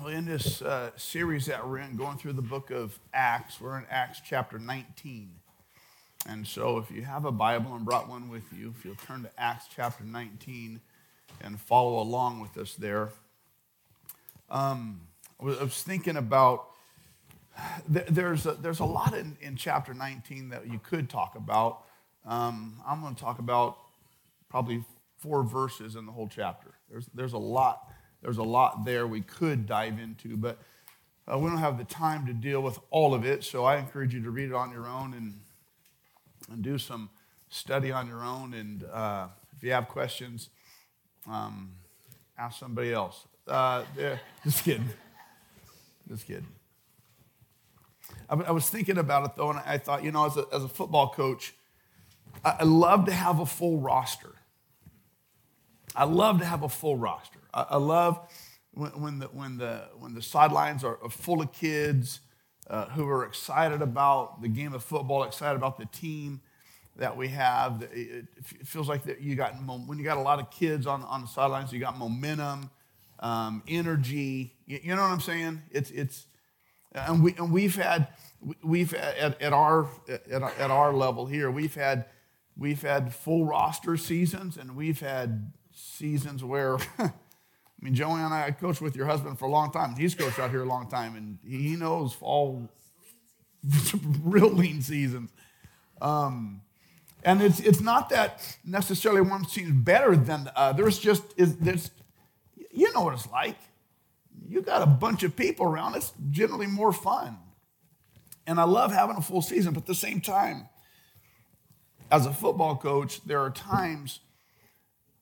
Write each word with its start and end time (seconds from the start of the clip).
Well, 0.00 0.08
in 0.08 0.24
this 0.24 0.62
uh, 0.62 0.90
series 0.96 1.46
that 1.46 1.66
we're 1.68 1.78
in, 1.78 1.96
going 1.96 2.16
through 2.16 2.32
the 2.32 2.42
book 2.42 2.70
of 2.70 2.98
Acts, 3.12 3.60
we're 3.60 3.78
in 3.78 3.84
Acts 3.90 4.20
chapter 4.26 4.58
19. 4.58 5.30
And 6.26 6.46
so, 6.46 6.78
if 6.78 6.90
you 6.90 7.02
have 7.02 7.26
a 7.26 7.32
Bible 7.32 7.74
and 7.74 7.84
brought 7.84 8.08
one 8.08 8.30
with 8.30 8.44
you, 8.56 8.72
if 8.76 8.84
you'll 8.84 8.94
turn 8.94 9.24
to 9.24 9.30
Acts 9.36 9.66
chapter 9.74 10.04
19 10.04 10.80
and 11.42 11.60
follow 11.60 12.00
along 12.00 12.40
with 12.40 12.56
us 12.56 12.74
there. 12.74 13.10
Um, 14.48 15.02
I 15.38 15.44
was 15.44 15.82
thinking 15.82 16.16
about 16.16 16.68
there's 17.86 18.46
a, 18.46 18.52
there's 18.52 18.80
a 18.80 18.86
lot 18.86 19.14
in, 19.14 19.36
in 19.42 19.56
chapter 19.56 19.92
19 19.92 20.48
that 20.48 20.66
you 20.66 20.80
could 20.82 21.10
talk 21.10 21.34
about. 21.36 21.82
Um, 22.24 22.80
I'm 22.86 23.02
going 23.02 23.14
to 23.14 23.20
talk 23.20 23.38
about 23.38 23.76
probably 24.48 24.82
four 25.18 25.42
verses 25.42 25.94
in 25.94 26.06
the 26.06 26.12
whole 26.12 26.28
chapter. 26.28 26.70
There's, 26.90 27.06
there's 27.14 27.32
a 27.34 27.38
lot 27.38 27.90
there's 28.24 28.38
a 28.38 28.42
lot 28.42 28.86
there 28.86 29.06
we 29.06 29.20
could 29.20 29.66
dive 29.66 29.98
into, 29.98 30.38
but 30.38 30.58
uh, 31.30 31.38
we 31.38 31.50
don't 31.50 31.58
have 31.58 31.76
the 31.76 31.84
time 31.84 32.24
to 32.26 32.32
deal 32.32 32.62
with 32.62 32.78
all 32.90 33.12
of 33.12 33.26
it. 33.26 33.44
So 33.44 33.64
I 33.64 33.76
encourage 33.76 34.14
you 34.14 34.22
to 34.22 34.30
read 34.30 34.48
it 34.48 34.54
on 34.54 34.72
your 34.72 34.86
own 34.86 35.12
and, 35.12 35.34
and 36.50 36.62
do 36.62 36.78
some 36.78 37.10
study 37.50 37.92
on 37.92 38.08
your 38.08 38.24
own. 38.24 38.54
And 38.54 38.82
uh, 38.90 39.28
if 39.54 39.62
you 39.62 39.72
have 39.72 39.88
questions, 39.88 40.48
um, 41.30 41.72
ask 42.38 42.58
somebody 42.58 42.94
else. 42.94 43.26
Uh, 43.46 43.84
yeah, 43.98 44.16
just 44.44 44.64
kidding. 44.64 44.88
Just 46.08 46.26
kidding. 46.26 46.48
I, 48.30 48.36
I, 48.36 48.50
was 48.52 48.70
thinking 48.70 48.96
about 48.96 49.26
it 49.26 49.36
though, 49.36 49.50
and 49.50 49.60
I 49.66 49.76
thought, 49.76 50.02
you 50.02 50.12
know, 50.12 50.24
as 50.24 50.38
a, 50.38 50.46
as 50.50 50.64
a 50.64 50.68
football 50.68 51.10
coach, 51.10 51.54
I, 52.42 52.56
I 52.60 52.64
love 52.64 53.04
to 53.04 53.12
have 53.12 53.38
a 53.40 53.46
full 53.46 53.78
roster. 53.80 54.34
I 55.94 56.04
love 56.04 56.38
to 56.38 56.46
have 56.46 56.62
a 56.62 56.70
full 56.70 56.96
roster. 56.96 57.40
I, 57.54 57.76
love 57.76 58.20
when, 58.72 58.90
when, 59.00 59.18
the, 59.20 59.26
when, 59.26 59.56
the, 59.58 59.88
when 59.98 60.14
the 60.14 60.22
sidelines 60.22 60.84
are, 60.84 60.98
full 61.08 61.40
of 61.40 61.52
kids 61.52 62.20
uh, 62.68 62.86
who 62.86 63.06
are 63.08 63.24
excited 63.24 63.82
about 63.82 64.42
the 64.42 64.48
game 64.48 64.74
of 64.74 64.82
football, 64.82 65.24
excited 65.24 65.56
about 65.56 65.78
the 65.78 65.86
team 65.86 66.40
that 66.96 67.16
we 67.16 67.28
have. 67.28 67.86
It, 67.92 68.26
it 68.36 68.66
feels 68.66 68.88
like 68.88 69.04
that 69.04 69.20
you 69.20 69.36
got 69.36 69.54
when 69.86 69.98
you 69.98 70.04
got 70.04 70.16
a 70.16 70.22
lot 70.22 70.40
of 70.40 70.50
kids 70.50 70.86
on, 70.86 71.02
on 71.02 71.22
the 71.22 71.26
sidelines, 71.26 71.72
you 71.72 71.80
got 71.80 71.98
momentum, 71.98 72.70
um, 73.20 73.62
energy. 73.68 74.54
You, 74.66 74.80
you, 74.82 74.96
know 74.96 75.02
what 75.02 75.10
I'm 75.10 75.20
saying? 75.20 75.62
It's 75.70 75.90
it's 75.90 76.26
and 76.94 77.22
we 77.22 77.34
and 77.34 77.52
we've 77.52 77.76
had 77.76 78.08
we've 78.62 78.94
at, 78.94 79.40
at 79.40 79.52
our 79.52 79.88
at, 80.08 80.30
at 80.30 80.70
our 80.70 80.92
level 80.92 81.26
here 81.26 81.50
we've 81.50 81.74
had 81.74 82.06
we've 82.56 82.82
had 82.82 83.12
full 83.12 83.44
roster 83.44 83.96
seasons 83.96 84.56
and 84.56 84.76
we've 84.76 85.00
had 85.00 85.52
seasons 85.72 86.44
where 86.44 86.78
I 87.84 87.86
mean, 87.86 87.94
Joanne, 87.96 88.24
and 88.24 88.32
I 88.32 88.50
coached 88.50 88.80
with 88.80 88.96
your 88.96 89.04
husband 89.04 89.38
for 89.38 89.44
a 89.44 89.50
long 89.50 89.70
time. 89.70 89.94
He's 89.94 90.14
coached 90.14 90.38
out 90.38 90.48
here 90.48 90.62
a 90.62 90.66
long 90.66 90.88
time, 90.88 91.16
and 91.16 91.38
he 91.46 91.76
knows 91.76 92.16
all 92.22 92.70
real 94.22 94.48
lean 94.48 94.80
seasons. 94.80 95.30
Um, 96.00 96.62
and 97.24 97.42
it's, 97.42 97.60
it's 97.60 97.82
not 97.82 98.08
that 98.08 98.56
necessarily 98.64 99.20
one 99.20 99.46
seems 99.46 99.72
better 99.72 100.16
than 100.16 100.44
the 100.44 100.58
other. 100.58 100.88
It's 100.88 100.98
just 100.98 101.24
is 101.36 101.58
there's, 101.58 101.90
you 102.70 102.90
know 102.94 103.02
what 103.02 103.12
it's 103.12 103.30
like. 103.30 103.58
You 104.48 104.62
got 104.62 104.80
a 104.80 104.86
bunch 104.86 105.22
of 105.22 105.36
people 105.36 105.66
around, 105.66 105.94
it's 105.94 106.14
generally 106.30 106.66
more 106.66 106.92
fun. 106.92 107.36
And 108.46 108.58
I 108.58 108.64
love 108.64 108.92
having 108.92 109.16
a 109.16 109.22
full 109.22 109.42
season, 109.42 109.74
but 109.74 109.82
at 109.82 109.86
the 109.86 109.94
same 109.94 110.22
time, 110.22 110.70
as 112.10 112.24
a 112.24 112.32
football 112.32 112.76
coach, 112.76 113.22
there 113.26 113.40
are 113.40 113.50
times, 113.50 114.20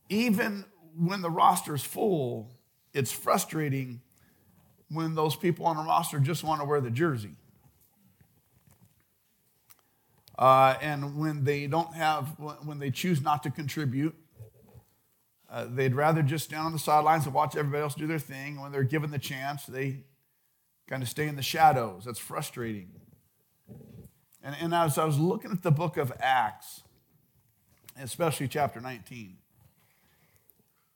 even 0.08 0.64
when 0.97 1.22
the 1.22 1.30
roster 1.30 1.74
is 1.74 1.82
full, 1.82 2.52
it's 2.92 3.12
frustrating 3.12 4.00
when 4.90 5.14
those 5.14 5.36
people 5.36 5.66
on 5.66 5.76
the 5.76 5.82
roster 5.82 6.18
just 6.18 6.44
want 6.44 6.60
to 6.60 6.66
wear 6.66 6.80
the 6.80 6.90
jersey. 6.90 7.36
Uh, 10.38 10.76
and 10.80 11.16
when 11.16 11.44
they 11.44 11.66
don't 11.66 11.94
have, 11.94 12.36
when 12.64 12.78
they 12.78 12.91
choose 12.91 13.22
not 13.22 13.42
to 13.42 13.50
contribute, 13.50 14.14
uh, 15.50 15.66
they'd 15.69 15.94
rather 15.94 16.22
just 16.22 16.47
stand 16.47 16.66
on 16.66 16.72
the 16.72 16.78
sidelines 16.78 17.26
and 17.26 17.34
watch 17.34 17.54
everybody 17.56 17.82
else 17.82 17.94
do 17.94 18.06
their 18.06 18.19
thing. 18.19 18.60
When 18.60 18.72
they're 18.72 18.82
given 18.82 19.10
the 19.10 19.19
chance, 19.19 19.66
they 19.66 20.04
kind 20.88 21.02
of 21.02 21.08
stay 21.08 21.28
in 21.28 21.36
the 21.36 21.42
shadows. 21.42 22.04
That's 22.06 22.19
frustrating. 22.19 22.91
And, 24.42 24.56
and 24.60 24.75
as 24.75 24.98
I 24.98 25.04
was 25.04 25.19
looking 25.19 25.50
at 25.50 25.62
the 25.62 25.70
book 25.70 25.97
of 25.97 26.12
Acts, 26.19 26.82
especially 28.00 28.48
chapter 28.48 28.81
19, 28.81 29.36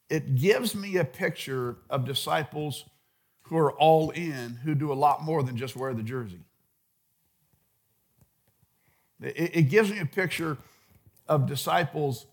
it 0.09 0.37
gives 0.37 0.75
me 0.75 0.97
a 0.97 1.05
picture 1.05 1.77
of 1.91 2.05
disciples 2.05 2.85
who 3.43 3.57
are 3.57 3.73
all 3.73 4.11
in, 4.11 4.57
who 4.65 4.75
do 4.75 4.93
a 4.93 4.95
lot 4.95 5.23
more 5.23 5.43
than 5.43 5.57
just 5.57 5.77
wear 5.77 5.95
the 5.95 6.03
jersey. 6.03 6.41
It, 9.21 9.57
it 9.57 9.63
gives 9.63 9.91
me 9.91 10.01
a 10.01 10.07
picture 10.07 10.59
of 11.29 11.47
disciples 11.47 12.27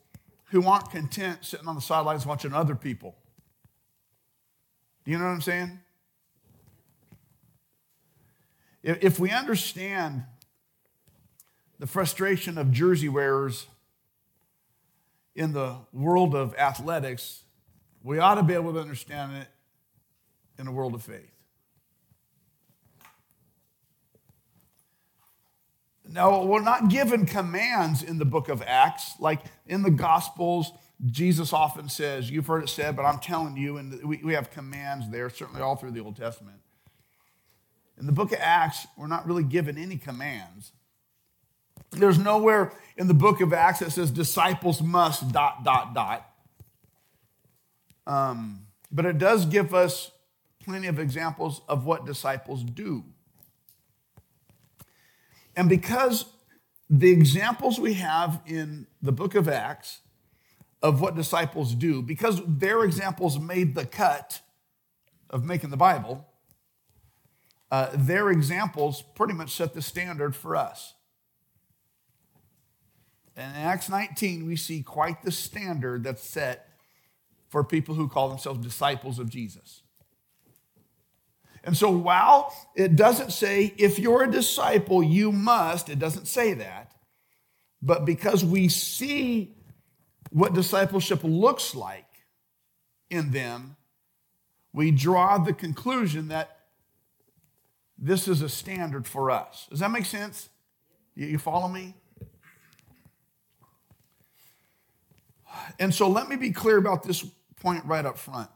who 0.45 0.67
aren't 0.67 0.91
content 0.91 1.39
sitting 1.41 1.67
on 1.67 1.75
the 1.75 1.81
sidelines 1.81 2.25
watching 2.25 2.53
other 2.53 2.75
people. 2.75 3.15
Do 5.03 5.11
you 5.11 5.17
know 5.17 5.25
what 5.25 5.31
I'm 5.31 5.41
saying? 5.41 5.79
If 8.83 9.17
we 9.17 9.31
understand 9.31 10.23
the 11.79 11.87
frustration 11.87 12.57
of 12.57 12.71
jersey 12.71 13.09
wearers 13.09 13.67
in 15.35 15.53
the 15.53 15.77
world 15.91 16.35
of 16.35 16.53
athletics, 16.55 17.42
we 18.03 18.19
ought 18.19 18.35
to 18.35 18.43
be 18.43 18.53
able 18.53 18.73
to 18.73 18.79
understand 18.79 19.35
it 19.37 19.47
in 20.59 20.67
a 20.67 20.71
world 20.71 20.93
of 20.93 21.01
faith. 21.01 21.31
Now, 26.07 26.43
we're 26.43 26.61
not 26.61 26.89
given 26.89 27.25
commands 27.25 28.03
in 28.03 28.19
the 28.19 28.25
book 28.25 28.49
of 28.49 28.61
Acts. 28.61 29.13
Like 29.19 29.39
in 29.65 29.81
the 29.81 29.89
Gospels, 29.89 30.71
Jesus 31.05 31.53
often 31.53 31.89
says, 31.89 32.29
You've 32.29 32.45
heard 32.45 32.63
it 32.63 32.69
said, 32.69 32.95
but 32.95 33.03
I'm 33.03 33.19
telling 33.19 33.57
you, 33.57 33.77
and 33.77 34.03
we, 34.03 34.17
we 34.23 34.33
have 34.33 34.51
commands 34.51 35.09
there, 35.09 35.29
certainly 35.29 35.61
all 35.61 35.75
through 35.75 35.91
the 35.91 36.01
Old 36.01 36.15
Testament. 36.15 36.57
In 37.97 38.05
the 38.05 38.11
book 38.11 38.31
of 38.31 38.39
Acts, 38.41 38.85
we're 38.97 39.07
not 39.07 39.25
really 39.25 39.43
given 39.43 39.77
any 39.77 39.97
commands. 39.97 40.73
There's 41.91 42.19
nowhere 42.19 42.73
in 42.97 43.07
the 43.07 43.13
book 43.13 43.41
of 43.41 43.53
Acts 43.53 43.79
that 43.79 43.91
says 43.91 44.11
disciples 44.11 44.81
must 44.81 45.31
dot, 45.31 45.63
dot, 45.63 45.93
dot. 45.93 46.29
Um, 48.05 48.67
but 48.91 49.05
it 49.05 49.17
does 49.17 49.45
give 49.45 49.73
us 49.73 50.11
plenty 50.63 50.87
of 50.87 50.99
examples 50.99 51.61
of 51.67 51.85
what 51.85 52.05
disciples 52.05 52.63
do. 52.63 53.03
And 55.55 55.69
because 55.69 56.25
the 56.89 57.11
examples 57.11 57.79
we 57.79 57.93
have 57.95 58.41
in 58.45 58.87
the 59.01 59.11
book 59.11 59.35
of 59.35 59.47
Acts 59.47 59.99
of 60.81 60.99
what 60.99 61.15
disciples 61.15 61.75
do, 61.75 62.01
because 62.01 62.41
their 62.45 62.83
examples 62.83 63.39
made 63.39 63.75
the 63.75 63.85
cut 63.85 64.41
of 65.29 65.45
making 65.45 65.69
the 65.69 65.77
Bible, 65.77 66.27
uh, 67.71 67.89
their 67.93 68.29
examples 68.29 69.01
pretty 69.15 69.33
much 69.33 69.51
set 69.51 69.73
the 69.73 69.81
standard 69.81 70.35
for 70.35 70.55
us. 70.55 70.93
And 73.35 73.55
in 73.55 73.63
Acts 73.63 73.89
19, 73.89 74.45
we 74.45 74.55
see 74.55 74.83
quite 74.83 75.23
the 75.23 75.31
standard 75.31 76.03
that's 76.03 76.23
set 76.23 76.72
for 77.53 77.63
people 77.63 77.93
who 77.93 78.07
call 78.07 78.29
themselves 78.29 78.59
disciples 78.65 79.19
of 79.19 79.29
Jesus. 79.29 79.83
And 81.63 81.77
so 81.77 81.91
while 81.91 82.51
it 82.75 82.95
doesn't 82.95 83.31
say, 83.31 83.75
if 83.77 83.99
you're 83.99 84.23
a 84.23 84.31
disciple, 84.31 85.03
you 85.03 85.31
must, 85.31 85.87
it 85.87 85.99
doesn't 85.99 86.25
say 86.25 86.55
that. 86.55 86.95
But 87.79 88.05
because 88.05 88.43
we 88.43 88.69
see 88.69 89.53
what 90.31 90.55
discipleship 90.55 91.19
looks 91.21 91.75
like 91.75 92.07
in 93.11 93.29
them, 93.29 93.75
we 94.73 94.89
draw 94.89 95.37
the 95.37 95.53
conclusion 95.53 96.29
that 96.29 96.57
this 97.99 98.27
is 98.27 98.41
a 98.41 98.49
standard 98.49 99.05
for 99.05 99.29
us. 99.29 99.67
Does 99.69 99.81
that 99.81 99.91
make 99.91 100.05
sense? 100.05 100.49
You 101.13 101.37
follow 101.37 101.67
me? 101.67 101.93
And 105.77 105.93
so 105.93 106.09
let 106.09 106.27
me 106.27 106.35
be 106.35 106.49
clear 106.49 106.77
about 106.77 107.03
this 107.03 107.23
point 107.63 107.83
right 107.85 108.05
up 108.05 108.19
front 108.19 108.49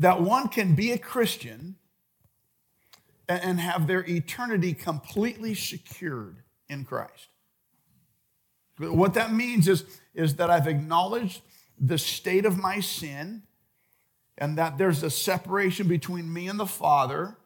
that 0.00 0.22
one 0.22 0.48
can 0.48 0.74
be 0.74 0.92
a 0.92 0.98
Christian 0.98 1.76
and 3.28 3.60
have 3.60 3.86
their 3.86 4.02
eternity 4.08 4.72
completely 4.72 5.54
secured 5.54 6.38
in 6.68 6.84
Christ. 6.84 7.28
What 8.78 9.12
that 9.14 9.32
means 9.32 9.68
is, 9.68 9.84
is 10.14 10.36
that 10.36 10.48
I've 10.50 10.66
acknowledged 10.66 11.42
the 11.78 11.98
state 11.98 12.46
of 12.46 12.58
my 12.58 12.80
sin 12.80 13.42
and 14.38 14.56
that 14.56 14.78
there's 14.78 15.02
a 15.02 15.10
separation 15.10 15.86
between 15.86 16.32
me 16.32 16.48
and 16.48 16.58
the 16.58 16.66
Father, 16.66 17.36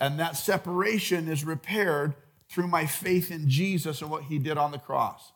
and 0.00 0.18
that 0.18 0.36
separation 0.36 1.28
is 1.28 1.44
repaired 1.44 2.14
through 2.50 2.66
my 2.66 2.86
faith 2.86 3.30
in 3.30 3.48
Jesus 3.48 4.02
and 4.02 4.10
what 4.10 4.24
he 4.24 4.38
did 4.38 4.58
on 4.58 4.72
the 4.72 4.78
cross. 4.78 5.32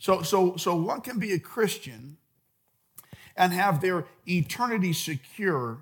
So, 0.00 0.22
so, 0.22 0.56
so 0.56 0.74
one 0.74 1.02
can 1.02 1.20
be 1.20 1.32
a 1.32 1.38
Christian 1.38 2.16
and 3.38 3.52
have 3.52 3.80
their 3.80 4.04
eternity 4.26 4.92
secure, 4.92 5.78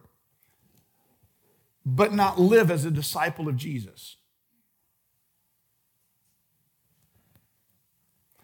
but 1.84 2.12
not 2.12 2.38
live 2.38 2.70
as 2.70 2.84
a 2.84 2.90
disciple 2.90 3.48
of 3.48 3.56
Jesus. 3.56 4.16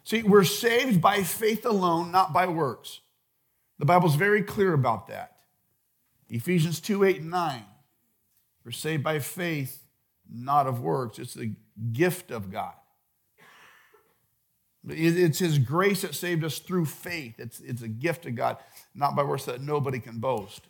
See, 0.05 0.23
we're 0.23 0.45
saved 0.45 1.01
by 1.01 1.23
faith 1.23 1.65
alone, 1.65 2.11
not 2.11 2.33
by 2.33 2.47
works. 2.47 3.01
The 3.79 3.85
Bible's 3.85 4.15
very 4.15 4.43
clear 4.43 4.73
about 4.73 5.07
that. 5.09 5.37
Ephesians 6.29 6.81
2 6.81 7.05
8 7.05 7.21
and 7.21 7.31
9. 7.31 7.65
We're 8.65 8.73
saved 8.73 9.03
by 9.03 9.19
faith, 9.19 9.85
not 10.31 10.67
of 10.67 10.81
works. 10.81 11.19
It's 11.19 11.35
the 11.35 11.55
gift 11.93 12.31
of 12.31 12.51
God. 12.51 12.75
It's 14.89 15.39
His 15.39 15.59
grace 15.59 16.03
that 16.03 16.15
saved 16.15 16.45
us 16.45 16.59
through 16.59 16.87
faith. 16.87 17.35
It's, 17.39 17.61
it's 17.61 17.83
a 17.83 17.89
gift 17.89 18.27
of 18.27 18.35
God, 18.35 18.59
not 18.95 19.17
by 19.17 19.23
works 19.23 19.45
that 19.47 19.61
nobody 19.61 19.99
can 19.99 20.19
boast. 20.19 20.63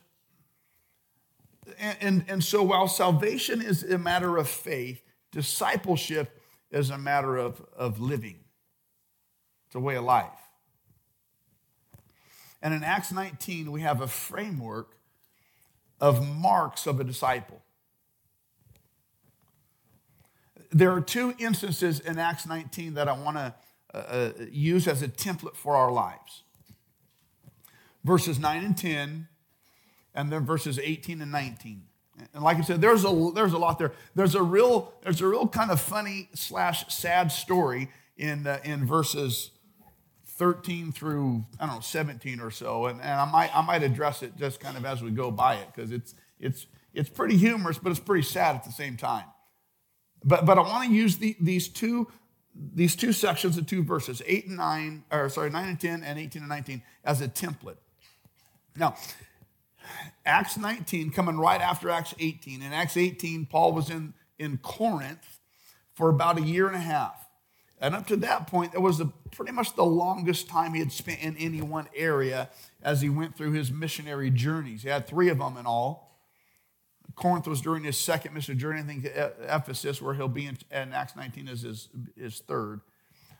And, 1.79 1.97
and, 2.01 2.25
and 2.27 2.43
so 2.43 2.63
while 2.63 2.87
salvation 2.87 3.61
is 3.61 3.83
a 3.83 3.97
matter 3.97 4.37
of 4.37 4.47
faith, 4.47 5.01
discipleship 5.31 6.41
is 6.71 6.89
a 6.89 6.97
matter 6.97 7.37
of, 7.37 7.61
of 7.75 7.99
living. 7.99 8.39
It's 9.67 9.75
a 9.75 9.79
way 9.79 9.95
of 9.95 10.03
life. 10.03 10.27
And 12.61 12.73
in 12.73 12.83
Acts 12.83 13.11
19, 13.11 13.71
we 13.71 13.81
have 13.81 14.01
a 14.01 14.07
framework 14.07 14.95
of 15.99 16.25
marks 16.25 16.87
of 16.87 16.99
a 16.99 17.03
disciple. 17.03 17.61
There 20.71 20.91
are 20.91 21.01
two 21.01 21.33
instances 21.37 21.99
in 21.99 22.17
Acts 22.17 22.47
19 22.47 22.95
that 22.95 23.07
I 23.07 23.13
want 23.13 23.37
to 23.37 23.53
uh, 23.93 23.97
uh, 23.97 24.31
use 24.49 24.87
as 24.87 25.01
a 25.03 25.07
template 25.07 25.55
for 25.55 25.75
our 25.75 25.91
lives 25.91 26.43
verses 28.03 28.39
9 28.39 28.63
and 28.63 28.77
10, 28.77 29.27
and 30.13 30.31
then 30.31 30.45
verses 30.45 30.79
18 30.79 31.21
and 31.21 31.31
19. 31.31 31.83
And 32.33 32.43
like 32.43 32.57
I 32.57 32.61
said, 32.61 32.81
there's 32.81 33.05
a, 33.05 33.31
there's 33.33 33.53
a 33.53 33.57
lot 33.57 33.79
there. 33.79 33.93
There's 34.13 34.35
a 34.35 34.43
real, 34.43 34.93
there's 35.01 35.21
a 35.21 35.27
real 35.27 35.47
kind 35.47 35.71
of 35.71 35.81
funny 35.81 36.29
slash 36.35 36.93
sad 36.93 37.31
story 37.31 37.89
in, 38.17 38.45
uh, 38.45 38.59
in 38.63 38.85
verses 38.85 39.49
13 40.25 40.91
through, 40.91 41.45
I 41.59 41.65
don't 41.65 41.75
know, 41.75 41.81
17 41.81 42.39
or 42.39 42.51
so. 42.51 42.85
And, 42.85 43.01
and 43.01 43.11
I, 43.11 43.25
might, 43.31 43.55
I 43.55 43.61
might 43.61 43.83
address 43.83 44.21
it 44.21 44.37
just 44.37 44.59
kind 44.59 44.77
of 44.77 44.85
as 44.85 45.01
we 45.01 45.09
go 45.09 45.31
by 45.31 45.55
it 45.55 45.67
because 45.73 45.91
it's, 45.91 46.13
it's, 46.39 46.67
it's 46.93 47.09
pretty 47.09 47.37
humorous, 47.37 47.79
but 47.79 47.89
it's 47.89 47.99
pretty 47.99 48.23
sad 48.23 48.55
at 48.55 48.63
the 48.63 48.71
same 48.71 48.95
time. 48.95 49.25
But, 50.23 50.45
but 50.45 50.57
I 50.57 50.61
want 50.61 50.89
to 50.89 50.95
use 50.95 51.17
the, 51.17 51.35
these 51.39 51.67
two 51.67 52.07
these 52.55 52.95
two 52.95 53.13
sections 53.13 53.57
of 53.57 53.65
two 53.65 53.83
verses, 53.83 54.21
8 54.25 54.47
and 54.47 54.57
9, 54.57 55.03
or 55.11 55.29
sorry, 55.29 55.49
9 55.49 55.69
and 55.69 55.79
10 55.79 56.03
and 56.03 56.19
18 56.19 56.43
and 56.43 56.49
19, 56.49 56.81
as 57.03 57.21
a 57.21 57.27
template. 57.27 57.77
Now, 58.75 58.95
Acts 60.25 60.57
19 60.57 61.11
coming 61.11 61.37
right 61.37 61.61
after 61.61 61.89
Acts 61.89 62.13
18. 62.19 62.61
In 62.61 62.73
Acts 62.73 62.97
18, 62.97 63.45
Paul 63.45 63.73
was 63.73 63.89
in, 63.89 64.13
in 64.39 64.57
Corinth 64.57 65.39
for 65.93 66.09
about 66.09 66.37
a 66.37 66.41
year 66.41 66.67
and 66.67 66.75
a 66.75 66.79
half. 66.79 67.27
And 67.79 67.95
up 67.95 68.07
to 68.07 68.15
that 68.17 68.47
point, 68.47 68.71
that 68.71 68.81
was 68.81 69.01
a, 69.01 69.05
pretty 69.31 69.51
much 69.51 69.75
the 69.75 69.83
longest 69.83 70.47
time 70.47 70.73
he 70.73 70.79
had 70.79 70.91
spent 70.91 71.21
in 71.21 71.35
any 71.37 71.61
one 71.61 71.89
area 71.95 72.49
as 72.81 73.01
he 73.01 73.09
went 73.09 73.35
through 73.35 73.51
his 73.51 73.71
missionary 73.71 74.29
journeys. 74.29 74.83
He 74.83 74.89
had 74.89 75.05
three 75.05 75.29
of 75.29 75.39
them 75.39 75.57
in 75.57 75.65
all. 75.65 76.17
Corinth 77.15 77.45
was 77.45 77.61
during 77.61 77.83
his 77.83 77.99
second 77.99 78.33
mission 78.33 78.57
journey. 78.57 78.79
I 78.79 78.83
think 78.83 79.05
Ephesus, 79.05 80.01
where 80.01 80.13
he'll 80.13 80.27
be 80.27 80.45
in, 80.45 80.57
in 80.71 80.93
Acts 80.93 81.15
19, 81.15 81.47
is 81.47 81.61
his, 81.61 81.89
his 82.17 82.39
third. 82.39 82.81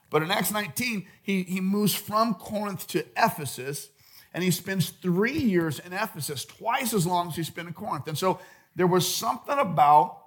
But 0.10 0.22
in 0.22 0.30
Acts 0.30 0.52
19, 0.52 1.08
he, 1.24 1.44
he 1.44 1.62
moves 1.62 1.96
from 1.96 2.36
Corinth 2.36 2.86
to 2.88 3.06
Ephesus, 3.18 3.90
and 4.34 4.44
he 4.44 4.52
spends 4.52 4.90
three 4.90 5.38
years 5.38 5.80
in 5.80 5.94
Ephesus, 5.94 6.46
twice 6.46 6.94
as 6.94 7.06
long 7.06 7.28
as 7.28 7.36
he 7.36 7.44
spent 7.44 7.68
in 7.68 7.74
Corinth. 7.74 8.08
And 8.08 8.18
so 8.18 8.40
there 8.76 8.88
was 8.88 9.08
something 9.08 9.58
about 9.58 10.20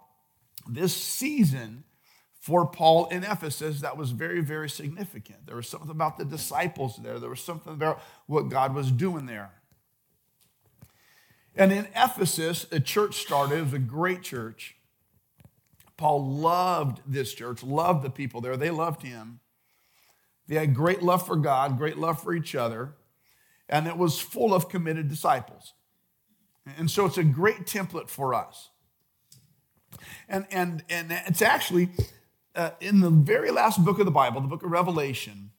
this 0.69 0.95
season 0.95 1.85
for 2.41 2.67
Paul 2.67 3.07
in 3.07 3.25
Ephesus 3.25 3.81
that 3.81 3.97
was 3.97 4.13
very, 4.13 4.41
very 4.41 4.71
significant. 4.71 5.47
There 5.47 5.57
was 5.57 5.69
something 5.69 5.91
about 5.91 6.19
the 6.19 6.25
disciples 6.25 6.99
there, 7.03 7.19
there 7.19 7.31
was 7.31 7.41
something 7.41 7.73
about 7.73 8.01
what 8.27 8.49
God 8.49 8.75
was 8.75 8.93
doing 8.93 9.27
there. 9.27 9.51
And 11.57 11.73
in 11.73 11.89
Ephesus, 11.97 12.67
a 12.71 12.79
church 12.79 13.17
started. 13.17 13.59
It 13.59 13.65
was 13.65 13.73
a 13.73 13.79
great 13.79 14.23
church. 14.23 14.77
Paul 15.97 16.25
loved 16.25 17.01
this 17.07 17.33
church, 17.33 17.63
loved 17.63 18.05
the 18.05 18.11
people 18.11 18.43
there. 18.43 18.57
They 18.57 18.71
loved 18.71 19.03
him. 19.03 19.41
They 20.47 20.57
had 20.57 20.75
great 20.75 21.03
love 21.03 21.27
for 21.27 21.37
God, 21.37 21.79
great 21.79 21.97
love 21.97 22.23
for 22.23 22.35
each 22.35 22.55
other, 22.55 22.93
and 23.69 23.87
it 23.87 23.97
was 23.97 24.21
full 24.21 24.55
of 24.55 24.69
committed 24.69 25.09
disciples. 25.09 25.75
And 26.79 26.91
so 26.91 27.07
it's 27.07 27.19
a 27.19 27.25
great 27.25 27.67
template 27.67 28.09
for 28.09 28.35
us. 28.35 28.71
And, 30.29 30.47
and, 30.51 30.83
and 30.91 31.13
it's 31.27 31.43
actually 31.43 31.91
uh, 32.55 32.71
in 32.81 33.01
the 33.01 33.11
very 33.11 33.51
last 33.51 33.85
book 33.85 33.99
of 33.99 34.05
the 34.05 34.11
Bible, 34.11 34.41
the 34.41 34.49
book 34.49 34.65
of 34.65 34.71
Revelation, 34.71 35.51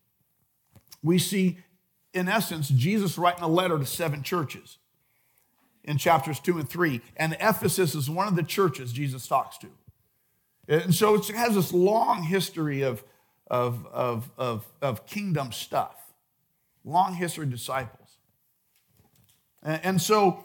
we 1.04 1.19
see, 1.19 1.59
in 2.13 2.27
essence, 2.27 2.69
Jesus 2.69 3.18
writing 3.18 3.44
a 3.44 3.48
letter 3.48 3.77
to 3.77 3.86
seven 3.86 4.24
churches 4.24 4.77
in 5.83 5.98
chapters 5.98 6.39
two 6.39 6.57
and 6.57 6.68
three. 6.68 7.01
And 7.15 7.38
Ephesus 7.39 7.95
is 7.95 8.10
one 8.10 8.27
of 8.27 8.36
the 8.36 8.44
churches 8.44 8.92
Jesus 8.92 9.27
talks 9.27 9.57
to. 9.60 9.68
And 10.68 10.94
so 10.94 11.15
it 11.15 11.27
has 11.27 11.56
this 11.56 11.71
long 11.71 12.24
history 12.24 12.81
of, 12.81 13.03
of, 13.50 13.88
of, 13.88 14.30
of, 14.38 14.65
of 14.81 15.06
kingdom 15.06 15.53
stuff, 15.53 16.06
long 16.88 17.13
history 17.13 17.45
disciples. 17.45 18.18
And, 19.62 20.01
so 20.01 20.44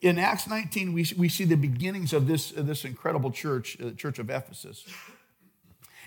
in 0.00 0.18
Acts 0.18 0.48
19, 0.48 0.92
we, 0.92 1.06
we 1.16 1.28
see 1.28 1.44
the 1.44 1.56
beginnings 1.56 2.12
of 2.12 2.26
this, 2.26 2.50
this 2.50 2.84
incredible 2.84 3.30
church, 3.30 3.76
the 3.78 3.92
church 3.92 4.18
of 4.18 4.30
Ephesus. 4.30 4.86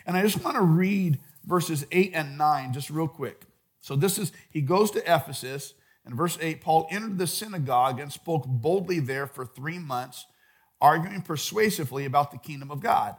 And 0.06 0.18
I 0.18 0.22
just 0.22 0.44
want 0.44 0.56
to 0.56 0.62
read 0.62 1.20
verses 1.46 1.86
8 1.92 2.12
and 2.14 2.38
9 2.38 2.74
just 2.74 2.90
real 2.90 3.08
quick. 3.08 3.44
So 3.82 3.96
this 3.96 4.18
is, 4.18 4.32
he 4.50 4.62
goes 4.62 4.90
to 4.92 5.00
Ephesus 5.02 5.74
and 6.06 6.16
verse 6.16 6.38
8, 6.40 6.62
Paul 6.62 6.88
entered 6.92 7.18
the 7.18 7.28
synagogue 7.28 8.00
and 8.00 8.14
spoke 8.14 8.46
boldly 8.46 9.00
there 9.00 9.26
for 9.26 9.46
three 9.46 9.80
months, 9.80 10.26
arguing 10.80 11.22
persuasively 11.22 12.06
about 12.06 12.32
the 12.32 12.38
kingdom 12.38 12.70
of 12.70 12.80
God. 12.80 13.16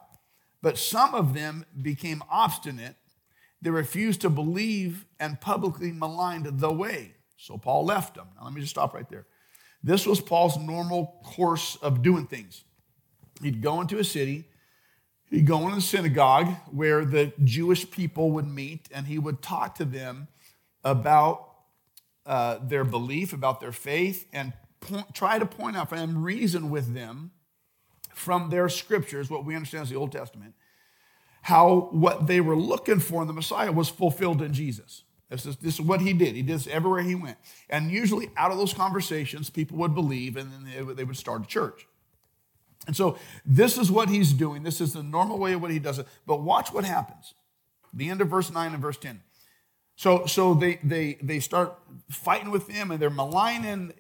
But 0.63 0.79
some 0.79 1.15
of 1.15 1.35
them 1.35 1.67
became 1.81 2.23
obstinate. 2.31 2.97
They 3.67 3.71
refused 3.71 4.21
to 4.21 4.31
believe 4.31 5.07
and 5.19 5.41
publicly 5.41 5.91
maligned 5.91 6.61
the 6.61 6.73
way. 6.73 7.15
So 7.37 7.59
Paul 7.59 7.85
left 7.85 8.15
them. 8.15 8.29
Now, 8.37 8.45
let 8.45 8.53
me 8.53 8.61
just 8.61 8.71
stop 8.71 8.95
right 8.95 9.09
there. 9.11 9.27
This 9.83 10.07
was 10.07 10.21
Paul's 10.21 10.57
normal 10.57 11.21
course 11.25 11.75
of 11.83 12.01
doing 12.01 12.29
things. 12.29 12.63
He'd 13.43 13.61
go 13.61 13.81
into 13.81 13.99
a 13.99 14.05
city, 14.05 14.45
he'd 15.31 15.49
go 15.49 15.67
in 15.67 15.75
a 15.75 15.81
synagogue 15.81 16.47
where 16.71 17.05
the 17.05 17.33
Jewish 17.43 17.91
people 17.91 18.31
would 18.31 18.47
meet, 18.47 18.89
and 18.93 19.09
he 19.09 19.19
would 19.19 19.43
talk 19.43 19.75
to 19.79 19.85
them 19.85 20.29
about 20.85 21.51
uh, 22.25 22.59
their 22.63 22.85
belief, 22.85 23.33
about 23.33 23.61
their 23.61 23.73
faith, 23.73 24.29
and 24.33 24.53
try 25.13 25.41
to 25.41 25.45
point 25.45 25.77
out 25.77 25.91
and 25.91 26.23
reason 26.23 26.71
with 26.71 26.95
them 26.95 27.33
from 28.15 28.49
their 28.51 28.69
scriptures, 28.69 29.29
what 29.29 29.45
we 29.45 29.57
understand 29.57 29.83
as 29.83 29.91
the 29.91 29.97
Old 29.97 30.13
Testament, 30.13 30.55
how 31.47 31.89
what 31.93 32.27
they 32.27 32.41
were 32.41 32.57
looking 32.57 32.99
for 32.99 33.23
in 33.23 33.29
the 33.29 33.33
Messiah 33.33 33.71
was 33.71 33.89
fulfilled 33.89 34.43
in 34.43 34.53
Jesus. 34.53 35.05
This 35.31 35.47
is, 35.47 35.57
this 35.59 35.75
is 35.75 35.81
what 35.81 36.01
he 36.01 36.13
did. 36.13 36.35
He 36.35 36.43
did 36.43 36.57
this 36.57 36.67
everywhere 36.67 37.03
he 37.03 37.15
went. 37.15 37.37
And 37.71 37.89
usually, 37.89 38.31
out 38.37 38.51
of 38.51 38.59
those 38.59 38.75
conversations, 38.75 39.49
people 39.49 39.79
would 39.79 39.95
believe 39.95 40.37
and 40.37 40.51
then 40.51 40.97
they, 40.97 41.05
would 41.05 41.17
start 41.17 41.45
a 41.45 41.47
church. 41.47 41.87
And 42.89 42.97
so, 42.97 43.17
this 43.45 43.79
is 43.79 43.93
what 43.93 44.09
he's 44.09 44.33
doing. 44.33 44.65
This 44.65 44.81
is 44.81 44.93
the 44.93 45.05
normal 45.05 45.39
way 45.39 45.53
of 45.53 45.63
what 45.63 45.71
he 45.71 45.79
does 45.79 46.01
it. 46.01 46.09
But 46.27 46.43
watch 46.43 46.73
what 46.73 46.85
happens. 46.85 47.35
The 47.95 48.11
end 48.11 48.21
of 48.21 48.29
verse 48.29 48.53
9 48.53 48.73
and 48.73 48.83
verse 48.83 48.97
10. 48.97 49.21
So, 49.95 50.27
so 50.27 50.53
they, 50.53 50.81
they, 50.83 51.17
they 51.23 51.39
start 51.39 51.79
fighting 52.11 52.51
with 52.51 52.67
him 52.67 52.91
and 52.91 53.01
they're 53.01 53.09
maligning 53.09 53.93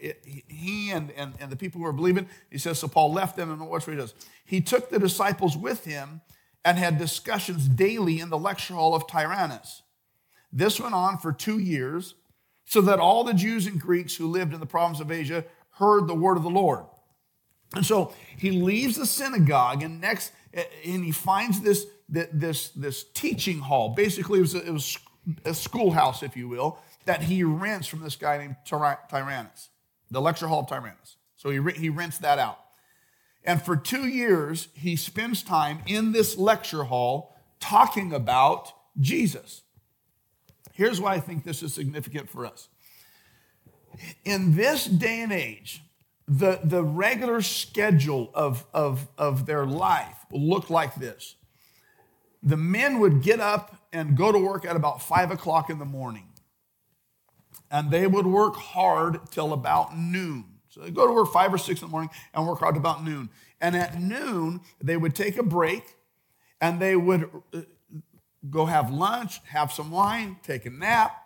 he 0.48 0.90
and, 0.90 1.12
and, 1.12 1.34
and 1.38 1.52
the 1.52 1.56
people 1.56 1.80
who 1.80 1.86
are 1.86 1.92
believing. 1.92 2.28
He 2.50 2.58
says, 2.58 2.80
so 2.80 2.88
Paul 2.88 3.12
left 3.12 3.36
them 3.36 3.52
and 3.52 3.60
watch 3.68 3.86
what 3.86 3.92
he 3.92 4.00
does. 4.00 4.14
He 4.44 4.60
took 4.60 4.90
the 4.90 4.98
disciples 4.98 5.56
with 5.56 5.84
him 5.84 6.22
and 6.66 6.78
had 6.78 6.99
discussions 6.99 7.68
daily 7.68 8.18
in 8.18 8.28
the 8.28 8.37
lecture 8.37 8.75
hall 8.75 8.92
of 8.92 9.06
Tyrannus. 9.06 9.82
This 10.52 10.80
went 10.80 10.96
on 10.96 11.16
for 11.16 11.32
two 11.32 11.61
years 11.61 12.16
so 12.64 12.80
that 12.80 12.99
all 12.99 13.23
the 13.23 13.35
Jews 13.35 13.68
and 13.68 13.80
Greeks 13.80 14.16
who 14.16 14.26
lived 14.26 14.52
in 14.52 14.58
the 14.58 14.66
province 14.66 14.99
of 14.99 15.12
Asia 15.12 15.44
heard 15.78 16.08
the 16.08 16.14
word 16.14 16.37
of 16.37 16.42
the 16.42 16.50
Lord. 16.50 16.85
And 17.76 17.87
so 17.87 18.12
he 18.37 18.50
leaves 18.50 18.96
the 18.96 19.06
synagogue 19.06 19.85
and 19.85 20.00
next, 20.00 20.32
eh, 20.52 20.64
and 20.85 21.04
he 21.04 21.12
finds 21.12 21.61
this, 21.61 21.87
this, 22.08 22.70
this 22.70 23.04
teaching 23.14 23.61
hall. 23.61 23.90
Basically, 23.90 24.40
it 24.40 24.42
was, 24.42 24.54
it 24.56 24.73
was 24.73 24.99
a 25.44 25.54
schoolhouse, 25.54 26.25
if 26.25 26.37
you 26.37 26.49
will, 26.49 26.80
that 27.04 27.23
he 27.23 27.44
rents 27.44 27.87
from 27.87 28.00
this 28.00 28.16
guy 28.16 28.38
named 28.38 28.56
Tyrannus, 28.64 29.68
the 30.11 30.20
lecture 30.20 30.49
hall 30.49 30.61
of 30.61 30.68
Tyrannus. 30.68 31.16
So 31.37 31.50
he, 31.50 31.61
he 31.78 31.90
rents 31.90 32.18
that 32.18 32.40
out. 32.40 32.58
And 33.46 33.62
for 33.62 33.76
two 33.76 34.08
years, 34.08 34.68
he 34.74 34.96
spends 34.96 35.42
time 35.42 35.78
in 35.86 36.10
this 36.10 36.36
lecture 36.36 36.84
hall 36.84 37.36
talking 37.60 38.12
about 38.12 38.72
Jesus. 39.00 39.62
Here's 40.72 41.00
why 41.00 41.14
I 41.14 41.20
think 41.20 41.44
this 41.44 41.62
is 41.62 41.72
significant 41.72 42.28
for 42.28 42.44
us. 42.44 42.68
In 44.24 44.56
this 44.56 44.84
day 44.84 45.20
and 45.20 45.32
age, 45.32 45.80
the, 46.28 46.60
the 46.64 46.82
regular 46.82 47.40
schedule 47.40 48.30
of, 48.34 48.66
of, 48.74 49.08
of 49.16 49.46
their 49.46 49.64
life 49.64 50.26
looked 50.32 50.68
like 50.68 50.96
this. 50.96 51.36
The 52.42 52.56
men 52.56 52.98
would 52.98 53.22
get 53.22 53.40
up 53.40 53.76
and 53.92 54.16
go 54.16 54.32
to 54.32 54.38
work 54.38 54.66
at 54.66 54.76
about 54.76 55.02
five 55.02 55.30
o'clock 55.30 55.70
in 55.70 55.78
the 55.78 55.84
morning. 55.84 56.28
And 57.70 57.90
they 57.90 58.06
would 58.06 58.26
work 58.26 58.56
hard 58.56 59.30
till 59.30 59.52
about 59.52 59.96
noon. 59.96 60.55
So 60.76 60.83
they 60.83 60.90
go 60.90 61.06
to 61.06 61.12
work 61.12 61.33
five 61.33 61.54
or 61.54 61.59
six 61.59 61.80
in 61.80 61.88
the 61.88 61.90
morning 61.90 62.11
and 62.35 62.47
work 62.47 62.59
hard 62.59 62.76
about 62.76 63.02
noon. 63.02 63.30
And 63.62 63.75
at 63.75 63.99
noon, 63.99 64.61
they 64.83 64.99
would 64.99 65.14
take 65.14 65.38
a 65.38 65.42
break 65.42 65.97
and 66.61 66.78
they 66.78 66.95
would 66.97 67.30
uh, 67.54 67.62
go 68.50 68.66
have 68.66 68.92
lunch, 68.92 69.40
have 69.47 69.73
some 69.73 69.90
wine, 69.90 70.37
take 70.42 70.66
a 70.66 70.71
nap, 70.71 71.16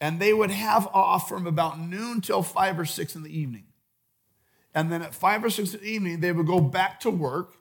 and 0.00 0.18
they 0.18 0.32
would 0.32 0.50
have 0.50 0.88
off 0.88 1.28
from 1.28 1.46
about 1.46 1.78
noon 1.78 2.20
till 2.20 2.42
five 2.42 2.76
or 2.76 2.84
six 2.84 3.14
in 3.14 3.22
the 3.22 3.38
evening. 3.38 3.66
And 4.74 4.90
then 4.90 5.00
at 5.00 5.14
five 5.14 5.44
or 5.44 5.50
six 5.50 5.72
in 5.72 5.80
the 5.80 5.86
evening, 5.86 6.20
they 6.20 6.32
would 6.32 6.46
go 6.46 6.60
back 6.60 6.98
to 7.00 7.10
work 7.10 7.54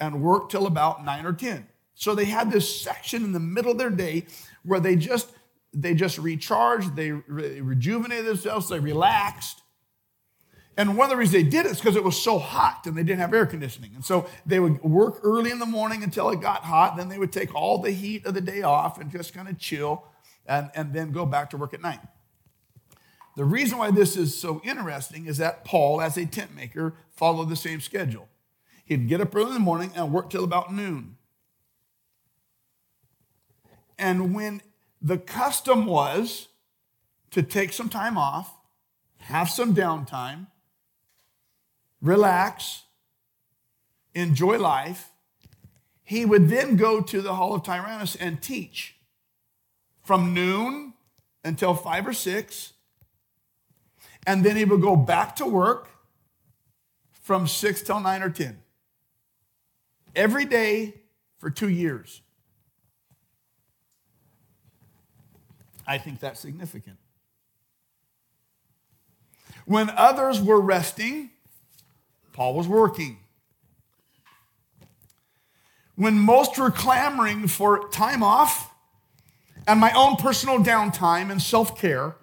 and 0.00 0.22
work 0.22 0.48
till 0.48 0.66
about 0.66 1.04
nine 1.04 1.26
or 1.26 1.34
10. 1.34 1.68
So 1.94 2.14
they 2.14 2.24
had 2.24 2.50
this 2.50 2.80
section 2.80 3.22
in 3.22 3.32
the 3.32 3.38
middle 3.38 3.72
of 3.72 3.78
their 3.78 3.90
day 3.90 4.24
where 4.62 4.80
they 4.80 4.96
just 4.96 5.30
they 5.74 5.94
just 5.94 6.18
recharged, 6.18 6.96
they 6.96 7.12
re- 7.12 7.60
rejuvenated 7.60 8.26
themselves, 8.26 8.68
they 8.68 8.78
relaxed. 8.78 9.61
And 10.76 10.96
one 10.96 11.04
of 11.04 11.10
the 11.10 11.16
reasons 11.16 11.44
they 11.44 11.50
did 11.50 11.66
it 11.66 11.72
is 11.72 11.78
because 11.78 11.96
it 11.96 12.04
was 12.04 12.20
so 12.20 12.38
hot 12.38 12.86
and 12.86 12.96
they 12.96 13.02
didn't 13.02 13.20
have 13.20 13.34
air 13.34 13.44
conditioning. 13.44 13.92
And 13.94 14.04
so 14.04 14.26
they 14.46 14.58
would 14.58 14.82
work 14.82 15.20
early 15.22 15.50
in 15.50 15.58
the 15.58 15.66
morning 15.66 16.02
until 16.02 16.30
it 16.30 16.40
got 16.40 16.64
hot. 16.64 16.96
Then 16.96 17.08
they 17.08 17.18
would 17.18 17.32
take 17.32 17.54
all 17.54 17.78
the 17.78 17.90
heat 17.90 18.24
of 18.24 18.32
the 18.32 18.40
day 18.40 18.62
off 18.62 18.98
and 18.98 19.10
just 19.10 19.34
kind 19.34 19.48
of 19.48 19.58
chill 19.58 20.04
and, 20.46 20.70
and 20.74 20.94
then 20.94 21.12
go 21.12 21.26
back 21.26 21.50
to 21.50 21.56
work 21.58 21.74
at 21.74 21.82
night. 21.82 22.00
The 23.36 23.44
reason 23.44 23.78
why 23.78 23.90
this 23.90 24.16
is 24.16 24.38
so 24.38 24.60
interesting 24.64 25.26
is 25.26 25.38
that 25.38 25.64
Paul, 25.64 26.00
as 26.00 26.16
a 26.16 26.26
tent 26.26 26.54
maker, 26.54 26.94
followed 27.10 27.48
the 27.48 27.56
same 27.56 27.80
schedule. 27.80 28.28
He'd 28.84 29.08
get 29.08 29.20
up 29.20 29.34
early 29.34 29.48
in 29.48 29.54
the 29.54 29.60
morning 29.60 29.92
and 29.94 30.12
work 30.12 30.30
till 30.30 30.44
about 30.44 30.72
noon. 30.72 31.16
And 33.98 34.34
when 34.34 34.62
the 35.00 35.18
custom 35.18 35.86
was 35.86 36.48
to 37.30 37.42
take 37.42 37.72
some 37.72 37.88
time 37.88 38.18
off, 38.18 38.54
have 39.18 39.48
some 39.48 39.74
downtime, 39.74 40.48
relax, 42.02 42.82
enjoy 44.14 44.58
life, 44.58 45.10
he 46.02 46.26
would 46.26 46.48
then 46.50 46.76
go 46.76 47.00
to 47.00 47.22
the 47.22 47.34
Hall 47.34 47.54
of 47.54 47.62
Tyrannus 47.62 48.16
and 48.16 48.42
teach 48.42 48.96
from 50.02 50.34
noon 50.34 50.92
until 51.44 51.74
five 51.74 52.06
or 52.06 52.12
six. 52.12 52.72
And 54.26 54.44
then 54.44 54.56
he 54.56 54.64
would 54.64 54.82
go 54.82 54.96
back 54.96 55.36
to 55.36 55.46
work 55.46 55.88
from 57.12 57.46
six 57.46 57.82
till 57.82 58.00
nine 58.00 58.22
or 58.22 58.30
10. 58.30 58.58
Every 60.14 60.44
day 60.44 60.94
for 61.38 61.50
two 61.50 61.68
years. 61.68 62.20
I 65.86 65.98
think 65.98 66.20
that's 66.20 66.40
significant. 66.40 66.98
When 69.64 69.90
others 69.90 70.40
were 70.40 70.60
resting, 70.60 71.30
Paul 72.32 72.54
was 72.54 72.66
working. 72.66 73.18
When 75.94 76.18
most 76.18 76.58
were 76.58 76.70
clamoring 76.70 77.48
for 77.48 77.88
time 77.90 78.22
off 78.22 78.72
and 79.66 79.78
my 79.78 79.92
own 79.92 80.16
personal 80.16 80.58
downtime 80.58 81.30
and 81.30 81.40
self 81.40 81.78
care, 81.78 82.16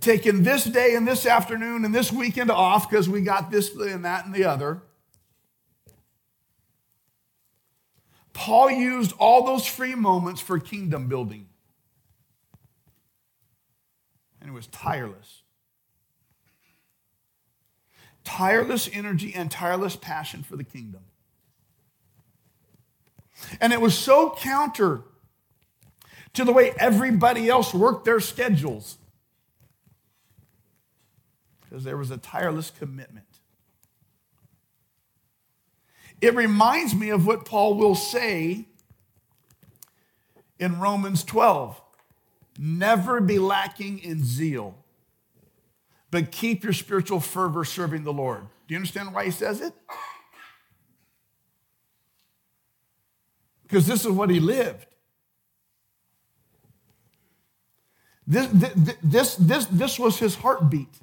taking 0.00 0.42
this 0.42 0.64
day 0.64 0.94
and 0.94 1.06
this 1.06 1.26
afternoon 1.26 1.84
and 1.84 1.94
this 1.94 2.12
weekend 2.12 2.50
off 2.50 2.88
because 2.88 3.08
we 3.08 3.20
got 3.20 3.50
this 3.50 3.74
and 3.74 4.04
that 4.04 4.24
and 4.24 4.34
the 4.34 4.44
other. 4.44 4.82
Paul 8.32 8.70
used 8.70 9.12
all 9.18 9.44
those 9.44 9.66
free 9.66 9.94
moments 9.94 10.40
for 10.40 10.58
kingdom 10.58 11.08
building 11.08 11.48
and 14.46 14.52
it 14.52 14.54
was 14.54 14.68
tireless. 14.68 15.42
Tireless 18.22 18.88
energy 18.92 19.34
and 19.34 19.50
tireless 19.50 19.96
passion 19.96 20.44
for 20.44 20.54
the 20.54 20.62
kingdom. 20.62 21.00
And 23.60 23.72
it 23.72 23.80
was 23.80 23.98
so 23.98 24.36
counter 24.38 25.02
to 26.34 26.44
the 26.44 26.52
way 26.52 26.72
everybody 26.78 27.48
else 27.48 27.74
worked 27.74 28.04
their 28.04 28.20
schedules 28.20 28.98
because 31.62 31.82
there 31.82 31.96
was 31.96 32.12
a 32.12 32.16
tireless 32.16 32.70
commitment. 32.70 33.26
It 36.20 36.36
reminds 36.36 36.94
me 36.94 37.10
of 37.10 37.26
what 37.26 37.44
Paul 37.44 37.74
will 37.74 37.96
say 37.96 38.68
in 40.60 40.78
Romans 40.78 41.24
12. 41.24 41.80
Never 42.58 43.20
be 43.20 43.38
lacking 43.38 43.98
in 43.98 44.24
zeal, 44.24 44.76
but 46.10 46.30
keep 46.30 46.64
your 46.64 46.72
spiritual 46.72 47.20
fervor 47.20 47.64
serving 47.64 48.04
the 48.04 48.12
Lord. 48.12 48.42
Do 48.66 48.74
you 48.74 48.76
understand 48.76 49.12
why 49.12 49.26
he 49.26 49.30
says 49.30 49.60
it? 49.60 49.74
Because 53.62 53.86
this 53.86 54.04
is 54.04 54.12
what 54.12 54.30
he 54.30 54.40
lived. 54.40 54.86
This, 58.26 58.48
this, 59.02 59.36
this, 59.36 59.66
this 59.66 59.98
was 59.98 60.18
his 60.18 60.36
heartbeat. 60.36 61.00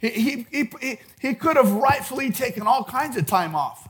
He, 0.00 0.08
he, 0.08 0.46
he, 0.80 0.98
he 1.20 1.34
could 1.34 1.56
have 1.56 1.72
rightfully 1.72 2.30
taken 2.30 2.66
all 2.66 2.84
kinds 2.84 3.16
of 3.16 3.26
time 3.26 3.54
off. 3.54 3.89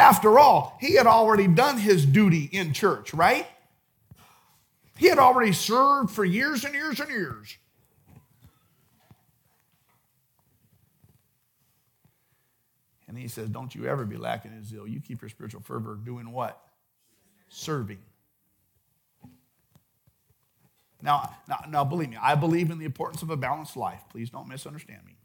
After 0.00 0.38
all, 0.38 0.78
he 0.80 0.94
had 0.94 1.06
already 1.06 1.46
done 1.46 1.76
his 1.76 2.06
duty 2.06 2.48
in 2.50 2.72
church, 2.72 3.12
right? 3.12 3.46
He 4.96 5.08
had 5.08 5.18
already 5.18 5.52
served 5.52 6.10
for 6.10 6.24
years 6.24 6.64
and 6.64 6.74
years 6.74 7.00
and 7.00 7.10
years. 7.10 7.54
And 13.06 13.18
he 13.18 13.28
says, 13.28 13.50
Don't 13.50 13.74
you 13.74 13.86
ever 13.86 14.06
be 14.06 14.16
lacking 14.16 14.52
in 14.52 14.64
zeal. 14.64 14.86
You 14.86 15.00
keep 15.00 15.20
your 15.20 15.28
spiritual 15.28 15.60
fervor 15.60 15.98
doing 16.02 16.32
what? 16.32 16.58
Serving. 17.50 17.98
Now, 21.02 21.34
now, 21.46 21.64
now, 21.68 21.84
believe 21.84 22.08
me, 22.08 22.16
I 22.20 22.34
believe 22.34 22.70
in 22.70 22.78
the 22.78 22.86
importance 22.86 23.20
of 23.22 23.28
a 23.28 23.36
balanced 23.36 23.76
life. 23.76 24.00
Please 24.10 24.30
don't 24.30 24.48
misunderstand 24.48 25.02
me. 25.04 25.16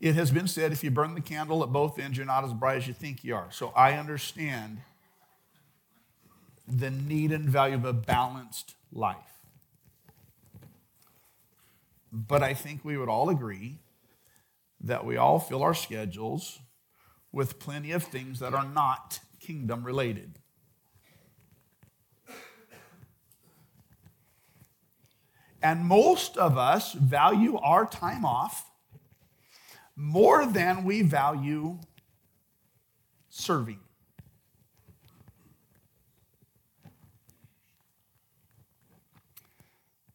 It 0.00 0.14
has 0.14 0.30
been 0.30 0.46
said 0.46 0.72
if 0.72 0.84
you 0.84 0.90
burn 0.90 1.14
the 1.14 1.20
candle 1.20 1.62
at 1.62 1.70
both 1.70 1.98
ends, 1.98 2.16
you're 2.16 2.26
not 2.26 2.44
as 2.44 2.52
bright 2.52 2.76
as 2.76 2.86
you 2.86 2.94
think 2.94 3.24
you 3.24 3.34
are. 3.34 3.48
So 3.50 3.72
I 3.74 3.94
understand 3.94 4.78
the 6.66 6.90
need 6.90 7.32
and 7.32 7.48
value 7.48 7.74
of 7.74 7.84
a 7.84 7.92
balanced 7.92 8.74
life. 8.92 9.16
But 12.12 12.42
I 12.42 12.54
think 12.54 12.84
we 12.84 12.96
would 12.96 13.08
all 13.08 13.28
agree 13.28 13.78
that 14.80 15.04
we 15.04 15.16
all 15.16 15.40
fill 15.40 15.62
our 15.62 15.74
schedules 15.74 16.60
with 17.32 17.58
plenty 17.58 17.92
of 17.92 18.04
things 18.04 18.38
that 18.38 18.54
are 18.54 18.66
not 18.66 19.20
kingdom 19.40 19.84
related. 19.84 20.38
And 25.60 25.84
most 25.84 26.36
of 26.36 26.56
us 26.56 26.92
value 26.92 27.58
our 27.58 27.84
time 27.84 28.24
off 28.24 28.67
more 30.00 30.46
than 30.46 30.84
we 30.84 31.02
value 31.02 31.76
serving. 33.28 33.80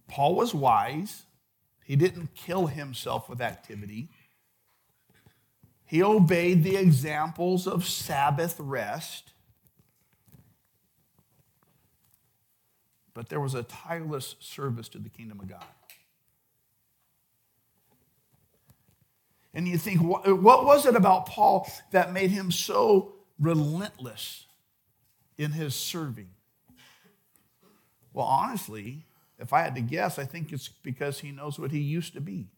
Paul 0.08 0.36
was 0.36 0.54
wise. 0.54 1.24
He 1.84 1.98
didn't 1.98 2.34
kill 2.34 2.68
himself 2.68 3.28
with 3.28 3.42
activity. 3.42 4.08
He 5.86 6.02
obeyed 6.02 6.64
the 6.64 6.78
examples 6.78 7.68
of 7.68 7.86
Sabbath 7.86 8.56
rest. 8.60 9.34
But 13.14 13.28
there 13.28 13.42
was 13.42 13.54
a 13.54 13.64
tireless 13.64 14.36
service 14.40 14.88
to 14.90 14.98
the 14.98 15.10
kingdom 15.10 15.42
of 15.42 15.50
God. 15.50 15.66
And 19.54 19.68
you 19.68 19.78
think, 19.78 20.02
what, 20.02 20.66
was 20.66 20.86
it 20.86 20.96
about 20.96 21.28
Paul 21.28 21.70
that 21.92 22.12
made 22.12 22.32
him 22.32 22.52
so 22.52 23.14
relentless 23.40 24.48
in 25.38 25.52
his 25.52 25.76
serving? 25.76 26.30
Well, 28.14 28.26
honestly, 28.26 29.06
if 29.38 29.54
I 29.54 29.62
had 29.62 29.76
to 29.76 29.82
guess, 29.82 30.18
I 30.18 30.26
think 30.26 30.52
it's 30.52 30.70
because 30.70 31.20
he 31.20 31.32
knows 31.32 31.60
what 31.60 31.72
he 31.72 31.80
used 31.80 32.14
to 32.14 32.22
be. 32.22 32.50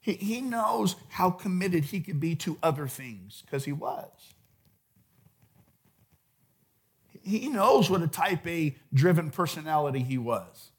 He, 0.00 0.14
he 0.14 0.40
knows 0.40 0.96
how 1.10 1.30
committed 1.30 1.84
he 1.84 2.00
could 2.00 2.18
be 2.18 2.34
to 2.36 2.58
other 2.62 2.88
things, 2.88 3.42
because 3.44 3.66
he 3.66 3.72
was. 3.72 4.34
he 7.22 7.48
knows 7.48 7.88
what 7.88 8.02
a 8.02 8.08
type 8.08 8.46
A 8.46 8.76
driven 8.92 9.30
personality 9.30 10.00
he 10.00 10.18
was. 10.18 10.71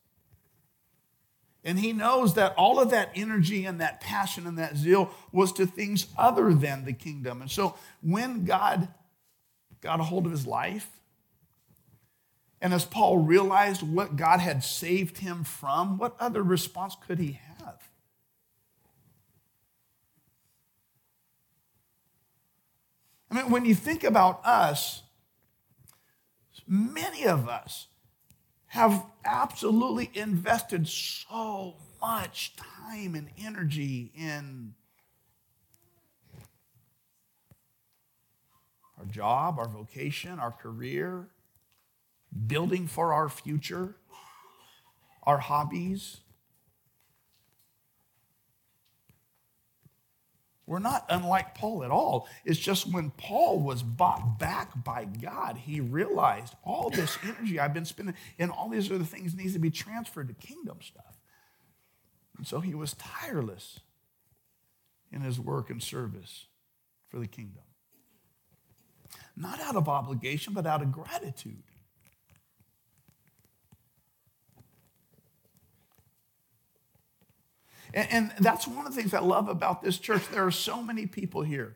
And 1.63 1.79
he 1.79 1.93
knows 1.93 2.33
that 2.33 2.53
all 2.55 2.79
of 2.79 2.89
that 2.89 3.11
energy 3.15 3.65
and 3.65 3.79
that 3.79 4.01
passion 4.01 4.45
and 4.45 4.57
that 4.57 4.75
zeal 4.75 5.13
was 5.31 5.53
to 5.53 5.65
things 5.65 6.07
other 6.17 6.53
than 6.53 6.83
the 6.83 6.93
kingdom. 6.93 7.41
And 7.41 7.49
so 7.49 7.75
when 8.01 8.43
God 8.43 8.89
got 9.79 10.01
a 10.01 10.03
hold 10.03 10.25
of 10.25 10.31
his 10.31 10.45
life, 10.45 10.89
and 12.61 12.73
as 12.73 12.85
Paul 12.85 13.17
realized 13.17 13.81
what 13.81 14.15
God 14.15 14.39
had 14.39 14.63
saved 14.63 15.19
him 15.19 15.43
from, 15.43 15.97
what 15.97 16.15
other 16.19 16.43
response 16.43 16.95
could 17.05 17.19
he 17.19 17.39
have? 17.57 17.89
I 23.29 23.35
mean, 23.35 23.49
when 23.49 23.65
you 23.65 23.73
think 23.73 24.03
about 24.03 24.45
us, 24.45 25.01
many 26.67 27.25
of 27.25 27.49
us 27.49 27.87
have 28.73 29.05
absolutely 29.23 30.09
invested 30.15 30.87
so 30.87 31.75
much 32.01 32.55
time 32.55 33.13
and 33.13 33.29
energy 33.37 34.11
in 34.15 34.73
our 38.97 39.05
job, 39.05 39.59
our 39.59 39.67
vocation, 39.67 40.39
our 40.39 40.49
career, 40.49 41.27
building 42.47 42.87
for 42.87 43.13
our 43.13 43.29
future, 43.29 43.93
our 45.21 45.37
hobbies. 45.37 46.21
We're 50.65 50.79
not 50.79 51.05
unlike 51.09 51.55
Paul 51.55 51.83
at 51.83 51.91
all. 51.91 52.27
It's 52.45 52.59
just 52.59 52.91
when 52.91 53.11
Paul 53.11 53.59
was 53.59 53.83
bought 53.83 54.39
back 54.39 54.83
by 54.83 55.05
God, 55.05 55.57
he 55.57 55.81
realized 55.81 56.55
all 56.63 56.89
this 56.89 57.17
energy 57.23 57.59
I've 57.59 57.73
been 57.73 57.85
spending 57.85 58.15
and 58.39 58.49
all 58.49 58.69
these 58.69 58.89
other 58.89 59.03
things 59.03 59.35
needs 59.35 59.53
to 59.53 59.59
be 59.59 59.69
transferred 59.69 60.29
to 60.29 60.33
kingdom 60.33 60.77
stuff. 60.81 61.19
And 62.37 62.47
so 62.47 62.61
he 62.61 62.73
was 62.73 62.93
tireless 62.93 63.81
in 65.11 65.21
his 65.21 65.39
work 65.39 65.69
and 65.69 65.83
service 65.83 66.45
for 67.09 67.19
the 67.19 67.27
kingdom. 67.27 67.63
Not 69.35 69.59
out 69.59 69.75
of 69.75 69.89
obligation, 69.89 70.53
but 70.53 70.65
out 70.65 70.81
of 70.81 70.91
gratitude. 70.91 71.63
And, 77.93 78.07
and 78.11 78.31
that's 78.39 78.67
one 78.67 78.87
of 78.87 78.95
the 78.95 79.01
things 79.01 79.13
I 79.13 79.19
love 79.19 79.47
about 79.47 79.81
this 79.81 79.97
church. 79.97 80.27
There 80.29 80.45
are 80.45 80.51
so 80.51 80.81
many 80.81 81.05
people 81.05 81.43
here 81.43 81.75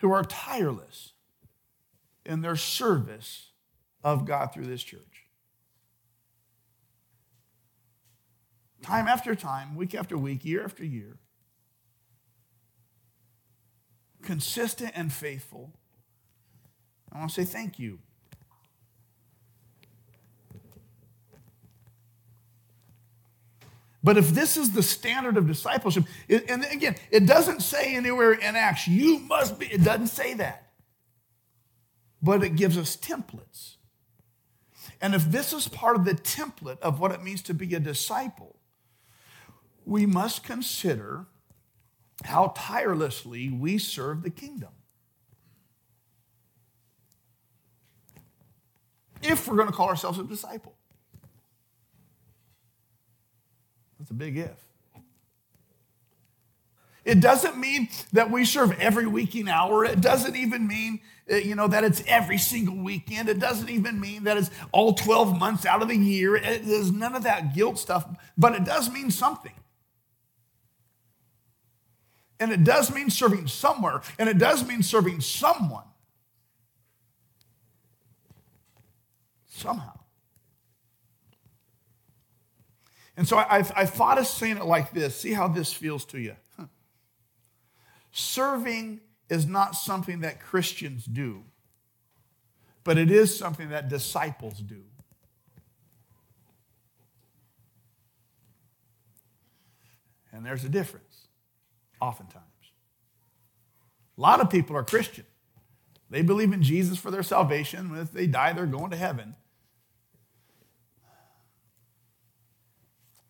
who 0.00 0.12
are 0.12 0.24
tireless 0.24 1.12
in 2.24 2.42
their 2.42 2.56
service 2.56 3.52
of 4.04 4.26
God 4.26 4.52
through 4.52 4.66
this 4.66 4.82
church. 4.82 5.26
Time 8.82 9.08
after 9.08 9.34
time, 9.34 9.76
week 9.76 9.94
after 9.94 10.16
week, 10.16 10.44
year 10.44 10.64
after 10.64 10.84
year, 10.84 11.18
consistent 14.22 14.92
and 14.94 15.12
faithful. 15.12 15.74
I 17.12 17.18
want 17.18 17.30
to 17.30 17.44
say 17.44 17.50
thank 17.50 17.78
you. 17.78 17.98
But 24.02 24.16
if 24.16 24.30
this 24.30 24.56
is 24.56 24.70
the 24.70 24.82
standard 24.82 25.36
of 25.36 25.46
discipleship, 25.46 26.04
and 26.28 26.64
again, 26.64 26.96
it 27.10 27.26
doesn't 27.26 27.60
say 27.60 27.94
anywhere 27.94 28.32
in 28.32 28.56
Acts, 28.56 28.88
you 28.88 29.18
must 29.18 29.58
be, 29.58 29.66
it 29.66 29.84
doesn't 29.84 30.06
say 30.06 30.34
that. 30.34 30.72
But 32.22 32.42
it 32.42 32.56
gives 32.56 32.78
us 32.78 32.96
templates. 32.96 33.76
And 35.02 35.14
if 35.14 35.24
this 35.24 35.52
is 35.52 35.68
part 35.68 35.96
of 35.96 36.04
the 36.04 36.14
template 36.14 36.78
of 36.80 37.00
what 37.00 37.12
it 37.12 37.22
means 37.22 37.42
to 37.42 37.54
be 37.54 37.74
a 37.74 37.80
disciple, 37.80 38.56
we 39.84 40.06
must 40.06 40.44
consider 40.44 41.26
how 42.24 42.52
tirelessly 42.56 43.50
we 43.50 43.78
serve 43.78 44.22
the 44.22 44.30
kingdom. 44.30 44.70
If 49.22 49.46
we're 49.46 49.56
going 49.56 49.68
to 49.68 49.74
call 49.74 49.88
ourselves 49.88 50.18
a 50.18 50.24
disciple. 50.24 50.74
That's 54.00 54.10
a 54.10 54.14
big 54.14 54.38
if. 54.38 54.50
It 57.04 57.20
doesn't 57.20 57.58
mean 57.58 57.88
that 58.14 58.30
we 58.30 58.46
serve 58.46 58.72
every 58.80 59.06
waking 59.06 59.48
hour. 59.48 59.84
It 59.84 60.00
doesn't 60.00 60.36
even 60.36 60.66
mean, 60.66 61.00
uh, 61.30 61.36
you 61.36 61.54
know, 61.54 61.68
that 61.68 61.84
it's 61.84 62.02
every 62.06 62.38
single 62.38 62.76
weekend. 62.76 63.28
It 63.28 63.38
doesn't 63.38 63.68
even 63.68 64.00
mean 64.00 64.24
that 64.24 64.38
it's 64.38 64.50
all 64.72 64.94
12 64.94 65.38
months 65.38 65.66
out 65.66 65.82
of 65.82 65.88
the 65.88 65.96
year. 65.96 66.36
It, 66.36 66.64
there's 66.64 66.90
none 66.90 67.14
of 67.14 67.24
that 67.24 67.54
guilt 67.54 67.78
stuff, 67.78 68.06
but 68.38 68.54
it 68.54 68.64
does 68.64 68.90
mean 68.90 69.10
something. 69.10 69.52
And 72.38 72.52
it 72.52 72.64
does 72.64 72.94
mean 72.94 73.10
serving 73.10 73.48
somewhere, 73.48 74.00
and 74.18 74.30
it 74.30 74.38
does 74.38 74.66
mean 74.66 74.82
serving 74.82 75.20
someone. 75.20 75.84
Somehow. 79.46 79.99
And 83.16 83.28
so 83.28 83.36
I, 83.36 83.58
I 83.58 83.86
thought 83.86 84.18
of 84.18 84.26
saying 84.26 84.56
it 84.56 84.64
like 84.64 84.92
this. 84.92 85.16
See 85.16 85.32
how 85.32 85.48
this 85.48 85.72
feels 85.72 86.04
to 86.06 86.18
you. 86.18 86.36
Serving 88.12 89.00
is 89.28 89.46
not 89.46 89.74
something 89.74 90.20
that 90.20 90.40
Christians 90.40 91.04
do, 91.04 91.44
but 92.82 92.98
it 92.98 93.10
is 93.10 93.36
something 93.36 93.68
that 93.70 93.88
disciples 93.88 94.58
do. 94.58 94.82
And 100.32 100.44
there's 100.46 100.64
a 100.64 100.68
difference, 100.68 101.28
oftentimes. 102.00 102.44
A 104.16 104.20
lot 104.20 104.40
of 104.40 104.50
people 104.50 104.76
are 104.76 104.84
Christian. 104.84 105.26
They 106.08 106.22
believe 106.22 106.52
in 106.52 106.62
Jesus 106.62 106.98
for 106.98 107.10
their 107.10 107.22
salvation. 107.22 107.96
If 107.96 108.12
they 108.12 108.26
die, 108.26 108.52
they're 108.52 108.66
going 108.66 108.90
to 108.90 108.96
heaven. 108.96 109.36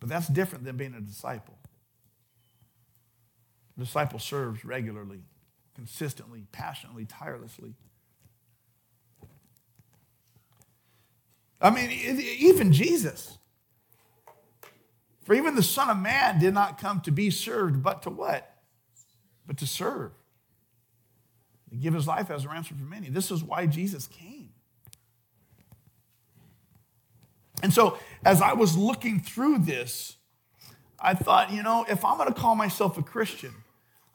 But 0.01 0.09
that's 0.09 0.27
different 0.27 0.65
than 0.65 0.77
being 0.77 0.95
a 0.95 1.01
disciple. 1.01 1.59
A 3.77 3.81
disciple 3.81 4.19
serves 4.19 4.65
regularly, 4.65 5.21
consistently, 5.75 6.47
passionately, 6.51 7.05
tirelessly. 7.05 7.75
I 11.61 11.69
mean, 11.69 11.91
even 11.91 12.73
Jesus. 12.73 13.37
For 15.25 15.35
even 15.35 15.55
the 15.55 15.63
Son 15.63 15.91
of 15.91 15.99
Man 15.99 16.41
did 16.41 16.55
not 16.55 16.81
come 16.81 17.03
to 17.03 17.11
be 17.11 17.31
served, 17.31 17.83
but 17.83 18.03
to 18.03 18.11
what? 18.11 18.57
But 19.47 19.59
to 19.59 19.67
serve. 19.67 20.13
To 21.69 21.77
give 21.77 21.93
his 21.93 22.07
life 22.07 22.31
as 22.31 22.47
a 22.47 22.49
ransom 22.49 22.79
for 22.79 22.85
many. 22.85 23.11
This 23.11 23.31
is 23.31 23.45
why 23.45 23.67
Jesus 23.67 24.07
came. 24.07 24.40
And 27.63 27.73
so, 27.73 27.99
as 28.25 28.41
I 28.41 28.53
was 28.55 28.77
looking 28.77 29.21
through 29.21 29.59
this, 29.59 30.17
I 30.99 31.15
thought, 31.15 31.51
you 31.53 31.63
know, 31.63 31.85
if 31.89 32.05
I'm 32.05 32.17
going 32.17 32.33
to 32.33 32.39
call 32.39 32.55
myself 32.55 32.99
a 32.99 33.03
Christian, 33.03 33.53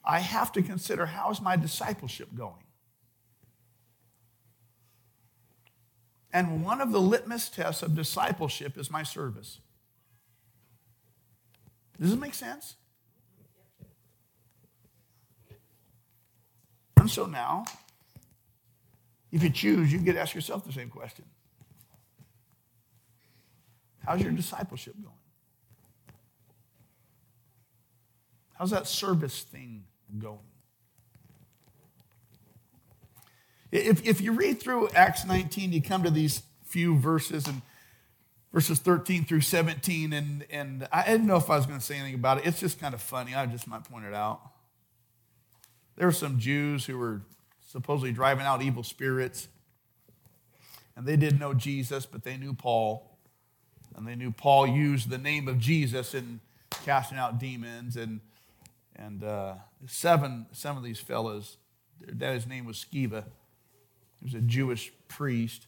I 0.04 0.20
have 0.20 0.52
to 0.54 0.62
consider 0.62 1.06
how 1.06 1.32
is 1.32 1.42
my 1.42 1.56
discipleship 1.56 2.30
going? 2.36 2.64
And 6.32 6.64
one 6.64 6.82
of 6.82 6.92
the 6.92 7.00
litmus 7.00 7.50
tests 7.50 7.82
of 7.82 7.96
discipleship 7.96 8.78
is 8.78 8.92
my 8.92 9.04
service. 9.04 9.60
Does 12.00 12.12
it 12.12 12.20
make 12.20 12.34
sense? 12.34 12.76
And 16.98 17.10
so 17.10 17.26
now, 17.26 17.66
if 19.32 19.44
you 19.44 19.50
choose, 19.50 19.94
you 19.94 20.00
get 20.00 20.14
to 20.14 20.20
ask 20.20 20.36
yourself 20.36 20.66
the 20.66 20.74
same 20.74 20.90
question 20.90 21.26
How's 24.06 24.22
your 24.22 24.32
discipleship 24.32 24.96
going? 25.02 25.16
How's 28.54 28.72
that 28.72 28.88
service 28.88 29.42
thing 29.42 29.84
going? 30.18 30.40
If, 33.72 34.06
if 34.06 34.22
you 34.22 34.32
read 34.32 34.62
through 34.62 34.90
Acts 34.90 35.26
19, 35.26 35.74
you 35.74 35.82
come 35.82 36.04
to 36.04 36.10
these 36.10 36.44
few 36.64 36.98
verses 36.98 37.48
and 37.48 37.62
verses 38.54 38.80
13 38.80 39.26
through 39.26 39.42
17, 39.42 40.14
and, 40.14 40.46
and 40.50 40.88
I 40.92 41.06
didn't 41.06 41.28
know 41.28 41.36
if 41.36 41.50
I 41.50 41.58
was 41.58 41.66
going 41.66 41.80
to 41.80 41.86
say 41.86 41.96
anything 41.96 42.16
about 42.16 42.38
it. 42.38 42.46
It's 42.46 42.60
just 42.60 42.80
kind 42.80 42.94
of 42.94 43.02
funny. 43.02 43.36
I 43.36 43.46
just 43.48 43.68
might 43.68 43.84
point 43.84 44.06
it 44.06 44.14
out. 44.14 44.40
There 45.98 46.08
were 46.08 46.14
some 46.14 46.40
Jews 46.40 46.86
who 46.86 46.98
were 46.98 47.24
supposedly 47.68 48.14
driving 48.14 48.46
out 48.46 48.62
evil 48.62 48.84
spirits, 48.84 49.50
and 50.96 51.06
they 51.06 51.18
didn't 51.18 51.40
know 51.40 51.54
Jesus, 51.54 52.06
but 52.06 52.24
they 52.24 52.38
knew 52.38 52.54
Paul. 52.54 53.15
And 53.96 54.08
they 54.08 54.16
knew 54.16 54.32
Paul 54.32 54.68
used 54.68 55.10
the 55.10 55.18
name 55.18 55.48
of 55.48 55.58
Jesus 55.58 56.14
in 56.14 56.42
casting 56.84 57.18
out 57.18 57.40
demons. 57.40 57.96
And, 57.96 58.20
and 58.96 59.24
uh, 59.24 59.56
seven, 59.88 60.48
some 60.52 60.78
of 60.78 60.84
these 60.84 61.00
fellows, 61.00 61.58
their 62.00 62.14
dad's 62.14 62.48
name 62.48 62.66
was 62.66 62.86
Sceva. 62.86 63.24
He 64.20 64.26
was 64.26 64.34
a 64.34 64.42
Jewish 64.42 64.92
priest. 65.08 65.68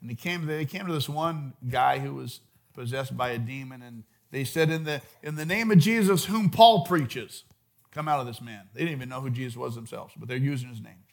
And 0.00 0.10
he 0.10 0.16
came, 0.16 0.46
they 0.46 0.64
came 0.64 0.86
to 0.86 0.92
this 0.92 1.08
one 1.08 1.54
guy 1.68 1.98
who 1.98 2.14
was 2.14 2.40
possessed 2.74 3.16
by 3.16 3.30
a 3.30 3.38
demon, 3.38 3.82
and 3.82 4.04
they 4.30 4.44
said, 4.44 4.70
In 4.70 4.84
the, 4.84 5.00
in 5.22 5.36
the 5.36 5.44
name 5.44 5.70
of 5.70 5.78
Jesus, 5.78 6.24
whom 6.24 6.50
Paul 6.50 6.84
preaches, 6.84 7.44
come 7.92 8.08
out 8.08 8.20
of 8.20 8.26
this 8.26 8.40
man. 8.40 8.68
They 8.74 8.80
didn't 8.80 8.96
even 8.96 9.08
know 9.08 9.20
who 9.20 9.30
Jesus 9.30 9.56
was 9.56 9.74
themselves, 9.74 10.14
but 10.16 10.28
they're 10.28 10.36
using 10.36 10.68
his 10.68 10.80
name. 10.80 11.04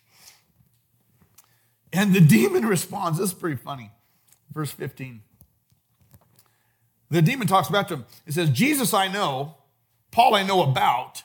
And 1.92 2.14
the 2.14 2.22
demon 2.22 2.66
responds. 2.68 3.20
This 3.20 3.32
is 3.32 3.38
pretty 3.38 3.58
funny. 3.58 3.92
Verse 4.52 4.72
15. 4.72 5.22
The 7.10 7.22
demon 7.22 7.48
talks 7.48 7.70
back 7.70 7.88
to 7.88 7.96
him. 7.96 8.06
It 8.26 8.34
says, 8.34 8.50
Jesus 8.50 8.94
I 8.94 9.08
know, 9.08 9.56
Paul 10.12 10.36
I 10.36 10.44
know 10.44 10.62
about. 10.64 11.24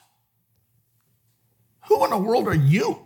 Who 1.87 2.03
in 2.03 2.09
the 2.09 2.17
world 2.17 2.47
are 2.47 2.55
you? 2.55 3.05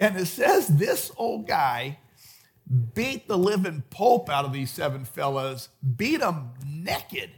And 0.00 0.16
it 0.16 0.26
says 0.26 0.68
this 0.68 1.10
old 1.16 1.46
guy 1.46 1.98
beat 2.94 3.26
the 3.28 3.38
living 3.38 3.82
pope 3.90 4.28
out 4.28 4.44
of 4.44 4.52
these 4.52 4.70
seven 4.70 5.04
fellas, 5.04 5.68
beat 5.96 6.20
them 6.20 6.50
naked, 6.66 7.30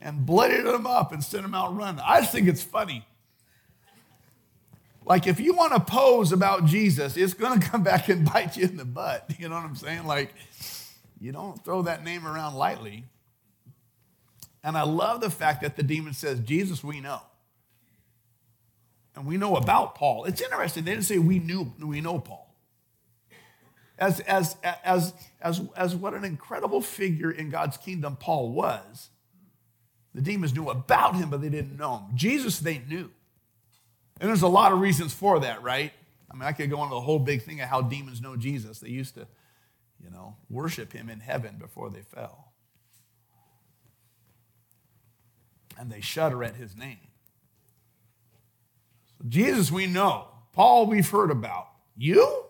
and 0.00 0.26
blooded 0.26 0.66
them 0.66 0.86
up 0.86 1.12
and 1.12 1.24
sent 1.24 1.42
them 1.42 1.54
out 1.54 1.74
running. 1.74 2.00
I 2.04 2.20
just 2.20 2.32
think 2.32 2.46
it's 2.46 2.62
funny. 2.62 3.06
Like, 5.06 5.26
if 5.26 5.38
you 5.38 5.54
want 5.54 5.74
to 5.74 5.80
pose 5.80 6.32
about 6.32 6.64
Jesus, 6.66 7.16
it's 7.16 7.34
going 7.34 7.60
to 7.60 7.66
come 7.66 7.82
back 7.82 8.08
and 8.08 8.30
bite 8.30 8.56
you 8.56 8.64
in 8.64 8.76
the 8.76 8.84
butt. 8.84 9.30
You 9.38 9.48
know 9.48 9.56
what 9.56 9.64
I'm 9.64 9.76
saying? 9.76 10.06
Like, 10.06 10.34
you 11.24 11.32
don't 11.32 11.64
throw 11.64 11.80
that 11.82 12.04
name 12.04 12.26
around 12.26 12.54
lightly. 12.54 13.04
And 14.62 14.76
I 14.76 14.82
love 14.82 15.22
the 15.22 15.30
fact 15.30 15.62
that 15.62 15.74
the 15.74 15.82
demon 15.82 16.12
says, 16.12 16.38
Jesus, 16.40 16.84
we 16.84 17.00
know. 17.00 17.22
And 19.16 19.24
we 19.24 19.38
know 19.38 19.56
about 19.56 19.94
Paul. 19.94 20.24
It's 20.24 20.42
interesting. 20.42 20.84
They 20.84 20.92
didn't 20.92 21.06
say 21.06 21.18
we 21.18 21.38
knew, 21.38 21.72
we 21.80 22.02
know 22.02 22.18
Paul. 22.18 22.54
As, 23.98 24.20
as, 24.20 24.56
as, 24.84 25.14
as, 25.40 25.62
as 25.74 25.96
what 25.96 26.12
an 26.12 26.24
incredible 26.24 26.82
figure 26.82 27.30
in 27.30 27.48
God's 27.48 27.78
kingdom 27.78 28.16
Paul 28.16 28.50
was, 28.50 29.08
the 30.14 30.20
demons 30.20 30.52
knew 30.54 30.68
about 30.68 31.14
him, 31.14 31.30
but 31.30 31.40
they 31.40 31.48
didn't 31.48 31.78
know 31.78 31.98
him. 31.98 32.04
Jesus, 32.14 32.58
they 32.58 32.82
knew. 32.86 33.10
And 34.20 34.28
there's 34.28 34.42
a 34.42 34.48
lot 34.48 34.72
of 34.72 34.80
reasons 34.80 35.14
for 35.14 35.40
that, 35.40 35.62
right? 35.62 35.92
I 36.30 36.34
mean, 36.34 36.44
I 36.44 36.52
could 36.52 36.68
go 36.68 36.82
into 36.82 36.94
the 36.94 37.00
whole 37.00 37.18
big 37.18 37.42
thing 37.42 37.62
of 37.62 37.68
how 37.68 37.80
demons 37.80 38.20
know 38.20 38.36
Jesus. 38.36 38.80
They 38.80 38.90
used 38.90 39.14
to, 39.14 39.26
you 40.04 40.10
know, 40.10 40.36
worship 40.50 40.92
him 40.92 41.08
in 41.08 41.20
heaven 41.20 41.56
before 41.58 41.88
they 41.88 42.02
fell. 42.02 42.52
And 45.78 45.90
they 45.90 46.00
shudder 46.00 46.44
at 46.44 46.56
his 46.56 46.76
name. 46.76 47.08
So 49.18 49.24
Jesus, 49.28 49.72
we 49.72 49.86
know. 49.86 50.28
Paul, 50.52 50.86
we've 50.86 51.08
heard 51.08 51.30
about. 51.30 51.68
You? 51.96 52.44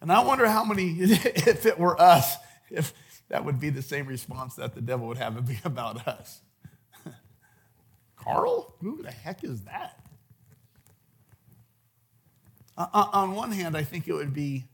And 0.00 0.12
I 0.12 0.22
wonder 0.22 0.46
how 0.46 0.64
many, 0.64 0.90
if 1.00 1.66
it 1.66 1.78
were 1.78 2.00
us, 2.00 2.36
if 2.70 2.92
that 3.28 3.44
would 3.44 3.58
be 3.58 3.70
the 3.70 3.82
same 3.82 4.06
response 4.06 4.54
that 4.56 4.74
the 4.74 4.80
devil 4.80 5.08
would 5.08 5.18
have 5.18 5.36
to 5.36 5.42
be 5.42 5.58
about 5.64 6.06
us. 6.06 6.40
Carl? 8.16 8.74
Who 8.80 9.02
the 9.02 9.10
heck 9.10 9.42
is 9.42 9.62
that? 9.62 10.00
Uh, 12.76 12.86
uh, 12.94 13.08
on 13.12 13.34
one 13.34 13.50
hand, 13.50 13.76
I 13.76 13.82
think 13.82 14.06
it 14.06 14.12
would 14.12 14.32
be, 14.32 14.66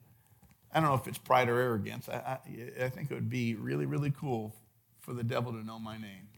I 0.74 0.80
don't 0.80 0.88
know 0.88 0.96
if 0.96 1.06
it's 1.06 1.18
pride 1.18 1.48
or 1.48 1.58
arrogance. 1.60 2.08
I, 2.08 2.14
I, 2.14 2.84
I 2.84 2.88
think 2.88 3.10
it 3.10 3.14
would 3.14 3.30
be 3.30 3.54
really, 3.54 3.86
really 3.86 4.12
cool 4.18 4.54
for 5.00 5.14
the 5.14 5.22
devil 5.22 5.52
to 5.52 5.64
know 5.64 5.78
my 5.78 5.96
name. 5.96 6.28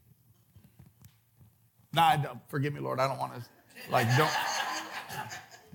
Nah, 1.95 2.19
forgive 2.49 2.75
me, 2.75 2.81
Lord. 2.81 3.01
I 3.01 3.09
don't 3.09 3.19
want 3.19 3.33
to, 3.35 3.43
like, 3.91 4.07
don't, 4.19 4.31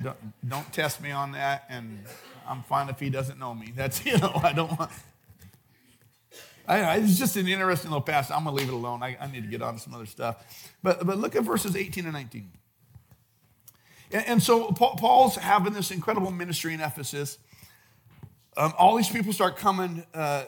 don't, 0.04 0.18
don't 0.48 0.74
test 0.74 1.02
me 1.02 1.10
on 1.10 1.32
that. 1.32 1.66
And 1.70 2.04
I'm 2.48 2.62
fine 2.64 2.90
if 2.90 3.00
he 3.00 3.10
doesn't 3.10 3.40
know 3.40 3.56
me. 3.56 3.74
That's, 3.76 4.06
you 4.06 4.18
know, 4.20 4.32
I 4.44 4.54
don't 4.54 4.78
want, 4.78 4.92
I, 6.68 6.98
it's 6.98 7.18
just 7.18 7.36
an 7.38 7.48
interesting 7.48 7.90
little 7.90 8.02
passage. 8.02 8.36
I'm 8.36 8.44
going 8.44 8.56
to 8.56 8.62
leave 8.62 8.72
it 8.72 8.76
alone. 8.76 9.02
I, 9.02 9.18
I, 9.20 9.28
need 9.28 9.44
to 9.44 9.50
get 9.50 9.62
on 9.62 9.74
to 9.74 9.80
some 9.80 9.94
other 9.94 10.06
stuff. 10.06 10.72
But, 10.84 11.06
but 11.06 11.18
look 11.18 11.36
at 11.36 11.44
verses 11.44 11.76
18 11.76 12.06
and 12.06 12.14
19. 12.14 12.52
And, 14.12 14.28
and 14.28 14.44
so 14.44 14.72
Paul's 14.72 15.36
having 15.36 15.74
this 15.74 15.92
incredible 15.92 16.32
ministry 16.32 16.74
in 16.74 16.82
Ephesus. 16.82 17.40
Um, 18.58 18.74
all 18.78 18.98
these 18.98 19.10
people 19.10 19.34
start 19.34 19.58
coming, 19.58 20.06
uh, 20.14 20.46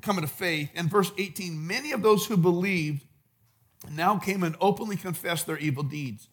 coming 0.00 0.22
to 0.22 0.30
faith. 0.30 0.70
And 0.74 0.90
verse 0.90 1.12
18 1.16 1.66
many 1.66 1.92
of 1.92 2.02
those 2.02 2.26
who 2.26 2.36
believed 2.36 3.04
now 3.90 4.16
came 4.18 4.42
and 4.42 4.56
openly 4.60 4.96
confessed 4.96 5.46
their 5.46 5.58
evil 5.58 5.82
deeds. 5.82 6.28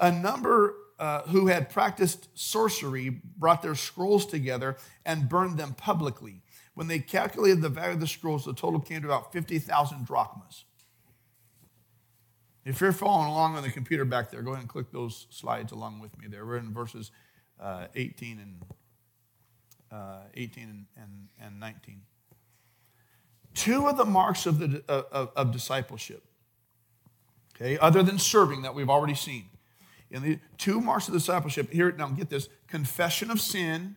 A 0.00 0.12
number 0.12 0.74
uh, 0.98 1.22
who 1.22 1.46
had 1.46 1.70
practiced 1.70 2.28
sorcery 2.34 3.20
brought 3.36 3.62
their 3.62 3.74
scrolls 3.74 4.26
together 4.26 4.76
and 5.04 5.28
burned 5.28 5.58
them 5.58 5.74
publicly. 5.74 6.42
When 6.74 6.86
they 6.86 6.98
calculated 6.98 7.60
the 7.60 7.68
value 7.68 7.94
of 7.94 8.00
the 8.00 8.06
scrolls, 8.06 8.44
the 8.44 8.54
total 8.54 8.80
came 8.80 9.02
to 9.02 9.08
about 9.08 9.32
50,000 9.32 10.06
drachmas. 10.06 10.64
If 12.64 12.80
you're 12.80 12.92
following 12.92 13.28
along 13.28 13.56
on 13.56 13.62
the 13.62 13.70
computer 13.70 14.04
back 14.04 14.30
there, 14.30 14.42
go 14.42 14.50
ahead 14.50 14.60
and 14.60 14.68
click 14.68 14.92
those 14.92 15.26
slides 15.30 15.72
along 15.72 16.00
with 16.00 16.16
me 16.18 16.26
there. 16.28 16.44
We're 16.44 16.58
in 16.58 16.72
verses 16.72 17.10
uh, 17.58 17.86
18 17.94 18.38
and 18.38 18.62
uh, 19.90 20.20
18 20.34 20.64
and, 20.64 20.86
and, 20.96 21.28
and, 21.40 21.60
19. 21.60 22.02
Two 23.54 23.86
of 23.86 23.96
the 23.96 24.04
marks 24.04 24.46
of, 24.46 24.58
the, 24.58 24.82
of, 24.88 25.30
of 25.34 25.52
discipleship, 25.52 26.22
okay, 27.54 27.78
other 27.78 28.02
than 28.02 28.18
serving 28.18 28.62
that 28.62 28.74
we've 28.74 28.90
already 28.90 29.14
seen. 29.14 29.46
In 30.10 30.22
the 30.22 30.38
two 30.56 30.80
marks 30.80 31.08
of 31.08 31.14
discipleship, 31.14 31.72
here, 31.72 31.92
now 31.92 32.08
get 32.08 32.30
this 32.30 32.48
confession 32.66 33.30
of 33.30 33.40
sin 33.40 33.96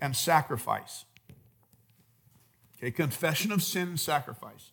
and 0.00 0.16
sacrifice. 0.16 1.04
Okay, 2.78 2.90
confession 2.90 3.52
of 3.52 3.62
sin 3.62 3.88
and 3.88 4.00
sacrifice. 4.00 4.72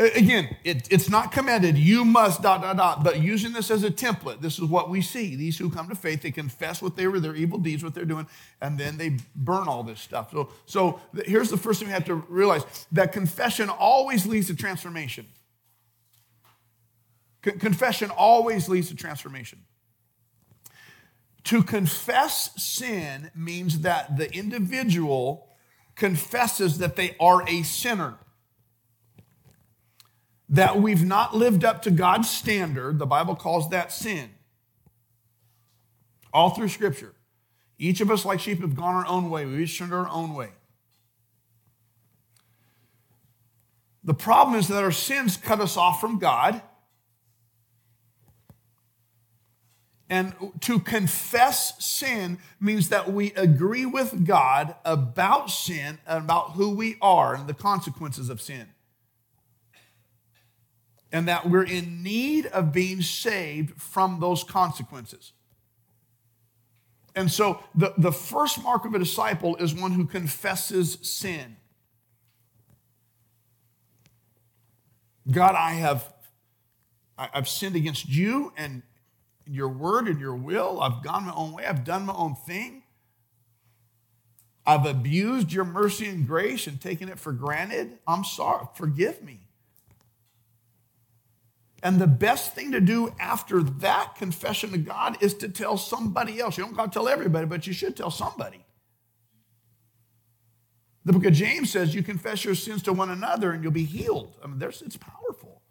Again, 0.00 0.56
it, 0.64 0.88
it's 0.90 1.10
not 1.10 1.30
commanded, 1.30 1.76
you 1.76 2.06
must, 2.06 2.40
dot, 2.40 2.62
dot, 2.62 2.78
dot, 2.78 3.04
but 3.04 3.20
using 3.20 3.52
this 3.52 3.70
as 3.70 3.84
a 3.84 3.90
template, 3.90 4.40
this 4.40 4.58
is 4.58 4.64
what 4.64 4.88
we 4.88 5.02
see. 5.02 5.36
These 5.36 5.58
who 5.58 5.68
come 5.68 5.90
to 5.90 5.94
faith, 5.94 6.22
they 6.22 6.30
confess 6.30 6.80
what 6.80 6.96
they 6.96 7.06
were, 7.06 7.20
their 7.20 7.34
evil 7.34 7.58
deeds, 7.58 7.84
what 7.84 7.94
they're 7.94 8.06
doing, 8.06 8.26
and 8.62 8.78
then 8.78 8.96
they 8.96 9.18
burn 9.36 9.68
all 9.68 9.82
this 9.82 10.00
stuff. 10.00 10.30
So, 10.30 10.48
so 10.64 11.02
here's 11.26 11.50
the 11.50 11.58
first 11.58 11.80
thing 11.80 11.88
we 11.88 11.92
have 11.92 12.06
to 12.06 12.14
realize 12.14 12.64
that 12.92 13.12
confession 13.12 13.68
always 13.68 14.26
leads 14.26 14.46
to 14.46 14.56
transformation. 14.56 15.26
Con- 17.42 17.58
confession 17.58 18.08
always 18.08 18.70
leads 18.70 18.88
to 18.88 18.96
transformation. 18.96 19.66
To 21.44 21.62
confess 21.62 22.50
sin 22.56 23.30
means 23.34 23.80
that 23.80 24.16
the 24.16 24.32
individual 24.34 25.48
confesses 25.94 26.78
that 26.78 26.96
they 26.96 27.16
are 27.20 27.46
a 27.46 27.62
sinner, 27.64 28.16
that 30.50 30.80
we've 30.80 31.04
not 31.04 31.34
lived 31.34 31.64
up 31.64 31.80
to 31.82 31.90
God's 31.90 32.28
standard. 32.28 32.98
The 32.98 33.06
Bible 33.06 33.36
calls 33.36 33.70
that 33.70 33.92
sin. 33.92 34.30
All 36.32 36.50
through 36.50 36.68
Scripture. 36.68 37.14
Each 37.78 38.00
of 38.00 38.10
us, 38.10 38.24
like 38.24 38.40
sheep, 38.40 38.60
have 38.60 38.74
gone 38.74 38.96
our 38.96 39.06
own 39.06 39.30
way. 39.30 39.46
We've 39.46 39.60
each 39.60 39.78
turned 39.78 39.94
our 39.94 40.08
own 40.08 40.34
way. 40.34 40.50
The 44.02 44.14
problem 44.14 44.58
is 44.58 44.68
that 44.68 44.82
our 44.82 44.92
sins 44.92 45.36
cut 45.36 45.60
us 45.60 45.76
off 45.76 46.00
from 46.00 46.18
God. 46.18 46.60
And 50.08 50.34
to 50.62 50.80
confess 50.80 51.84
sin 51.84 52.38
means 52.58 52.88
that 52.88 53.12
we 53.12 53.32
agree 53.34 53.86
with 53.86 54.26
God 54.26 54.74
about 54.84 55.50
sin 55.50 55.98
and 56.06 56.24
about 56.24 56.52
who 56.52 56.74
we 56.74 56.96
are 57.00 57.36
and 57.36 57.46
the 57.46 57.54
consequences 57.54 58.28
of 58.28 58.40
sin. 58.40 58.66
And 61.12 61.26
that 61.28 61.48
we're 61.48 61.64
in 61.64 62.02
need 62.02 62.46
of 62.46 62.72
being 62.72 63.02
saved 63.02 63.80
from 63.80 64.20
those 64.20 64.44
consequences. 64.44 65.32
And 67.16 67.30
so 67.30 67.62
the, 67.74 67.92
the 67.98 68.12
first 68.12 68.62
mark 68.62 68.84
of 68.84 68.94
a 68.94 68.98
disciple 68.98 69.56
is 69.56 69.74
one 69.74 69.92
who 69.92 70.06
confesses 70.06 70.98
sin. 71.02 71.56
God, 75.30 75.54
I 75.54 75.72
have 75.72 76.12
I've 77.18 77.48
sinned 77.48 77.76
against 77.76 78.08
you 78.08 78.52
and 78.56 78.82
your 79.46 79.68
word 79.68 80.08
and 80.08 80.18
your 80.18 80.34
will. 80.34 80.80
I've 80.80 81.02
gone 81.02 81.26
my 81.26 81.34
own 81.34 81.52
way. 81.52 81.66
I've 81.66 81.84
done 81.84 82.06
my 82.06 82.14
own 82.14 82.34
thing. 82.34 82.82
I've 84.66 84.86
abused 84.86 85.52
your 85.52 85.64
mercy 85.64 86.06
and 86.08 86.26
grace 86.26 86.66
and 86.66 86.80
taken 86.80 87.08
it 87.08 87.18
for 87.18 87.32
granted. 87.32 87.98
I'm 88.06 88.24
sorry. 88.24 88.66
Forgive 88.74 89.22
me. 89.22 89.40
And 91.82 91.98
the 91.98 92.06
best 92.06 92.54
thing 92.54 92.72
to 92.72 92.80
do 92.80 93.14
after 93.18 93.62
that 93.62 94.14
confession 94.16 94.70
to 94.72 94.78
God 94.78 95.16
is 95.22 95.34
to 95.34 95.48
tell 95.48 95.78
somebody 95.78 96.38
else. 96.38 96.58
You 96.58 96.64
don't 96.64 96.76
got 96.76 96.92
to 96.92 96.98
tell 96.98 97.08
everybody, 97.08 97.46
but 97.46 97.66
you 97.66 97.72
should 97.72 97.96
tell 97.96 98.10
somebody. 98.10 98.64
The 101.06 101.14
book 101.14 101.24
of 101.24 101.32
James 101.32 101.70
says 101.70 101.94
you 101.94 102.02
confess 102.02 102.44
your 102.44 102.54
sins 102.54 102.82
to 102.82 102.92
one 102.92 103.10
another 103.10 103.52
and 103.52 103.62
you'll 103.62 103.72
be 103.72 103.84
healed. 103.84 104.36
I 104.44 104.46
mean, 104.46 104.58
there's, 104.58 104.82
it's 104.82 104.98
powerful. 104.98 105.62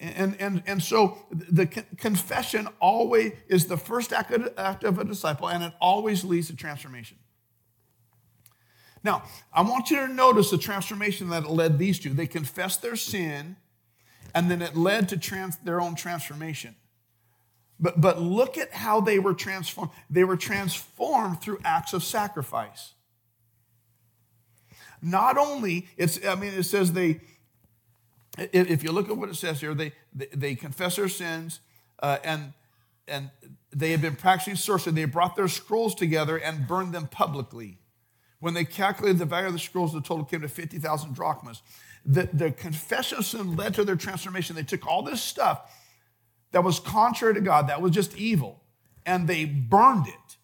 And, 0.00 0.36
and, 0.40 0.62
and 0.66 0.82
so 0.82 1.18
the 1.30 1.66
confession 1.66 2.68
always 2.80 3.32
is 3.48 3.66
the 3.66 3.76
first 3.76 4.12
act 4.12 4.32
of 4.84 4.98
a 4.98 5.04
disciple, 5.04 5.48
and 5.48 5.62
it 5.62 5.72
always 5.80 6.24
leads 6.24 6.48
to 6.48 6.56
transformation. 6.56 7.18
Now, 9.02 9.24
I 9.52 9.60
want 9.62 9.90
you 9.90 9.98
to 9.98 10.08
notice 10.08 10.50
the 10.50 10.58
transformation 10.58 11.28
that 11.28 11.48
led 11.48 11.78
these 11.78 11.98
two. 11.98 12.10
They 12.10 12.26
confessed 12.26 12.82
their 12.82 12.96
sin, 12.96 13.56
and 14.34 14.50
then 14.50 14.60
it 14.60 14.76
led 14.76 15.08
to 15.10 15.16
trans, 15.16 15.56
their 15.58 15.80
own 15.80 15.94
transformation. 15.94 16.74
But, 17.78 18.00
but 18.00 18.20
look 18.20 18.56
at 18.56 18.72
how 18.72 19.00
they 19.00 19.18
were 19.18 19.34
transformed. 19.34 19.90
They 20.10 20.24
were 20.24 20.36
transformed 20.36 21.40
through 21.40 21.58
acts 21.64 21.92
of 21.92 22.04
sacrifice. 22.04 22.94
Not 25.02 25.36
only, 25.36 25.86
it's, 25.96 26.24
I 26.24 26.34
mean, 26.34 26.54
it 26.54 26.62
says 26.64 26.92
they, 26.92 27.20
if 28.38 28.82
you 28.82 28.90
look 28.90 29.10
at 29.10 29.16
what 29.16 29.28
it 29.28 29.36
says 29.36 29.60
here, 29.60 29.74
they, 29.74 29.92
they, 30.14 30.54
confess 30.54 30.96
their 30.96 31.08
sins 31.08 31.60
uh, 32.00 32.18
and, 32.24 32.52
and 33.06 33.30
they 33.70 33.90
had 33.90 34.00
been 34.00 34.16
practicing 34.16 34.56
sorcery. 34.56 34.92
They 34.92 35.04
brought 35.04 35.36
their 35.36 35.48
scrolls 35.48 35.94
together 35.94 36.38
and 36.38 36.66
burned 36.66 36.94
them 36.94 37.06
publicly. 37.08 37.78
When 38.40 38.54
they 38.54 38.64
calculated 38.64 39.18
the 39.18 39.24
value 39.24 39.48
of 39.48 39.52
the 39.52 39.58
scrolls, 39.58 39.92
the 39.92 40.00
total 40.00 40.24
came 40.24 40.40
to 40.40 40.48
50,000 40.48 41.14
drachmas. 41.14 41.62
The, 42.06 42.28
the 42.32 42.50
confession 42.50 43.18
of 43.18 43.24
sin 43.24 43.56
led 43.56 43.74
to 43.74 43.84
their 43.84 43.96
transformation. 43.96 44.56
They 44.56 44.62
took 44.62 44.86
all 44.86 45.02
this 45.02 45.22
stuff 45.22 45.70
that 46.52 46.62
was 46.62 46.78
contrary 46.78 47.34
to 47.34 47.40
God, 47.40 47.68
that 47.68 47.82
was 47.82 47.92
just 47.92 48.16
evil, 48.16 48.62
and 49.04 49.26
they 49.26 49.44
burned 49.44 50.06
it. 50.06 50.36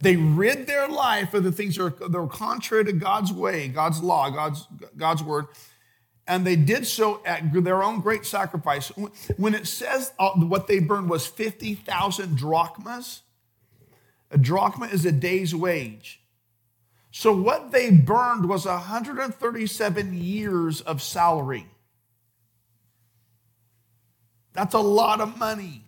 They 0.00 0.16
rid 0.16 0.66
their 0.66 0.88
life 0.88 1.34
of 1.34 1.44
the 1.44 1.52
things 1.52 1.76
that 1.76 1.82
were, 1.82 2.08
that 2.08 2.20
were 2.20 2.26
contrary 2.26 2.84
to 2.84 2.92
God's 2.92 3.32
way, 3.32 3.68
God's 3.68 4.02
law, 4.02 4.30
God's, 4.30 4.66
God's 4.96 5.22
word, 5.22 5.46
and 6.26 6.46
they 6.46 6.56
did 6.56 6.86
so 6.86 7.22
at 7.26 7.52
their 7.52 7.82
own 7.82 8.00
great 8.00 8.24
sacrifice. 8.24 8.88
When 9.36 9.54
it 9.54 9.66
says 9.66 10.12
uh, 10.18 10.30
what 10.30 10.66
they 10.66 10.78
burned 10.78 11.10
was 11.10 11.26
50,000 11.26 12.36
drachmas, 12.36 13.22
a 14.30 14.38
drachma 14.38 14.86
is 14.86 15.04
a 15.04 15.12
day's 15.12 15.54
wage. 15.54 16.23
So 17.16 17.32
what 17.32 17.70
they 17.70 17.90
burned 17.90 18.48
was 18.48 18.66
137 18.66 20.14
years 20.14 20.80
of 20.80 21.00
salary. 21.00 21.68
That's 24.52 24.74
a 24.74 24.80
lot 24.80 25.20
of 25.20 25.38
money. 25.38 25.84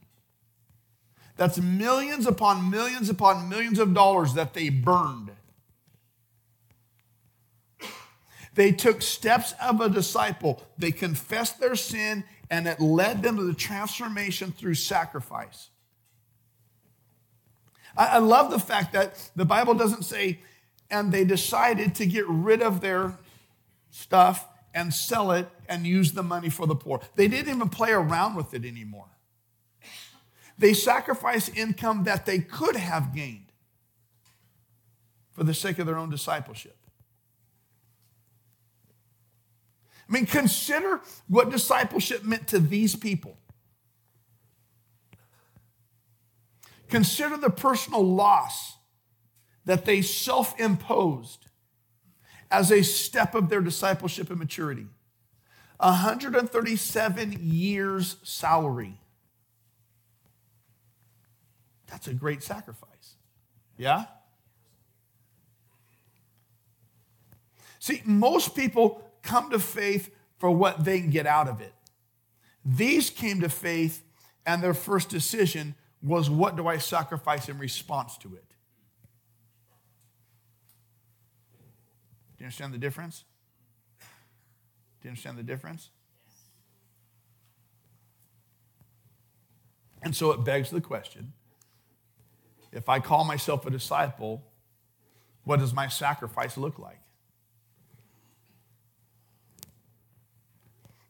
That's 1.37 1.59
millions 1.59 2.29
upon 2.29 2.71
millions 2.71 3.11
upon 3.11 3.49
millions 3.49 3.81
of 3.81 3.93
dollars 3.93 4.35
that 4.35 4.55
they 4.55 4.69
burned. 4.69 5.33
They 8.55 8.71
took 8.71 9.03
steps 9.03 9.53
of 9.61 9.81
a 9.81 9.89
disciple. 9.89 10.63
They 10.79 10.93
confessed 10.93 11.59
their 11.59 11.75
sin, 11.75 12.23
and 12.49 12.69
it 12.69 12.79
led 12.79 13.25
them 13.25 13.37
to 13.39 13.43
the 13.43 13.53
transformation 13.53 14.53
through 14.53 14.75
sacrifice. 14.75 15.71
I, 17.97 18.19
love 18.19 18.53
the 18.53 18.61
fact 18.61 18.93
that 18.93 19.31
the 19.35 19.45
Bible 19.45 19.75
doesn't 19.75 20.05
say, 20.05 20.39
and 20.91 21.13
they 21.13 21.25
decided 21.25 21.95
to 21.97 22.07
get 22.07 22.27
rid 22.29 22.63
of 22.63 22.81
their 22.81 23.19
stuff 23.91 24.47
and 24.75 24.93
sell 24.93 25.33
it 25.33 25.49
and 25.69 25.87
use 25.87 26.13
the 26.13 26.23
money 26.23 26.51
for 26.51 26.67
the 26.67 26.75
poor. 26.75 27.01
They 27.15 27.29
didn't 27.29 27.55
even 27.55 27.69
play 27.69 27.93
around 27.93 28.35
with 28.35 28.55
it 28.55 28.65
anymore. 28.65 29.09
They 30.59 30.75
sacrificed 30.75 31.57
income 31.57 32.05
that 32.05 32.27
they 32.27 32.39
could 32.39 32.77
have 32.77 33.15
gained 33.15 33.53
for 35.33 35.45
the 35.45 35.55
sake 35.55 35.79
of 35.79 35.87
their 35.87 35.99
own 35.99 36.11
discipleship. 36.11 36.77
I 40.09 40.13
mean, 40.13 40.27
consider 40.27 41.01
what 41.27 41.51
discipleship 41.51 42.25
meant 42.25 42.49
to 42.49 42.59
these 42.59 42.95
people. 42.95 43.37
Consider 46.89 47.37
the 47.37 47.51
personal 47.51 48.05
loss 48.05 48.76
that 49.67 49.85
they 49.85 50.01
self 50.01 50.59
imposed 50.59 51.47
as 52.51 52.71
a 52.71 52.83
step 52.83 53.35
of 53.35 53.49
their 53.49 53.61
discipleship 53.61 54.31
and 54.31 54.39
maturity. 54.39 54.87
137 55.79 57.37
years' 57.41 58.17
salary. 58.23 58.99
That's 61.89 62.09
a 62.09 62.15
great 62.15 62.43
sacrifice. 62.43 63.17
Yeah? 63.77 64.07
See, 67.79 68.03
most 68.05 68.57
people 68.57 69.03
come 69.23 69.51
to 69.51 69.59
faith 69.59 70.11
for 70.39 70.51
what 70.51 70.85
they 70.85 71.01
can 71.01 71.11
get 71.11 71.27
out 71.27 71.49
of 71.49 71.61
it. 71.61 71.73
These 72.65 73.11
came 73.11 73.41
to 73.43 73.49
faith, 73.49 74.03
and 74.45 74.63
their 74.63 74.75
first 74.75 75.09
decision 75.09 75.75
was 76.03 76.29
what 76.29 76.57
do 76.57 76.67
I 76.67 76.79
sacrifice 76.79 77.49
in 77.49 77.59
response 77.59 78.17
to 78.19 78.35
it? 78.35 78.46
Do 82.37 82.43
you 82.43 82.47
understand 82.47 82.75
the 82.75 82.79
difference? 82.79 83.25
Do 85.01 85.09
you 85.09 85.11
understand 85.11 85.39
the 85.39 85.43
difference? 85.43 85.91
And 90.03 90.15
so 90.15 90.31
it 90.33 90.45
begs 90.45 90.71
the 90.71 90.81
question 90.81 91.33
if 92.73 92.89
I 92.89 93.01
call 93.01 93.25
myself 93.25 93.65
a 93.67 93.71
disciple, 93.71 94.45
what 95.45 95.61
does 95.61 95.73
my 95.73 95.89
sacrifice 95.89 96.59
look 96.59 96.79
like? 96.79 97.01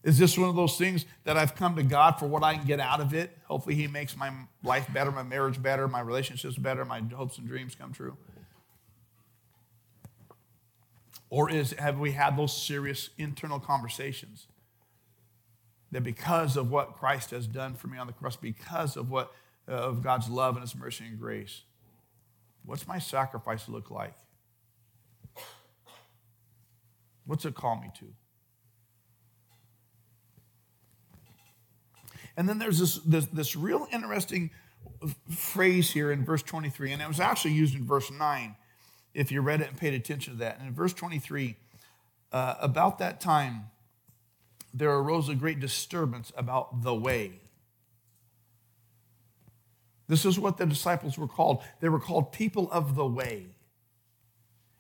Is 0.05 0.19
this 0.19 0.39
one 0.39 0.49
of 0.49 0.55
those 0.55 0.79
things 0.79 1.05
that 1.25 1.37
I've 1.37 1.57
come 1.57 1.75
to 1.75 1.83
God 1.83 2.13
for 2.13 2.29
what 2.29 2.45
I 2.45 2.55
can 2.55 2.65
get 2.65 2.79
out 2.79 3.01
of 3.01 3.13
it? 3.13 3.37
Hopefully, 3.47 3.75
He 3.75 3.89
makes 3.89 4.17
my 4.17 4.31
life 4.63 4.87
better, 4.93 5.11
my 5.11 5.25
marriage 5.25 5.61
better, 5.61 5.89
my 5.89 6.01
relationships 6.01 6.57
better, 6.57 6.85
my 6.85 7.01
hopes 7.13 7.39
and 7.39 7.49
dreams 7.49 7.75
come 7.75 7.93
true. 7.93 8.17
Or 11.29 11.51
is, 11.51 11.73
have 11.73 11.99
we 11.99 12.13
had 12.13 12.37
those 12.37 12.57
serious 12.57 13.11
internal 13.19 13.59
conversations? 13.59 14.47
That 15.93 16.03
because 16.03 16.57
of 16.57 16.71
what 16.71 16.95
Christ 16.95 17.31
has 17.31 17.47
done 17.47 17.75
for 17.75 17.89
me 17.89 17.99
on 17.99 18.07
the 18.07 18.13
cross, 18.13 18.37
because 18.37 18.97
of 18.97 19.11
what 19.11 19.33
uh, 19.69 19.73
of 19.73 20.03
God's 20.03 20.29
love 20.29 20.55
and 20.55 20.63
His 20.63 20.77
mercy 20.77 21.05
and 21.05 21.19
grace, 21.19 21.63
what's 22.65 22.87
my 22.87 22.99
sacrifice 22.99 23.69
look 23.69 23.91
like? 23.91 24.15
What's 27.25 27.45
it 27.45 27.55
call 27.55 27.77
me 27.77 27.91
to? 27.99 28.07
And 32.37 32.49
then 32.49 32.59
there's 32.59 32.79
this, 32.79 32.99
this, 32.99 33.27
this 33.27 33.57
real 33.57 33.89
interesting 33.93 34.51
phrase 35.31 35.91
here 35.91 36.13
in 36.13 36.25
verse 36.25 36.43
23, 36.43 36.93
and 36.93 37.03
it 37.03 37.09
was 37.09 37.19
actually 37.19 37.55
used 37.55 37.75
in 37.75 37.85
verse 37.85 38.11
9 38.11 38.55
if 39.17 39.33
you 39.33 39.41
read 39.41 39.61
it 39.63 39.69
and 39.69 39.77
paid 39.77 39.95
attention 39.95 40.35
to 40.35 40.39
that. 40.41 40.59
And 40.59 40.69
in 40.69 40.75
verse 40.75 40.93
23, 40.93 41.57
uh, 42.33 42.55
about 42.61 42.99
that 42.99 43.21
time, 43.21 43.71
there 44.75 44.93
arose 44.93 45.29
a 45.31 45.35
great 45.35 45.59
disturbance 45.59 46.31
about 46.37 46.83
the 46.83 46.95
way. 46.95 47.41
This 50.07 50.25
is 50.25 50.39
what 50.39 50.59
the 50.59 50.67
disciples 50.67 51.17
were 51.17 51.27
called. 51.27 51.63
They 51.81 51.89
were 51.89 51.99
called 51.99 52.31
people 52.31 52.71
of 52.71 52.95
the 52.95 53.07
way. 53.07 53.47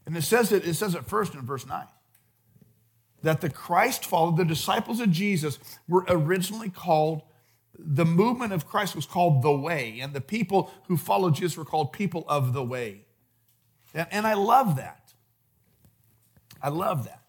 And 0.05 0.16
it 0.16 0.22
says 0.22 0.53
it, 0.53 0.66
it 0.66 0.75
says 0.75 0.94
it 0.94 1.07
first 1.07 1.35
in 1.35 1.40
verse 1.42 1.66
9 1.66 1.87
that 3.22 3.40
the 3.40 3.51
Christ 3.51 4.05
followed, 4.05 4.37
the 4.37 4.44
disciples 4.44 5.01
of 5.01 5.11
Jesus 5.11 5.59
were 5.88 6.05
originally 6.09 6.68
called, 6.68 7.22
the 7.77 8.05
movement 8.05 8.53
of 8.53 8.68
Christ 8.68 8.94
was 8.94 9.07
called 9.07 9.42
the 9.42 9.51
way, 9.51 9.99
and 10.01 10.12
the 10.12 10.20
people 10.20 10.70
who 10.87 10.96
followed 10.96 11.35
Jesus 11.35 11.57
were 11.57 11.64
called 11.64 11.92
people 11.92 12.25
of 12.29 12.53
the 12.53 12.62
way. 12.62 13.05
And, 13.96 14.06
and 14.12 14.26
I 14.26 14.35
love 14.35 14.76
that. 14.76 15.12
I 16.62 16.68
love 16.68 17.06
that. 17.06 17.22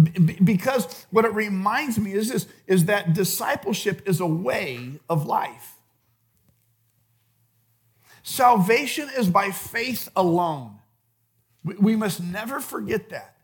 B- 0.00 0.38
because 0.44 1.06
what 1.10 1.24
it 1.24 1.34
reminds 1.34 1.98
me 1.98 2.12
is 2.12 2.28
this 2.30 2.46
is 2.68 2.84
that 2.84 3.14
discipleship 3.14 4.02
is 4.06 4.20
a 4.20 4.26
way 4.26 5.00
of 5.08 5.26
life. 5.26 5.74
Salvation 8.22 9.08
is 9.16 9.28
by 9.28 9.50
faith 9.50 10.08
alone. 10.14 10.78
We, 11.64 11.74
we 11.74 11.96
must 11.96 12.22
never 12.22 12.60
forget 12.60 13.08
that. 13.08 13.36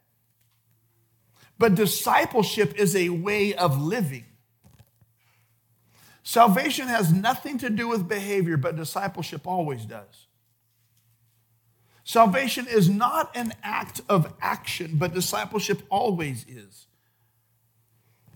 But 1.59 1.75
discipleship 1.75 2.75
is 2.77 2.95
a 2.95 3.09
way 3.09 3.55
of 3.55 3.81
living. 3.81 4.27
Salvation 6.23 6.89
has 6.89 7.13
nothing 7.13 7.59
to 7.59 7.71
do 7.71 7.89
with 7.89 8.09
behavior, 8.09 8.57
but 8.57 8.77
discipleship 8.77 9.47
always 9.47 9.85
does. 9.85 10.24
Salvation 12.05 12.67
is 12.69 12.89
not 12.89 13.35
an 13.35 13.55
act 13.63 14.03
of 14.11 14.35
action, 14.41 14.93
but 14.95 15.15
discipleship 15.15 15.83
always 15.89 16.45
is. 16.47 16.87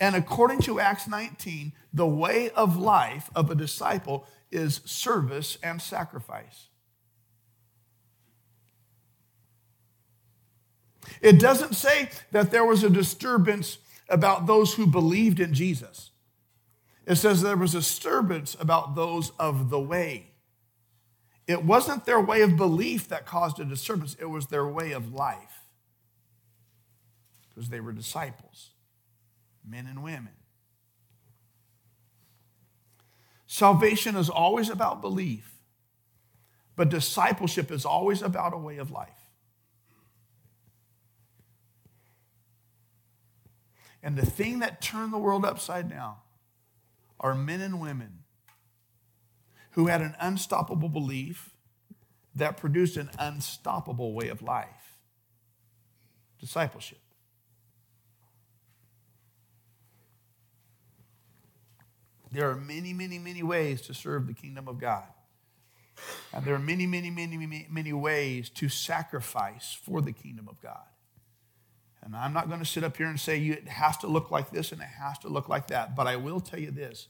And 0.00 0.16
according 0.16 0.61
to 0.62 0.81
Acts 0.81 1.07
19, 1.07 1.72
the 1.92 2.07
way 2.07 2.50
of 2.50 2.76
life 2.78 3.31
of 3.35 3.50
a 3.50 3.54
disciple 3.54 4.26
is 4.50 4.81
service 4.87 5.59
and 5.62 5.83
sacrifice. 5.83 6.68
It 11.20 11.38
doesn't 11.38 11.74
say 11.74 12.11
that 12.31 12.50
there 12.50 12.64
was 12.64 12.85
a 12.85 12.90
disturbance 12.90 13.78
about 14.09 14.46
those 14.46 14.74
who 14.74 14.87
believed 14.87 15.40
in 15.40 15.52
Jesus. 15.52 16.11
It 17.07 17.16
says 17.16 17.42
there 17.42 17.57
was 17.57 17.74
a 17.74 17.78
disturbance 17.78 18.57
about 18.61 18.94
those 18.94 19.33
of 19.38 19.68
the 19.68 19.81
way. 19.81 20.31
It 21.48 21.64
wasn't 21.64 22.04
their 22.04 22.20
way 22.20 22.42
of 22.42 22.58
belief 22.58 23.08
that 23.08 23.24
caused 23.24 23.58
a 23.58 23.64
disturbance, 23.64 24.14
it 24.20 24.26
was 24.26 24.46
their 24.48 24.68
way 24.68 24.92
of 24.92 25.14
life. 25.14 25.64
Because 27.48 27.70
they 27.70 27.80
were 27.80 27.92
disciples, 27.92 28.70
men 29.66 29.87
and 29.87 30.02
women. 30.02 30.28
Salvation 33.46 34.14
is 34.14 34.28
always 34.28 34.68
about 34.68 35.00
belief, 35.00 35.54
but 36.76 36.90
discipleship 36.90 37.72
is 37.72 37.87
always 37.87 38.20
about 38.20 38.52
a 38.52 38.58
way 38.58 38.76
of 38.76 38.90
life. 38.90 39.08
And 44.02 44.16
the 44.16 44.26
thing 44.26 44.58
that 44.58 44.82
turned 44.82 45.14
the 45.14 45.18
world 45.18 45.46
upside 45.46 45.88
down 45.88 46.16
are 47.18 47.34
men 47.34 47.62
and 47.62 47.80
women 47.80 48.17
who 49.79 49.87
had 49.87 50.03
an 50.03 50.17
unstoppable 50.19 50.88
belief 50.88 51.51
that 52.35 52.57
produced 52.57 52.97
an 52.97 53.09
unstoppable 53.17 54.12
way 54.12 54.27
of 54.27 54.43
life 54.43 54.99
discipleship. 56.41 56.99
There 62.33 62.51
are 62.51 62.57
many, 62.57 62.93
many, 62.93 63.21
many 63.21 63.45
ways 63.45 63.81
to 63.83 63.95
serve 63.95 64.27
the 64.27 64.35
kingdom 64.35 64.67
of 64.67 64.81
God. 64.81 65.07
And 66.33 66.45
there 66.45 66.57
are 66.57 66.59
many, 66.59 66.88
many, 66.88 67.11
many, 67.11 67.37
many, 67.37 67.69
many 67.71 67.93
ways 67.93 68.51
to 68.57 68.69
sacrifice 68.69 69.79
for 69.81 70.03
the 70.03 70.12
kingdom 70.12 70.49
of 70.49 70.61
God. 70.61 70.88
And 72.03 72.17
I'm 72.17 72.33
not 72.33 72.49
going 72.49 72.59
to 72.59 72.67
sit 72.67 72.83
up 72.83 72.97
here 72.97 73.07
and 73.07 73.21
say 73.21 73.38
it 73.38 73.69
has 73.69 73.97
to 73.99 74.09
look 74.09 74.33
like 74.33 74.51
this 74.51 74.73
and 74.73 74.81
it 74.81 74.88
has 74.99 75.21
to 75.21 75.29
look 75.29 75.49
like 75.49 75.69
that, 75.69 75.95
but 75.95 76.09
I 76.09 76.17
will 76.17 76.41
tell 76.41 76.59
you 76.59 76.73
this. 76.73 77.07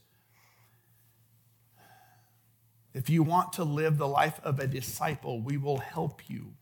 If 2.93 3.09
you 3.09 3.23
want 3.23 3.53
to 3.53 3.63
live 3.63 3.97
the 3.97 4.07
life 4.07 4.39
of 4.43 4.59
a 4.59 4.67
disciple, 4.67 5.41
we 5.41 5.57
will 5.57 5.77
help 5.77 6.29
you 6.29 6.53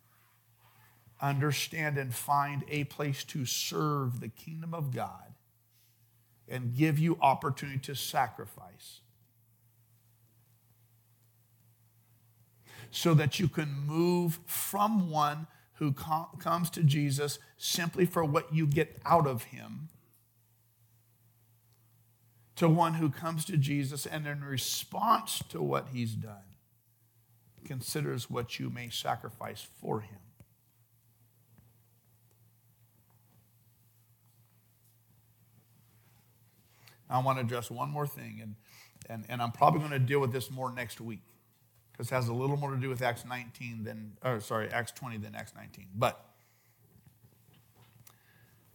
understand 1.21 1.97
and 1.97 2.13
find 2.13 2.63
a 2.69 2.83
place 2.85 3.23
to 3.23 3.45
serve 3.45 4.19
the 4.19 4.27
kingdom 4.27 4.73
of 4.73 4.93
God 4.93 5.33
and 6.47 6.75
give 6.75 6.99
you 6.99 7.17
opportunity 7.21 7.79
to 7.79 7.95
sacrifice 7.95 9.01
so 12.91 13.13
that 13.13 13.39
you 13.39 13.47
can 13.47 13.69
move 13.85 14.39
from 14.45 15.09
one 15.09 15.47
who 15.73 15.91
com- 15.91 16.27
comes 16.39 16.69
to 16.71 16.83
Jesus 16.83 17.39
simply 17.57 18.05
for 18.05 18.23
what 18.23 18.53
you 18.53 18.65
get 18.65 18.97
out 19.05 19.27
of 19.27 19.45
him 19.45 19.89
to 22.57 22.67
one 22.67 22.95
who 22.95 23.09
comes 23.09 23.45
to 23.45 23.55
Jesus 23.55 24.05
and 24.05 24.27
in 24.27 24.43
response 24.43 25.43
to 25.49 25.61
what 25.61 25.89
he's 25.93 26.13
done 26.13 26.43
considers 27.65 28.29
what 28.29 28.59
you 28.59 28.69
may 28.69 28.89
sacrifice 28.89 29.67
for 29.79 30.01
him. 30.01 30.19
I 37.09 37.19
want 37.19 37.37
to 37.37 37.45
address 37.45 37.71
one 37.71 37.89
more 37.89 38.07
thing, 38.07 38.39
and, 38.41 38.55
and, 39.09 39.25
and 39.29 39.41
I'm 39.41 39.51
probably 39.51 39.79
going 39.79 39.91
to 39.91 39.99
deal 39.99 40.19
with 40.19 40.33
this 40.33 40.51
more 40.51 40.71
next 40.71 40.99
week 40.99 41.21
because 41.91 42.11
it 42.11 42.15
has 42.15 42.27
a 42.27 42.33
little 42.33 42.57
more 42.57 42.71
to 42.71 42.77
do 42.77 42.89
with 42.89 43.01
Acts 43.01 43.23
19 43.25 43.83
than, 43.83 44.17
or 44.23 44.41
sorry, 44.41 44.69
Acts 44.69 44.91
20 44.91 45.17
than 45.17 45.35
Acts 45.35 45.53
19. 45.55 45.87
But 45.95 46.25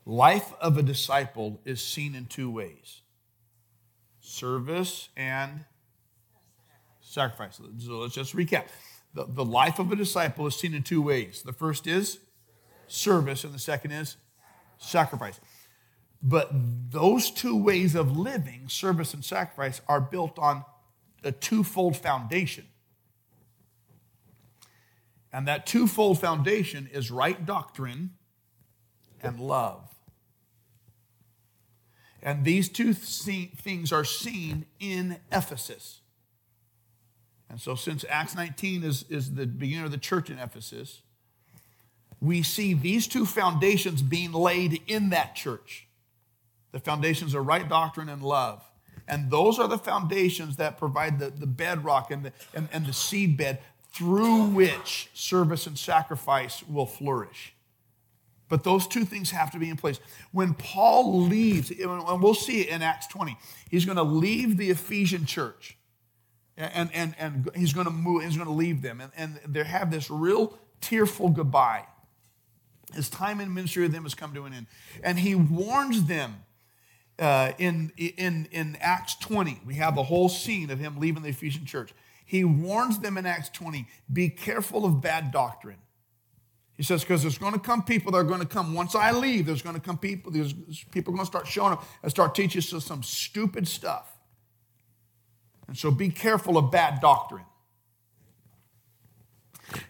life 0.07 0.53
of 0.61 0.79
a 0.79 0.83
disciple 0.83 1.61
is 1.65 1.83
seen 1.83 2.15
in 2.15 2.25
two 2.27 2.51
ways 2.51 3.02
service 4.23 5.11
and 5.17 5.65
sacrifice. 7.01 7.61
So 7.79 7.99
let's 7.99 8.15
just 8.15 8.35
recap. 8.35 8.69
The, 9.13 9.27
the 9.29 9.45
life 9.45 9.79
of 9.79 9.93
a 9.93 9.97
disciple 9.97 10.47
is 10.47 10.55
seen 10.57 10.73
in 10.73 10.83
two 10.83 11.03
ways. 11.03 11.43
The 11.45 11.53
first 11.53 11.87
is 11.87 12.19
service, 12.87 13.45
and 13.45 13.53
the 13.53 13.59
second 13.59 13.91
is 13.91 14.17
sacrifice. 14.79 15.39
But 16.23 16.51
those 16.91 17.31
two 17.31 17.61
ways 17.61 17.95
of 17.95 18.17
living, 18.17 18.69
service 18.69 19.13
and 19.13 19.25
sacrifice, 19.25 19.83
are 19.89 20.01
built 20.01 20.39
on 20.39 20.65
a 21.25 21.33
twofold 21.33 21.97
foundation. 21.97 22.67
And 25.33 25.49
that 25.49 25.67
twofold 25.67 26.21
foundation 26.21 26.89
is 26.93 27.11
right 27.11 27.45
doctrine 27.45 28.11
and 29.23 29.41
love. 29.41 29.92
And 32.23 32.45
these 32.45 32.69
two 32.69 32.95
things 32.95 33.93
are 33.93 34.05
seen 34.05 34.67
in 34.79 35.19
Ephesus. 35.33 36.01
And 37.51 37.61
so, 37.61 37.75
since 37.75 38.05
Acts 38.09 38.35
19 38.35 38.85
is, 38.85 39.05
is 39.11 39.35
the 39.35 39.47
beginning 39.47 39.85
of 39.85 39.91
the 39.91 39.99
church 39.99 40.31
in 40.31 40.39
Ephesus, 40.39 41.03
we 42.21 42.43
see 42.43 42.73
these 42.73 43.07
two 43.09 43.27
foundations 43.27 44.01
being 44.01 44.33
laid 44.33 44.81
in 44.87 45.11
that 45.11 45.35
church. 45.35 45.89
The 46.71 46.81
foundations 46.81 47.35
are 47.35 47.43
right 47.43 47.69
doctrine 47.69 48.09
and 48.09 48.23
love. 48.23 48.65
And 49.09 49.31
those 49.31 49.59
are 49.59 49.69
the 49.69 49.77
foundations 49.77 50.57
that 50.57 50.79
provide 50.79 51.19
the, 51.19 51.31
the 51.31 51.47
bedrock 51.47 52.11
and 52.11 52.27
the, 52.27 52.33
and, 52.55 52.69
and 52.73 52.87
the 52.87 52.93
seed 52.93 53.37
bed 53.37 53.61
through 53.93 54.45
which 54.45 55.11
service 55.13 55.67
and 55.67 55.77
sacrifice 55.77 56.63
will 56.67 56.87
flourish. 56.87 57.55
But 58.53 58.65
those 58.65 58.87
two 58.87 59.07
things 59.07 59.31
have 59.31 59.51
to 59.53 59.59
be 59.59 59.71
in 59.71 59.79
place. 59.79 59.99
When 60.31 60.53
Paul 60.53 61.23
leaves, 61.23 61.71
and 61.71 62.23
we'll 62.23 62.35
see 62.35 62.61
it 62.61 62.69
in 62.69 62.83
Acts 62.83 63.07
20, 63.07 63.39
he's 63.71 63.87
going 63.87 63.97
to 63.97 64.03
leave 64.03 64.59
the 64.59 64.69
Ephesian 64.69 65.25
church. 65.25 65.79
And, 66.59 66.91
and, 66.93 67.15
and 67.19 67.51
he's 67.57 67.73
going 67.73 67.87
to 67.87 67.91
move, 67.91 68.25
he's 68.25 68.37
going 68.37 68.49
to 68.49 68.53
leave 68.53 68.83
them. 68.83 69.01
And, 69.01 69.11
and 69.17 69.55
they 69.55 69.65
have 69.65 69.91
this 69.91 70.11
real 70.11 70.59
tearful 70.83 71.31
goodbye. 71.31 71.87
His 72.93 73.09
time 73.09 73.41
in 73.41 73.55
ministry 73.55 73.85
with 73.85 73.93
them 73.93 74.03
has 74.03 74.15
come 74.15 74.35
to 74.35 74.45
an 74.45 74.53
end. 74.53 74.67
And 75.03 75.19
he 75.19 75.35
warns 75.35 76.05
them 76.05 76.45
uh, 77.19 77.53
in, 77.57 77.91
in, 77.97 78.49
in 78.53 78.77
Acts 78.83 79.15
20. 79.15 79.63
We 79.67 79.77
have 79.77 79.95
the 79.95 80.03
whole 80.03 80.29
scene 80.29 80.69
of 80.69 80.79
him 80.79 81.01
leaving 81.01 81.23
the 81.23 81.31
Ephesian 81.31 81.65
church. 81.65 81.95
He 82.27 82.45
warns 82.45 82.99
them 82.99 83.17
in 83.17 83.25
Acts 83.25 83.49
20 83.49 83.89
be 84.13 84.29
careful 84.29 84.85
of 84.85 85.01
bad 85.01 85.33
doctrine. 85.33 85.79
He 86.77 86.83
says, 86.83 87.03
because 87.03 87.23
there's 87.23 87.39
going 87.39 87.53
to 87.53 87.59
come 87.59 87.83
people 87.83 88.13
that 88.13 88.19
are 88.19 88.25
going 88.25 88.41
to 88.41 88.47
come. 88.47 88.75
Once 88.75 88.95
I 88.95 89.13
leave, 89.13 89.47
there's 89.47 89.63
going 89.63 89.77
to 89.77 89.81
come 89.81 89.99
people, 89.99 90.33
there's 90.33 90.55
people 90.91 91.13
are 91.13 91.17
going 91.17 91.27
to 91.27 91.31
start 91.31 91.47
showing 91.47 91.75
up 91.75 91.85
and 92.03 92.11
start 92.11 92.35
teaching 92.35 92.61
us 92.61 92.85
some 92.85 93.03
stupid 93.03 93.69
stuff. 93.69 94.09
And 95.69 95.77
so 95.77 95.91
be 95.91 96.09
careful 96.09 96.57
of 96.59 96.71
bad 96.71 97.01
doctrine. 97.01 97.45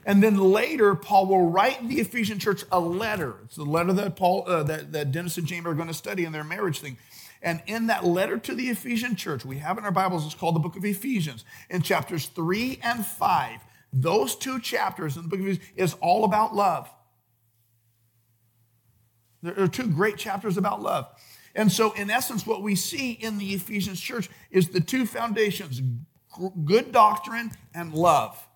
And 0.04 0.22
then 0.22 0.36
later, 0.36 0.94
Paul 0.94 1.26
will 1.26 1.50
write 1.50 1.88
the 1.88 2.00
Ephesian 2.00 2.38
church 2.38 2.64
a 2.70 2.78
letter. 2.78 3.36
It's 3.44 3.56
the 3.56 3.64
letter 3.64 3.92
that 3.94 4.16
Paul, 4.16 4.44
uh, 4.46 4.62
that, 4.64 4.92
that 4.92 5.12
Dennis 5.12 5.38
and 5.38 5.46
Jamie 5.46 5.66
are 5.66 5.74
going 5.74 5.88
to 5.88 5.94
study 5.94 6.24
in 6.24 6.32
their 6.32 6.44
marriage 6.44 6.80
thing. 6.80 6.98
And 7.42 7.62
in 7.66 7.88
that 7.88 8.04
letter 8.04 8.38
to 8.38 8.54
the 8.54 8.68
Ephesian 8.68 9.16
church, 9.16 9.44
we 9.44 9.58
have 9.58 9.78
in 9.78 9.84
our 9.84 9.90
Bibles, 9.90 10.24
it's 10.24 10.34
called 10.34 10.54
the 10.54 10.60
book 10.60 10.76
of 10.76 10.84
Ephesians. 10.84 11.44
In 11.70 11.82
chapters 11.82 12.26
three 12.26 12.78
and 12.82 13.04
five, 13.04 13.58
those 13.92 14.36
two 14.36 14.58
chapters 14.60 15.16
in 15.16 15.22
the 15.22 15.28
book 15.28 15.40
of 15.40 15.46
Ephesians 15.46 15.66
is 15.76 15.94
all 16.00 16.24
about 16.24 16.54
love. 16.54 16.88
There 19.42 19.58
are 19.58 19.68
two 19.68 19.88
great 19.88 20.16
chapters 20.16 20.56
about 20.56 20.80
love. 20.80 21.08
And 21.54 21.70
so, 21.70 21.92
in 21.92 22.10
essence, 22.10 22.46
what 22.46 22.62
we 22.62 22.74
see 22.74 23.12
in 23.12 23.38
the 23.38 23.52
Ephesians 23.52 24.00
church 24.00 24.30
is 24.50 24.68
the 24.68 24.80
two 24.80 25.04
foundations 25.04 25.82
good 26.64 26.92
doctrine 26.92 27.50
and 27.74 27.92
love. 27.92 28.48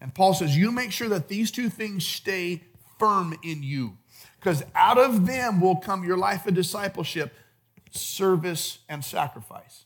And 0.00 0.14
Paul 0.14 0.34
says, 0.34 0.56
You 0.56 0.70
make 0.70 0.92
sure 0.92 1.08
that 1.08 1.28
these 1.28 1.50
two 1.50 1.70
things 1.70 2.06
stay 2.06 2.64
firm 2.98 3.38
in 3.42 3.62
you, 3.62 3.96
because 4.38 4.62
out 4.74 4.98
of 4.98 5.26
them 5.26 5.60
will 5.60 5.76
come 5.76 6.04
your 6.04 6.18
life 6.18 6.46
of 6.46 6.54
discipleship 6.54 7.32
service, 7.90 8.78
and 8.88 9.04
sacrifice. 9.04 9.84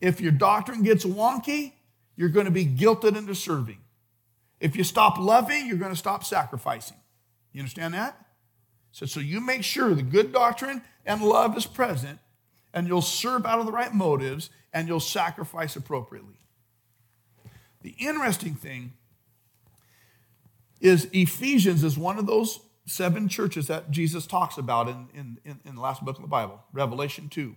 If 0.00 0.20
your 0.20 0.32
doctrine 0.32 0.82
gets 0.82 1.04
wonky, 1.04 1.72
you're 2.16 2.28
going 2.30 2.46
to 2.46 2.52
be 2.52 2.66
guilted 2.66 3.16
into 3.16 3.34
serving. 3.34 3.78
If 4.60 4.74
you 4.74 4.84
stop 4.84 5.18
loving, 5.18 5.66
you're 5.66 5.76
going 5.76 5.92
to 5.92 5.98
stop 5.98 6.24
sacrificing. 6.24 6.96
You 7.52 7.60
understand 7.60 7.94
that? 7.94 8.18
So, 8.92 9.06
so 9.06 9.20
you 9.20 9.40
make 9.40 9.62
sure 9.62 9.94
the 9.94 10.02
good 10.02 10.32
doctrine 10.32 10.82
and 11.04 11.22
love 11.22 11.56
is 11.56 11.66
present, 11.66 12.18
and 12.72 12.86
you'll 12.88 13.02
serve 13.02 13.44
out 13.44 13.60
of 13.60 13.66
the 13.66 13.72
right 13.72 13.92
motives, 13.92 14.50
and 14.72 14.88
you'll 14.88 15.00
sacrifice 15.00 15.76
appropriately. 15.76 16.38
The 17.82 17.94
interesting 17.98 18.54
thing 18.54 18.94
is 20.80 21.08
Ephesians 21.12 21.84
is 21.84 21.98
one 21.98 22.18
of 22.18 22.26
those 22.26 22.60
seven 22.86 23.28
churches 23.28 23.66
that 23.66 23.90
Jesus 23.90 24.26
talks 24.26 24.58
about 24.58 24.88
in, 24.88 25.08
in, 25.12 25.38
in, 25.44 25.60
in 25.64 25.74
the 25.74 25.80
last 25.80 26.04
book 26.04 26.16
of 26.16 26.22
the 26.22 26.28
Bible, 26.28 26.62
Revelation 26.72 27.28
2. 27.28 27.54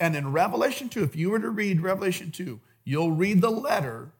And 0.00 0.14
in 0.14 0.32
Revelation 0.32 0.88
2, 0.88 1.02
if 1.02 1.16
you 1.16 1.30
were 1.30 1.40
to 1.40 1.50
read 1.50 1.80
Revelation 1.80 2.30
2, 2.30 2.60
you'll 2.88 3.12
read 3.12 3.42
the 3.42 3.50
letter 3.50 4.12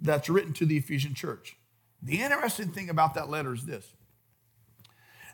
that's 0.00 0.28
written 0.28 0.52
to 0.54 0.66
the 0.66 0.76
Ephesian 0.76 1.14
church. 1.14 1.56
The 2.02 2.20
interesting 2.20 2.72
thing 2.72 2.90
about 2.90 3.14
that 3.14 3.30
letter 3.30 3.54
is 3.54 3.64
this 3.64 3.94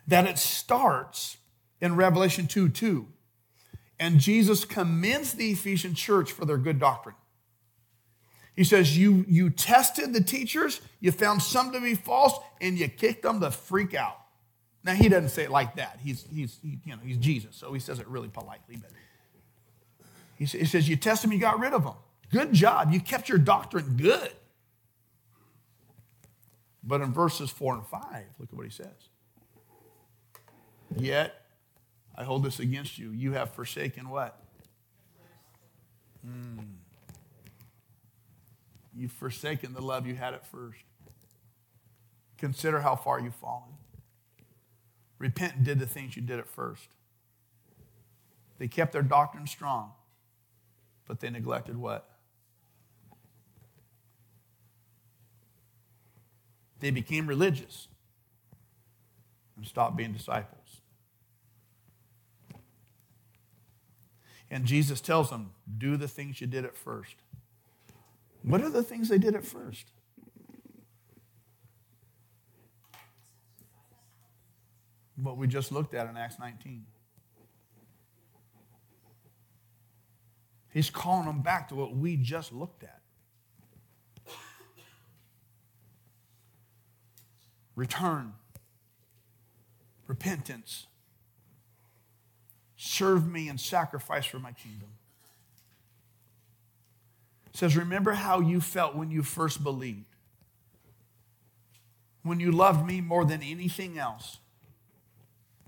that 0.07 0.25
it 0.25 0.37
starts 0.37 1.37
in 1.81 1.95
Revelation 1.95 2.47
2 2.47 2.69
2. 2.69 3.07
And 3.99 4.19
Jesus 4.19 4.65
commends 4.65 5.33
the 5.33 5.51
Ephesian 5.51 5.93
church 5.93 6.31
for 6.31 6.45
their 6.45 6.57
good 6.57 6.79
doctrine. 6.79 7.15
He 8.55 8.63
says, 8.63 8.97
you, 8.97 9.25
you 9.27 9.49
tested 9.49 10.13
the 10.13 10.23
teachers, 10.23 10.79
you 10.99 11.11
found 11.11 11.41
some 11.41 11.71
to 11.73 11.81
be 11.81 11.95
false, 11.95 12.33
and 12.61 12.77
you 12.77 12.87
kicked 12.87 13.23
them 13.23 13.39
to 13.41 13.51
freak 13.51 13.93
out. 13.93 14.17
Now, 14.83 14.93
he 14.93 15.09
doesn't 15.09 15.29
say 15.29 15.43
it 15.43 15.51
like 15.51 15.75
that. 15.75 15.99
He's, 16.01 16.25
he's, 16.33 16.59
he, 16.61 16.79
you 16.85 16.93
know, 16.93 16.99
he's 17.03 17.17
Jesus, 17.17 17.55
so 17.55 17.73
he 17.73 17.79
says 17.79 17.99
it 17.99 18.07
really 18.07 18.29
politely. 18.29 18.77
But 18.77 18.91
he, 20.37 20.45
he 20.45 20.65
says, 20.65 20.87
You 20.87 20.95
tested 20.95 21.29
them, 21.29 21.33
you 21.33 21.39
got 21.39 21.59
rid 21.59 21.73
of 21.73 21.83
them. 21.83 21.95
Good 22.31 22.53
job. 22.53 22.91
You 22.93 22.99
kept 22.99 23.29
your 23.29 23.37
doctrine 23.37 23.97
good. 23.97 24.31
But 26.83 27.01
in 27.01 27.11
verses 27.11 27.49
4 27.49 27.75
and 27.75 27.85
5, 27.85 28.01
look 28.39 28.49
at 28.51 28.55
what 28.55 28.65
he 28.65 28.71
says. 28.71 29.09
Yet, 30.95 31.45
I 32.15 32.23
hold 32.23 32.43
this 32.43 32.59
against 32.59 32.97
you. 32.97 33.11
You 33.11 33.33
have 33.33 33.53
forsaken 33.53 34.09
what? 34.09 34.41
Mm. 36.25 36.65
You've 38.95 39.11
forsaken 39.11 39.73
the 39.73 39.81
love 39.81 40.07
you 40.07 40.15
had 40.15 40.33
at 40.33 40.45
first. 40.45 40.79
Consider 42.37 42.81
how 42.81 42.95
far 42.95 43.19
you've 43.19 43.35
fallen. 43.35 43.75
Repent 45.17 45.55
and 45.55 45.65
did 45.65 45.79
the 45.79 45.85
things 45.85 46.15
you 46.15 46.21
did 46.21 46.39
at 46.39 46.47
first. 46.47 46.87
They 48.57 48.67
kept 48.67 48.93
their 48.93 49.03
doctrine 49.03 49.47
strong, 49.47 49.91
but 51.07 51.19
they 51.19 51.29
neglected 51.29 51.77
what? 51.77 52.09
They 56.79 56.91
became 56.91 57.27
religious 57.27 57.87
and 59.55 59.65
stopped 59.65 59.97
being 59.97 60.13
disciples. 60.13 60.81
And 64.51 64.65
Jesus 64.65 64.99
tells 65.01 65.29
them, 65.29 65.51
do 65.77 65.97
the 65.97 66.07
things 66.07 66.41
you 66.41 66.47
did 66.47 66.65
at 66.65 66.75
first. 66.75 67.15
What 68.41 68.61
are 68.61 68.69
the 68.69 68.83
things 68.83 69.09
they 69.09 69.17
did 69.17 69.35
at 69.35 69.45
first? 69.45 69.91
What 75.21 75.37
we 75.37 75.47
just 75.47 75.71
looked 75.71 75.93
at 75.93 76.09
in 76.09 76.15
Acts 76.15 76.39
19. 76.39 76.85
He's 80.71 80.89
calling 80.89 81.25
them 81.25 81.41
back 81.41 81.67
to 81.69 81.75
what 81.75 81.95
we 81.95 82.15
just 82.15 82.53
looked 82.53 82.83
at. 82.83 82.98
Return, 87.79 88.33
repentance, 90.05 90.87
serve 92.75 93.25
me 93.25 93.47
and 93.47 93.59
sacrifice 93.59 94.25
for 94.25 94.39
my 94.39 94.51
kingdom. 94.51 94.89
It 97.47 97.57
says, 97.57 97.77
Remember 97.77 98.11
how 98.11 98.41
you 98.41 98.59
felt 98.59 98.95
when 98.95 99.11
you 99.11 99.23
first 99.23 99.63
believed, 99.63 100.05
when 102.23 102.39
you 102.39 102.51
loved 102.51 102.85
me 102.85 102.99
more 102.99 103.23
than 103.23 103.41
anything 103.41 103.97
else 103.97 104.39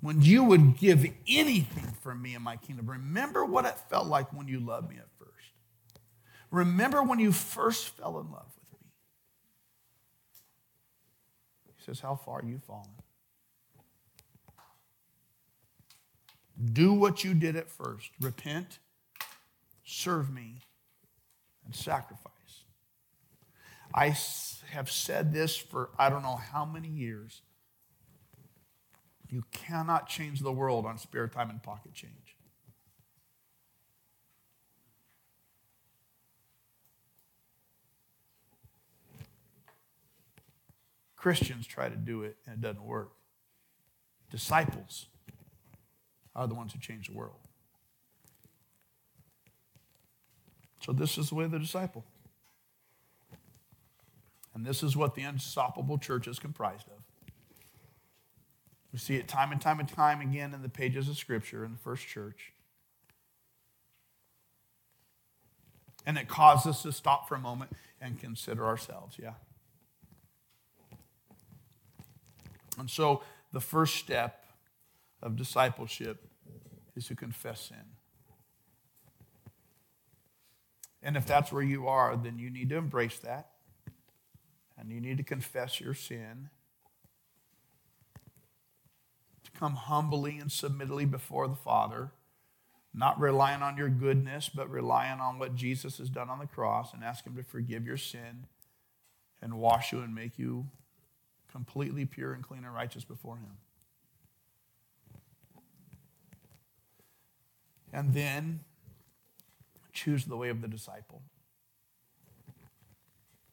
when 0.02 0.22
you 0.22 0.44
would 0.44 0.78
give 0.78 1.06
anything 1.28 1.94
for 2.02 2.14
me 2.14 2.36
in 2.36 2.42
my 2.42 2.58
kingdom. 2.58 2.90
Remember 2.90 3.46
what 3.46 3.66
it 3.66 3.78
felt 3.90 4.08
like 4.08 4.34
when 4.34 4.48
you 4.48 4.60
loved 4.60 4.90
me 4.90 4.98
at 4.98 5.08
first. 5.20 5.32
Remember 6.50 7.04
when 7.04 7.20
you 7.20 7.32
first 7.32 7.90
fell 7.90 8.20
in 8.20 8.32
love 8.32 8.48
with 8.60 8.72
me. 8.74 8.88
He 11.82 11.86
says, 11.86 12.00
How 12.00 12.16
far 12.16 12.44
you've 12.46 12.64
fallen. 12.64 12.90
Do 16.74 16.94
what 16.94 17.24
you 17.24 17.34
did 17.34 17.56
at 17.56 17.72
first. 17.72 18.12
Repent, 18.20 18.78
serve 19.84 20.32
me, 20.32 20.58
and 21.66 21.76
sacrifice. 21.76 22.66
I 23.94 24.16
have 24.70 24.92
said 24.92 25.34
this 25.34 25.58
for 25.58 25.90
I 25.98 26.10
don't 26.10 26.22
know 26.22 26.36
how 26.36 26.66
many 26.66 26.88
years. 26.88 27.42
You 29.28 29.44
cannot 29.52 30.08
change 30.08 30.42
the 30.42 30.52
world 30.52 30.86
on 30.86 30.98
spare 30.98 31.28
time 31.28 31.50
and 31.50 31.64
pocket 31.64 31.94
change. 31.94 32.31
Christians 41.22 41.68
try 41.68 41.88
to 41.88 41.96
do 41.96 42.24
it 42.24 42.36
and 42.48 42.56
it 42.56 42.62
doesn't 42.62 42.84
work. 42.84 43.12
Disciples 44.32 45.06
are 46.36 46.48
the 46.48 46.56
ones 46.56 46.74
who 46.74 46.80
change 46.80 47.10
the 47.10 47.14
world. 47.14 47.36
So, 50.84 50.92
this 50.92 51.20
is 51.20 51.30
the 51.30 51.36
way 51.36 51.44
of 51.44 51.52
the 51.52 51.60
disciple. 51.60 52.06
And 54.56 54.66
this 54.66 54.82
is 54.82 54.98
what 54.98 55.14
the 55.14 55.22
unstoppable 55.22 56.00
church 56.00 56.28
is 56.28 56.40
comprised 56.40 56.88
of. 56.88 57.04
We 58.92 58.98
see 58.98 59.16
it 59.18 59.28
time 59.28 59.52
and 59.52 59.62
time 59.62 59.80
and 59.80 59.88
time 59.88 60.22
again 60.22 60.56
in 60.56 60.64
the 60.64 60.70
pages 60.70 61.08
of 61.08 61.18
Scripture 61.18 61.64
in 61.64 61.72
the 61.72 61.78
first 61.78 62.08
church. 62.08 62.52
And 66.04 66.18
it 66.18 66.28
causes 66.28 66.66
us 66.66 66.82
to 66.82 66.92
stop 66.92 67.30
for 67.30 67.36
a 67.36 67.40
moment 67.40 67.74
and 68.02 68.20
consider 68.20 68.66
ourselves, 68.66 69.18
yeah. 69.22 69.34
And 72.82 72.90
so 72.90 73.24
the 73.54 73.62
first 73.62 73.96
step 73.96 74.44
of 75.22 75.38
discipleship 75.38 76.28
is 76.98 77.08
to 77.08 77.16
confess 77.16 77.62
sin. 77.70 77.96
And 81.02 81.16
if 81.16 81.26
that's 81.26 81.52
where 81.52 81.64
you 81.64 81.88
are, 81.88 82.18
then 82.18 82.40
you 82.40 82.50
need 82.50 82.70
to 82.70 82.78
embrace 82.78 83.20
that. 83.20 83.52
And 84.78 84.92
you 84.92 85.00
need 85.00 85.18
to 85.18 85.24
confess 85.24 85.80
your 85.80 85.94
sin 85.94 86.50
To 89.44 89.52
come 89.52 89.76
humbly 89.76 90.38
and 90.38 90.50
submittedly 90.50 91.10
before 91.10 91.48
the 91.48 91.56
Father, 91.56 92.12
not 92.94 93.20
relying 93.20 93.62
on 93.62 93.78
your 93.78 93.90
goodness, 93.90 94.50
but 94.54 94.70
relying 94.70 95.20
on 95.20 95.40
what 95.40 95.56
Jesus 95.56 95.98
has 95.98 96.10
done 96.10 96.30
on 96.30 96.40
the 96.40 96.48
cross, 96.48 96.94
and 96.94 97.04
ask 97.04 97.26
Him 97.26 97.36
to 97.36 97.44
forgive 97.44 97.86
your 97.86 97.98
sin 97.98 98.48
and 99.42 99.60
wash 99.60 99.92
you 99.92 100.02
and 100.02 100.14
make 100.14 100.38
you 100.38 100.68
completely 101.52 102.06
pure 102.06 102.34
and 102.34 102.44
clean 102.44 102.64
and 102.64 102.74
righteous 102.74 103.04
before 103.04 103.38
Him. 103.38 103.58
And 107.94 108.14
then 108.14 108.62
choose 109.92 110.26
the 110.26 110.38
way 110.38 110.50
of 110.50 110.62
the 110.62 110.68
disciple. 110.68 111.22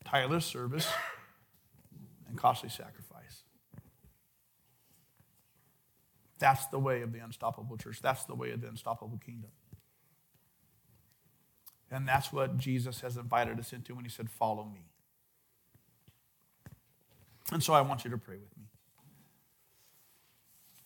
Tireless 0.05 0.47
service 0.47 0.89
and 2.29 2.39
costly 2.39 2.69
sacrifice. 2.69 3.43
That's 6.39 6.67
the 6.67 6.79
way 6.79 7.03
of 7.03 7.13
the 7.13 7.19
unstoppable 7.19 7.77
church. 7.77 8.01
That's 8.01 8.25
the 8.25 8.35
way 8.35 8.53
of 8.53 8.61
the 8.61 8.69
unstoppable 8.69 9.19
kingdom. 9.19 9.51
And 11.91 12.07
that's 12.07 12.33
what 12.33 12.59
Jesus 12.59 13.01
has 13.01 13.17
invited 13.17 13.59
us 13.59 13.73
into 13.73 13.95
when 13.95 14.05
he 14.05 14.11
said, 14.11 14.31
Follow 14.31 14.65
me. 14.65 14.88
And 17.53 17.63
so 17.63 17.73
I 17.73 17.81
want 17.81 18.05
you 18.05 18.11
to 18.11 18.19
pray 18.19 18.37
with 18.37 18.57
me. 18.57 18.65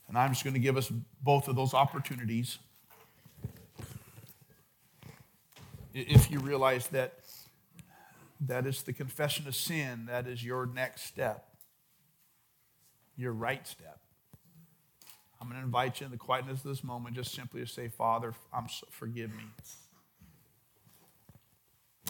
And 0.08 0.18
I'm 0.18 0.30
just 0.30 0.44
going 0.44 0.54
to 0.54 0.60
give 0.60 0.76
us 0.76 0.92
both 1.22 1.48
of 1.48 1.56
those 1.56 1.74
opportunities. 1.74 2.58
If 5.94 6.30
you 6.30 6.38
realize 6.38 6.86
that 6.88 7.14
that 8.40 8.66
is 8.66 8.82
the 8.82 8.92
confession 8.92 9.46
of 9.46 9.54
sin, 9.54 10.06
that 10.06 10.26
is 10.26 10.44
your 10.44 10.66
next 10.66 11.04
step, 11.04 11.46
your 13.16 13.32
right 13.32 13.66
step. 13.66 14.00
I'm 15.40 15.48
going 15.48 15.60
to 15.60 15.64
invite 15.64 16.00
you 16.00 16.06
in 16.06 16.12
the 16.12 16.18
quietness 16.18 16.58
of 16.58 16.70
this 16.70 16.84
moment 16.84 17.16
just 17.16 17.34
simply 17.34 17.60
to 17.60 17.66
say, 17.66 17.88
Father, 17.88 18.34
I'm 18.52 18.68
so, 18.68 18.86
forgive 18.90 19.30
me. 19.30 19.44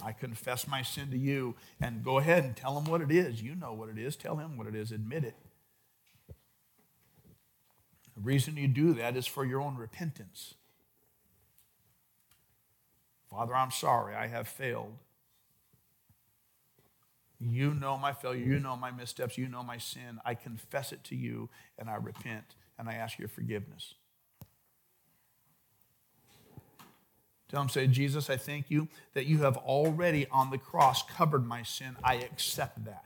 I 0.00 0.12
confess 0.12 0.66
my 0.66 0.82
sin 0.82 1.10
to 1.10 1.18
you 1.18 1.54
and 1.80 2.04
go 2.04 2.18
ahead 2.18 2.44
and 2.44 2.56
tell 2.56 2.78
him 2.78 2.90
what 2.90 3.00
it 3.00 3.10
is. 3.10 3.42
You 3.42 3.54
know 3.54 3.72
what 3.72 3.88
it 3.88 3.98
is. 3.98 4.16
Tell 4.16 4.36
him 4.36 4.56
what 4.56 4.66
it 4.66 4.74
is. 4.74 4.90
Admit 4.90 5.24
it. 5.24 5.34
The 8.14 8.22
reason 8.22 8.56
you 8.56 8.68
do 8.68 8.94
that 8.94 9.16
is 9.16 9.26
for 9.26 9.44
your 9.44 9.60
own 9.60 9.76
repentance. 9.76 10.54
Father, 13.30 13.54
I'm 13.54 13.70
sorry. 13.70 14.14
I 14.14 14.26
have 14.26 14.48
failed. 14.48 14.92
You 17.40 17.74
know 17.74 17.96
my 17.96 18.12
failure. 18.12 18.44
You 18.44 18.58
know 18.60 18.76
my 18.76 18.90
missteps. 18.90 19.36
You 19.36 19.48
know 19.48 19.62
my 19.62 19.78
sin. 19.78 20.20
I 20.24 20.34
confess 20.34 20.92
it 20.92 21.02
to 21.04 21.16
you 21.16 21.48
and 21.78 21.88
I 21.90 21.96
repent 21.96 22.54
and 22.78 22.88
I 22.88 22.94
ask 22.94 23.18
your 23.18 23.28
forgiveness. 23.28 23.94
Tell 27.52 27.60
him, 27.60 27.68
say, 27.68 27.86
Jesus, 27.86 28.30
I 28.30 28.38
thank 28.38 28.70
you 28.70 28.88
that 29.12 29.26
you 29.26 29.42
have 29.42 29.58
already 29.58 30.26
on 30.30 30.48
the 30.48 30.56
cross 30.56 31.02
covered 31.02 31.46
my 31.46 31.62
sin. 31.62 31.96
I 32.02 32.14
accept 32.14 32.82
that. 32.86 33.04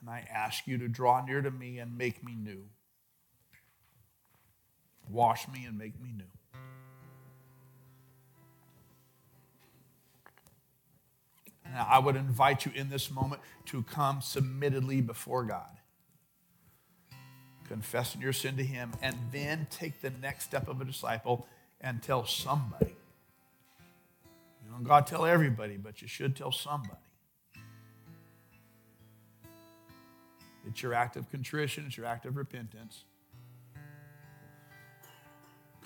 And 0.00 0.10
I 0.10 0.26
ask 0.30 0.66
you 0.66 0.76
to 0.76 0.86
draw 0.86 1.24
near 1.24 1.40
to 1.40 1.50
me 1.50 1.78
and 1.78 1.96
make 1.96 2.22
me 2.22 2.34
new. 2.34 2.66
Wash 5.08 5.48
me 5.48 5.64
and 5.64 5.78
make 5.78 5.98
me 5.98 6.10
new. 6.14 6.24
Now, 11.72 11.86
I 11.88 12.00
would 12.00 12.16
invite 12.16 12.66
you 12.66 12.72
in 12.74 12.90
this 12.90 13.10
moment 13.10 13.40
to 13.66 13.82
come 13.84 14.20
submittedly 14.20 15.06
before 15.06 15.44
God, 15.44 15.79
confessing 17.70 18.20
your 18.20 18.32
sin 18.32 18.56
to 18.56 18.64
Him, 18.64 18.90
and 19.00 19.16
then 19.30 19.68
take 19.70 20.00
the 20.00 20.10
next 20.20 20.42
step 20.42 20.66
of 20.66 20.80
a 20.80 20.84
disciple 20.84 21.46
and 21.80 22.02
tell 22.02 22.26
somebody. 22.26 22.96
You 24.64 24.72
know, 24.72 24.78
God 24.82 25.06
tell 25.06 25.24
everybody, 25.24 25.76
but 25.76 26.02
you 26.02 26.08
should 26.08 26.34
tell 26.34 26.50
somebody. 26.50 26.98
It's 30.66 30.82
your 30.82 30.94
act 30.94 31.14
of 31.14 31.30
contrition, 31.30 31.84
it's 31.86 31.96
your 31.96 32.06
act 32.06 32.26
of 32.26 32.36
repentance. 32.36 33.04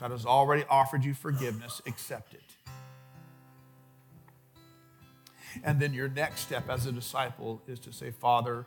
God 0.00 0.10
has 0.10 0.24
already 0.24 0.64
offered 0.70 1.04
you 1.04 1.12
forgiveness, 1.12 1.82
accept 1.86 2.32
it. 2.32 2.40
And 5.62 5.78
then 5.78 5.92
your 5.92 6.08
next 6.08 6.40
step 6.40 6.70
as 6.70 6.86
a 6.86 6.92
disciple 6.92 7.60
is 7.68 7.78
to 7.80 7.92
say, 7.92 8.10
Father, 8.10 8.64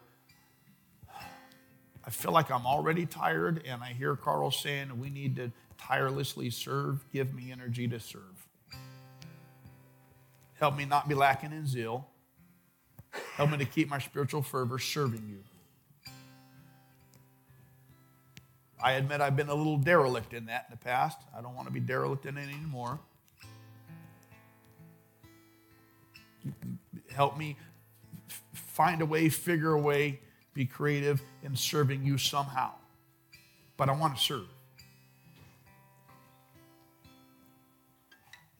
I 2.08 2.10
feel 2.10 2.32
like 2.32 2.50
I'm 2.50 2.66
already 2.66 3.06
tired, 3.06 3.64
and 3.68 3.84
I 3.84 3.88
hear 3.88 4.16
Carl 4.16 4.50
saying 4.50 4.98
we 4.98 5.10
need 5.10 5.36
to 5.36 5.52
tirelessly 5.78 6.50
serve. 6.50 7.04
Give 7.12 7.34
me 7.34 7.52
energy 7.52 7.86
to 7.90 8.00
serve. 8.00 8.48
Help 10.54 10.78
me 10.78 10.86
not 10.86 11.10
be 11.10 11.16
lacking 11.16 11.52
in 11.52 11.68
zeal. 11.68 12.08
Help 13.36 13.52
me 13.52 13.58
to 13.58 13.66
keep 13.66 13.90
my 13.90 14.00
spiritual 14.00 14.42
fervor 14.42 14.80
serving 14.80 15.28
you. 15.28 15.44
I 18.82 18.94
admit 18.94 19.20
I've 19.20 19.36
been 19.36 19.50
a 19.50 19.56
little 19.56 19.78
derelict 19.78 20.34
in 20.34 20.46
that 20.46 20.68
in 20.70 20.78
the 20.80 20.84
past. 20.84 21.20
I 21.38 21.42
don't 21.42 21.56
want 21.56 21.68
to 21.68 21.74
be 21.74 21.82
derelict 21.82 22.26
in 22.26 22.38
it 22.38 22.48
anymore. 22.48 23.02
Help 27.14 27.38
me 27.38 27.58
find 28.54 29.02
a 29.02 29.06
way, 29.06 29.28
figure 29.28 29.74
a 29.74 29.82
way, 29.82 30.22
be 30.58 30.66
creative 30.66 31.22
in 31.44 31.56
serving 31.56 32.04
you 32.04 32.18
somehow. 32.18 32.72
But 33.78 33.90
I 33.90 33.92
want 33.94 34.18
to 34.18 34.22
serve. 34.22 34.48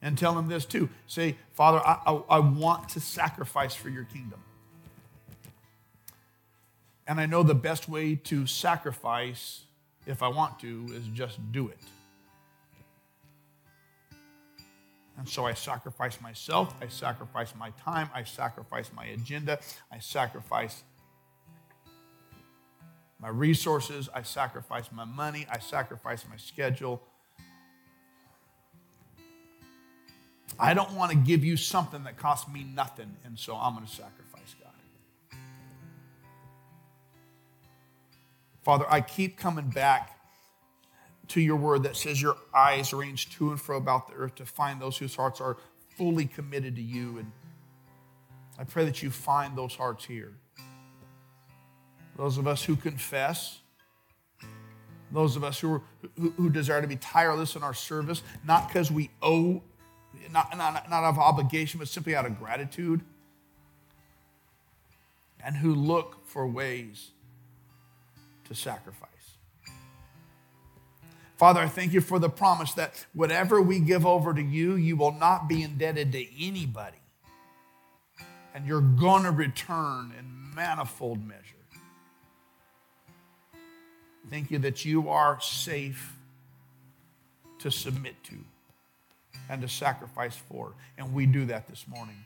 And 0.00 0.16
tell 0.16 0.38
him 0.38 0.46
this 0.46 0.64
too. 0.64 0.88
Say, 1.08 1.36
Father, 1.54 1.84
I, 1.84 1.98
I, 2.06 2.22
I 2.36 2.38
want 2.38 2.88
to 2.90 3.00
sacrifice 3.00 3.74
for 3.74 3.88
your 3.88 4.04
kingdom. 4.04 4.40
And 7.08 7.20
I 7.20 7.26
know 7.26 7.42
the 7.42 7.54
best 7.54 7.88
way 7.88 8.14
to 8.14 8.46
sacrifice, 8.46 9.64
if 10.06 10.22
I 10.22 10.28
want 10.28 10.60
to, 10.60 10.86
is 10.92 11.04
just 11.08 11.50
do 11.50 11.66
it. 11.66 11.80
And 15.16 15.28
so 15.28 15.46
I 15.46 15.54
sacrifice 15.54 16.20
myself, 16.20 16.72
I 16.80 16.86
sacrifice 16.86 17.52
my 17.58 17.70
time, 17.70 18.08
I 18.14 18.22
sacrifice 18.22 18.88
my 18.94 19.06
agenda, 19.06 19.58
I 19.90 19.98
sacrifice 19.98 20.84
my 23.20 23.28
resources, 23.28 24.08
I 24.14 24.22
sacrifice 24.22 24.90
my 24.92 25.04
money, 25.04 25.46
I 25.50 25.58
sacrifice 25.58 26.24
my 26.28 26.36
schedule. 26.36 27.02
I 30.58 30.74
don't 30.74 30.92
want 30.92 31.12
to 31.12 31.16
give 31.16 31.44
you 31.44 31.56
something 31.56 32.04
that 32.04 32.16
costs 32.16 32.50
me 32.50 32.64
nothing, 32.64 33.16
and 33.24 33.38
so 33.38 33.54
I'm 33.56 33.74
going 33.74 33.86
to 33.86 33.92
sacrifice 33.92 34.54
God. 34.60 35.38
Father, 38.62 38.86
I 38.88 39.00
keep 39.00 39.36
coming 39.38 39.70
back 39.70 40.18
to 41.28 41.40
your 41.40 41.56
word 41.56 41.82
that 41.84 41.96
says 41.96 42.20
your 42.20 42.36
eyes 42.54 42.92
range 42.92 43.30
to 43.36 43.50
and 43.50 43.60
fro 43.60 43.76
about 43.76 44.08
the 44.08 44.14
earth 44.14 44.36
to 44.36 44.46
find 44.46 44.80
those 44.80 44.96
whose 44.96 45.14
hearts 45.14 45.40
are 45.40 45.56
fully 45.96 46.26
committed 46.26 46.76
to 46.76 46.82
you. 46.82 47.18
And 47.18 47.32
I 48.58 48.64
pray 48.64 48.84
that 48.84 49.02
you 49.02 49.10
find 49.10 49.56
those 49.56 49.74
hearts 49.74 50.04
here. 50.04 50.32
Those 52.18 52.36
of 52.36 52.48
us 52.48 52.64
who 52.64 52.74
confess, 52.74 53.60
those 55.12 55.36
of 55.36 55.44
us 55.44 55.60
who, 55.60 55.74
are, 55.74 55.82
who, 56.18 56.30
who 56.32 56.50
desire 56.50 56.82
to 56.82 56.88
be 56.88 56.96
tireless 56.96 57.54
in 57.54 57.62
our 57.62 57.72
service, 57.72 58.22
not 58.44 58.66
because 58.66 58.90
we 58.90 59.08
owe, 59.22 59.62
not, 60.32 60.54
not, 60.58 60.90
not 60.90 61.04
out 61.04 61.10
of 61.10 61.18
obligation, 61.18 61.78
but 61.78 61.86
simply 61.86 62.16
out 62.16 62.26
of 62.26 62.36
gratitude, 62.36 63.02
and 65.44 65.56
who 65.56 65.72
look 65.72 66.26
for 66.26 66.44
ways 66.46 67.12
to 68.48 68.54
sacrifice. 68.54 69.08
Father, 71.36 71.60
I 71.60 71.68
thank 71.68 71.92
you 71.92 72.00
for 72.00 72.18
the 72.18 72.28
promise 72.28 72.72
that 72.72 73.06
whatever 73.14 73.62
we 73.62 73.78
give 73.78 74.04
over 74.04 74.34
to 74.34 74.42
you, 74.42 74.74
you 74.74 74.96
will 74.96 75.12
not 75.12 75.48
be 75.48 75.62
indebted 75.62 76.10
to 76.10 76.44
anybody. 76.44 76.98
And 78.52 78.66
you're 78.66 78.80
going 78.80 79.22
to 79.22 79.30
return 79.30 80.12
in 80.18 80.52
manifold 80.56 81.24
measure. 81.24 81.57
Thank 84.30 84.50
you 84.50 84.58
that 84.60 84.84
you 84.84 85.08
are 85.08 85.40
safe 85.40 86.14
to 87.60 87.70
submit 87.70 88.22
to 88.24 88.36
and 89.48 89.62
to 89.62 89.68
sacrifice 89.68 90.36
for. 90.36 90.74
And 90.96 91.14
we 91.14 91.26
do 91.26 91.46
that 91.46 91.66
this 91.66 91.86
morning. 91.88 92.16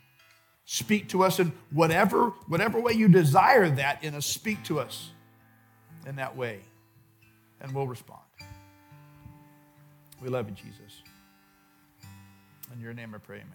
Speak 0.64 1.08
to 1.10 1.22
us 1.24 1.38
in 1.38 1.52
whatever, 1.70 2.30
whatever 2.46 2.80
way 2.80 2.92
you 2.92 3.08
desire 3.08 3.68
that 3.68 4.02
in 4.02 4.14
us, 4.14 4.26
speak 4.26 4.62
to 4.64 4.80
us 4.80 5.10
in 6.06 6.16
that 6.16 6.36
way, 6.36 6.60
and 7.60 7.72
we'll 7.74 7.86
respond. 7.86 8.20
We 10.20 10.28
love 10.28 10.48
you, 10.48 10.54
Jesus. 10.54 11.02
In 12.72 12.80
your 12.80 12.94
name 12.94 13.14
I 13.14 13.18
pray, 13.18 13.36
amen. 13.36 13.48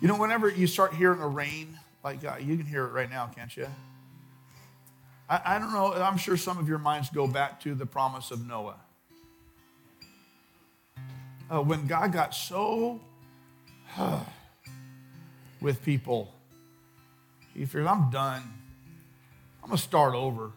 You 0.00 0.08
know, 0.08 0.16
whenever 0.16 0.48
you 0.48 0.66
start 0.66 0.94
hearing 0.94 1.20
the 1.20 1.26
rain, 1.26 1.78
like 2.04 2.24
uh, 2.24 2.36
you 2.40 2.56
can 2.56 2.66
hear 2.66 2.84
it 2.84 2.92
right 2.92 3.10
now, 3.10 3.26
can't 3.26 3.56
you? 3.56 3.66
I, 5.28 5.40
I 5.44 5.58
don't 5.58 5.72
know, 5.72 5.92
I'm 5.92 6.16
sure 6.16 6.36
some 6.36 6.58
of 6.58 6.68
your 6.68 6.78
minds 6.78 7.10
go 7.10 7.26
back 7.26 7.60
to 7.62 7.74
the 7.74 7.86
promise 7.86 8.30
of 8.30 8.46
Noah. 8.46 8.76
Uh, 11.50 11.60
when 11.60 11.86
God 11.86 12.12
got 12.12 12.34
so 12.34 13.00
uh, 13.98 14.20
with 15.60 15.82
people, 15.84 16.34
he 17.54 17.66
figured, 17.66 17.86
I'm 17.86 18.10
done. 18.10 18.42
I'm 19.62 19.68
going 19.68 19.76
to 19.76 19.82
start 19.82 20.14
over 20.14 20.52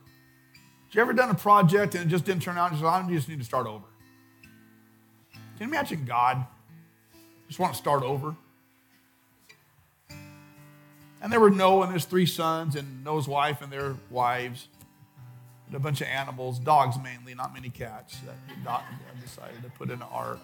you 0.95 1.01
ever 1.01 1.13
done 1.13 1.29
a 1.29 1.35
project 1.35 1.93
and 1.95 2.05
it 2.05 2.07
just 2.07 2.23
didn't 2.23 2.41
turn 2.41 2.57
out? 2.57 2.71
You 2.71 2.77
said, 2.77 2.85
I 2.85 3.05
just 3.09 3.27
need 3.27 3.39
to 3.39 3.45
start 3.45 3.67
over. 3.67 3.83
Can 5.33 5.41
you 5.59 5.65
imagine 5.67 6.05
God 6.05 6.45
just 7.47 7.59
want 7.59 7.73
to 7.73 7.77
start 7.77 8.01
over? 8.01 8.35
And 11.25 11.33
there 11.33 11.39
were 11.39 11.49
Noah 11.49 11.85
and 11.85 11.93
his 11.95 12.05
three 12.05 12.27
sons, 12.27 12.75
and 12.75 13.03
Noah's 13.03 13.27
wife 13.27 13.63
and 13.63 13.73
their 13.73 13.95
wives, 14.11 14.67
and 15.65 15.75
a 15.75 15.79
bunch 15.79 15.99
of 16.01 16.07
animals, 16.07 16.59
dogs 16.59 16.97
mainly, 17.03 17.33
not 17.33 17.51
many 17.51 17.71
cats, 17.71 18.19
that 18.63 18.83
decided 19.23 19.63
to 19.63 19.69
put 19.71 19.89
in 19.89 20.03
an 20.03 20.07
ark. 20.11 20.37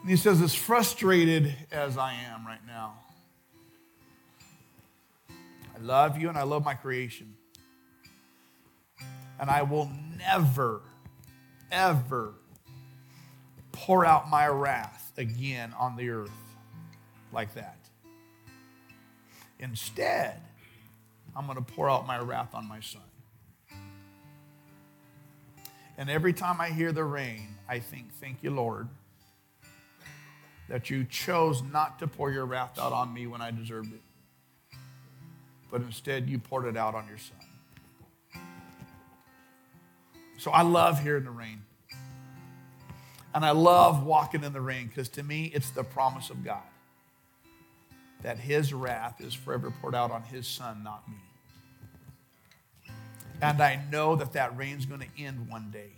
And 0.00 0.08
he 0.08 0.16
says, 0.16 0.40
as 0.40 0.54
frustrated 0.54 1.54
as 1.70 1.98
I 1.98 2.14
am 2.14 2.46
right 2.46 2.66
now, 2.66 3.00
I 5.28 5.82
love 5.82 6.16
you 6.16 6.30
and 6.30 6.38
I 6.38 6.44
love 6.44 6.64
my 6.64 6.72
creation. 6.72 7.34
And 9.38 9.50
I 9.50 9.60
will 9.60 9.90
never, 10.16 10.80
ever 11.70 12.32
pour 13.72 14.06
out 14.06 14.30
my 14.30 14.46
wrath 14.46 15.12
again 15.18 15.74
on 15.78 15.96
the 15.96 16.08
earth 16.08 16.30
like 17.32 17.54
that. 17.54 17.78
Instead, 19.58 20.40
I'm 21.36 21.46
going 21.46 21.56
to 21.56 21.62
pour 21.62 21.90
out 21.90 22.06
my 22.06 22.18
wrath 22.18 22.54
on 22.54 22.68
my 22.68 22.80
son. 22.80 23.02
And 25.96 26.08
every 26.08 26.32
time 26.32 26.60
I 26.60 26.68
hear 26.68 26.92
the 26.92 27.04
rain, 27.04 27.56
I 27.68 27.80
think, 27.80 28.12
Thank 28.14 28.42
you, 28.42 28.50
Lord, 28.50 28.88
that 30.68 30.90
you 30.90 31.04
chose 31.04 31.62
not 31.62 31.98
to 31.98 32.06
pour 32.06 32.30
your 32.30 32.46
wrath 32.46 32.78
out 32.78 32.92
on 32.92 33.12
me 33.12 33.26
when 33.26 33.40
I 33.40 33.50
deserved 33.50 33.92
it 33.92 34.00
but 35.70 35.82
instead 35.82 36.28
you 36.28 36.38
poured 36.38 36.66
it 36.66 36.76
out 36.76 36.94
on 36.94 37.06
your 37.08 37.18
son. 37.18 38.42
So 40.38 40.50
I 40.50 40.62
love 40.62 41.02
hearing 41.02 41.24
the 41.24 41.30
rain. 41.30 41.62
And 43.34 43.44
I 43.44 43.50
love 43.50 44.04
walking 44.04 44.42
in 44.42 44.52
the 44.52 44.60
rain 44.60 44.86
because 44.88 45.08
to 45.10 45.22
me, 45.22 45.50
it's 45.54 45.70
the 45.70 45.84
promise 45.84 46.30
of 46.30 46.44
God 46.44 46.62
that 48.22 48.38
his 48.38 48.72
wrath 48.72 49.20
is 49.20 49.34
forever 49.34 49.72
poured 49.80 49.94
out 49.94 50.10
on 50.10 50.22
his 50.22 50.46
son, 50.46 50.82
not 50.82 51.08
me. 51.08 51.16
And 53.40 53.60
I 53.60 53.80
know 53.90 54.16
that 54.16 54.32
that 54.32 54.56
rain's 54.56 54.86
going 54.86 55.00
to 55.00 55.22
end 55.22 55.48
one 55.48 55.70
day. 55.70 55.92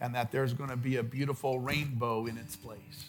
And 0.00 0.14
that 0.14 0.32
there's 0.32 0.52
going 0.52 0.70
to 0.70 0.76
be 0.76 0.96
a 0.96 1.02
beautiful 1.02 1.58
rainbow 1.58 2.26
in 2.26 2.36
its 2.36 2.56
place, 2.56 3.06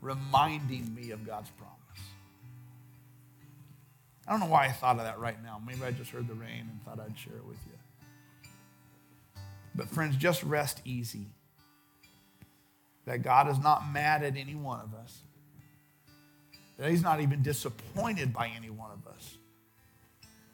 reminding 0.00 0.94
me 0.94 1.10
of 1.10 1.26
God's 1.26 1.50
promise. 1.50 1.72
I 4.26 4.32
don't 4.32 4.40
know 4.40 4.46
why 4.46 4.66
I 4.66 4.72
thought 4.72 4.96
of 4.96 5.04
that 5.04 5.18
right 5.18 5.42
now. 5.42 5.60
Maybe 5.64 5.82
I 5.84 5.90
just 5.90 6.10
heard 6.10 6.28
the 6.28 6.34
rain 6.34 6.68
and 6.70 6.82
thought 6.84 7.00
I'd 7.04 7.18
share 7.18 7.36
it 7.36 7.46
with 7.46 7.58
you. 7.66 7.78
But, 9.74 9.88
friends, 9.88 10.16
just 10.16 10.42
rest 10.42 10.80
easy. 10.84 11.26
That 13.06 13.22
God 13.22 13.48
is 13.48 13.58
not 13.58 13.90
mad 13.90 14.22
at 14.22 14.36
any 14.36 14.54
one 14.54 14.80
of 14.80 14.94
us, 14.94 15.22
that 16.82 16.90
He's 16.90 17.02
not 17.02 17.20
even 17.20 17.42
disappointed 17.42 18.32
by 18.32 18.48
any 18.48 18.68
one 18.68 18.90
of 18.90 19.06
us, 19.06 19.38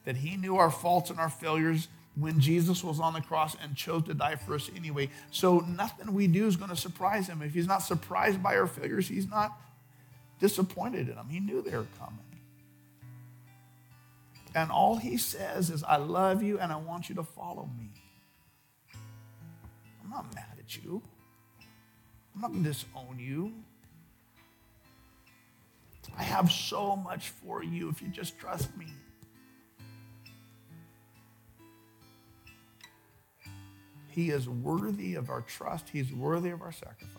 that 0.05 0.15
He 0.15 0.37
knew 0.37 0.59
our 0.59 0.71
faults 0.71 1.09
and 1.09 1.19
our 1.19 1.31
failures 1.31 1.89
when 2.17 2.39
Jesus 2.39 2.85
was 2.85 3.01
on 3.01 3.15
the 3.15 3.23
cross 3.23 3.57
and 3.63 3.75
chose 3.75 4.05
to 4.05 4.13
die 4.13 4.37
for 4.37 4.55
us 4.55 4.71
anyway. 4.77 5.09
So, 5.31 5.61
nothing 5.61 6.13
we 6.13 6.27
do 6.27 6.47
is 6.47 6.57
going 6.57 6.69
to 6.69 6.77
surprise 6.77 7.29
Him. 7.29 7.41
If 7.41 7.55
He's 7.55 7.67
not 7.67 7.79
surprised 7.79 8.43
by 8.43 8.57
our 8.59 8.67
failures, 8.67 9.09
He's 9.09 9.27
not 9.27 9.59
disappointed 10.39 11.09
in 11.09 11.15
them. 11.15 11.31
He 11.31 11.41
knew 11.41 11.63
they 11.63 11.75
were 11.75 11.87
coming. 11.99 12.19
And 14.55 14.71
all 14.71 14.97
he 14.97 15.17
says 15.17 15.71
is, 15.71 15.83
I 15.83 15.97
love 15.97 16.43
you 16.43 16.59
and 16.59 16.71
I 16.71 16.77
want 16.77 17.09
you 17.09 17.15
to 17.15 17.23
follow 17.23 17.71
me. 17.79 17.91
I'm 20.05 20.11
not 20.11 20.35
mad 20.35 20.59
at 20.59 20.77
you. 20.77 21.01
I'm 22.35 22.43
not 22.43 22.51
going 22.51 22.65
to 22.65 22.69
disown 22.69 23.17
you. 23.19 23.55
I 26.17 26.23
have 26.23 26.51
so 26.51 26.97
much 26.97 27.29
for 27.29 27.63
you 27.63 27.89
if 27.89 28.03
you 28.03 28.09
just 28.09 28.39
trust 28.39 28.77
me. 28.77 28.87
He 34.09 34.31
is 34.31 34.49
worthy 34.49 35.15
of 35.15 35.31
our 35.31 35.43
trust. 35.43 35.91
He's 35.91 36.13
worthy 36.13 36.51
of 36.51 36.61
our 36.61 36.73
sacrifice. 36.73 37.15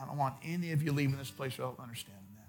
I 0.00 0.06
don't 0.06 0.16
want 0.16 0.36
any 0.42 0.72
of 0.72 0.82
you 0.82 0.92
leaving 0.92 1.18
this 1.18 1.30
place 1.30 1.58
without 1.58 1.78
understanding 1.78 2.22
that. 2.36 2.46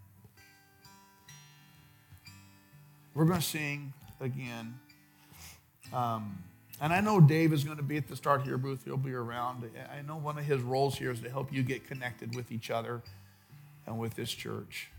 We're 3.14 3.26
going 3.26 3.39
to 3.39 3.45
sing 3.45 3.93
again. 4.22 4.80
Um, 5.93 6.43
and 6.82 6.93
I 6.93 7.01
know 7.01 7.20
Dave 7.20 7.53
is 7.53 7.64
going 7.64 7.78
to 7.78 7.84
be 7.84 7.97
at 7.97 8.08
the 8.08 8.16
start 8.16 8.43
here 8.43 8.58
booth. 8.58 8.84
He'll 8.86 8.97
be 8.97 9.14
around. 9.14 9.70
I 9.91 10.01
know 10.01 10.18
one 10.18 10.38
of 10.38 10.45
his 10.45 10.62
roles 10.62 10.97
here 10.97 11.12
is 11.12 11.20
to 11.22 11.30
help 11.30 11.51
you 11.51 11.64
get 11.64 11.88
connected 11.88 12.36
with 12.36 12.51
each 12.51 12.70
other 12.70 13.01
and 13.88 13.99
with 13.99 14.15
this 14.15 14.31
church. 14.31 14.89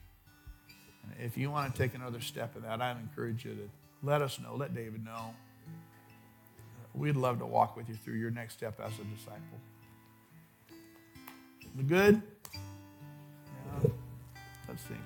And 1.03 1.25
if 1.25 1.37
you 1.37 1.51
want 1.51 1.73
to 1.73 1.79
take 1.79 1.95
another 1.95 2.21
step 2.21 2.57
in 2.57 2.63
that, 2.63 2.81
I'd 2.81 2.99
encourage 2.99 3.45
you 3.45 3.55
to 3.55 3.69
let 4.03 4.23
us 4.23 4.39
know. 4.41 4.55
Let 4.57 4.75
David 4.75 5.05
know. 5.05 5.35
We'd 6.95 7.17
love 7.17 7.39
to 7.41 7.47
walk 7.47 7.77
with 7.77 7.89
you 7.89 7.95
through 7.95 8.15
your 8.15 8.31
next 8.31 8.55
step 8.55 8.81
as 8.81 8.93
a 8.95 9.05
disciple. 9.05 9.61
We 11.77 11.83
good? 11.85 12.23
Yeah. 12.55 13.91
Let's 14.67 14.83
sing. 14.83 15.03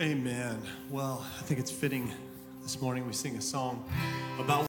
Amen. 0.00 0.62
Well, 0.88 1.24
I 1.38 1.42
think 1.42 1.58
it's 1.58 1.70
fitting 1.70 2.12
this 2.62 2.80
morning 2.80 3.06
we 3.06 3.12
sing 3.12 3.36
a 3.36 3.40
song 3.40 3.84
about 4.38 4.62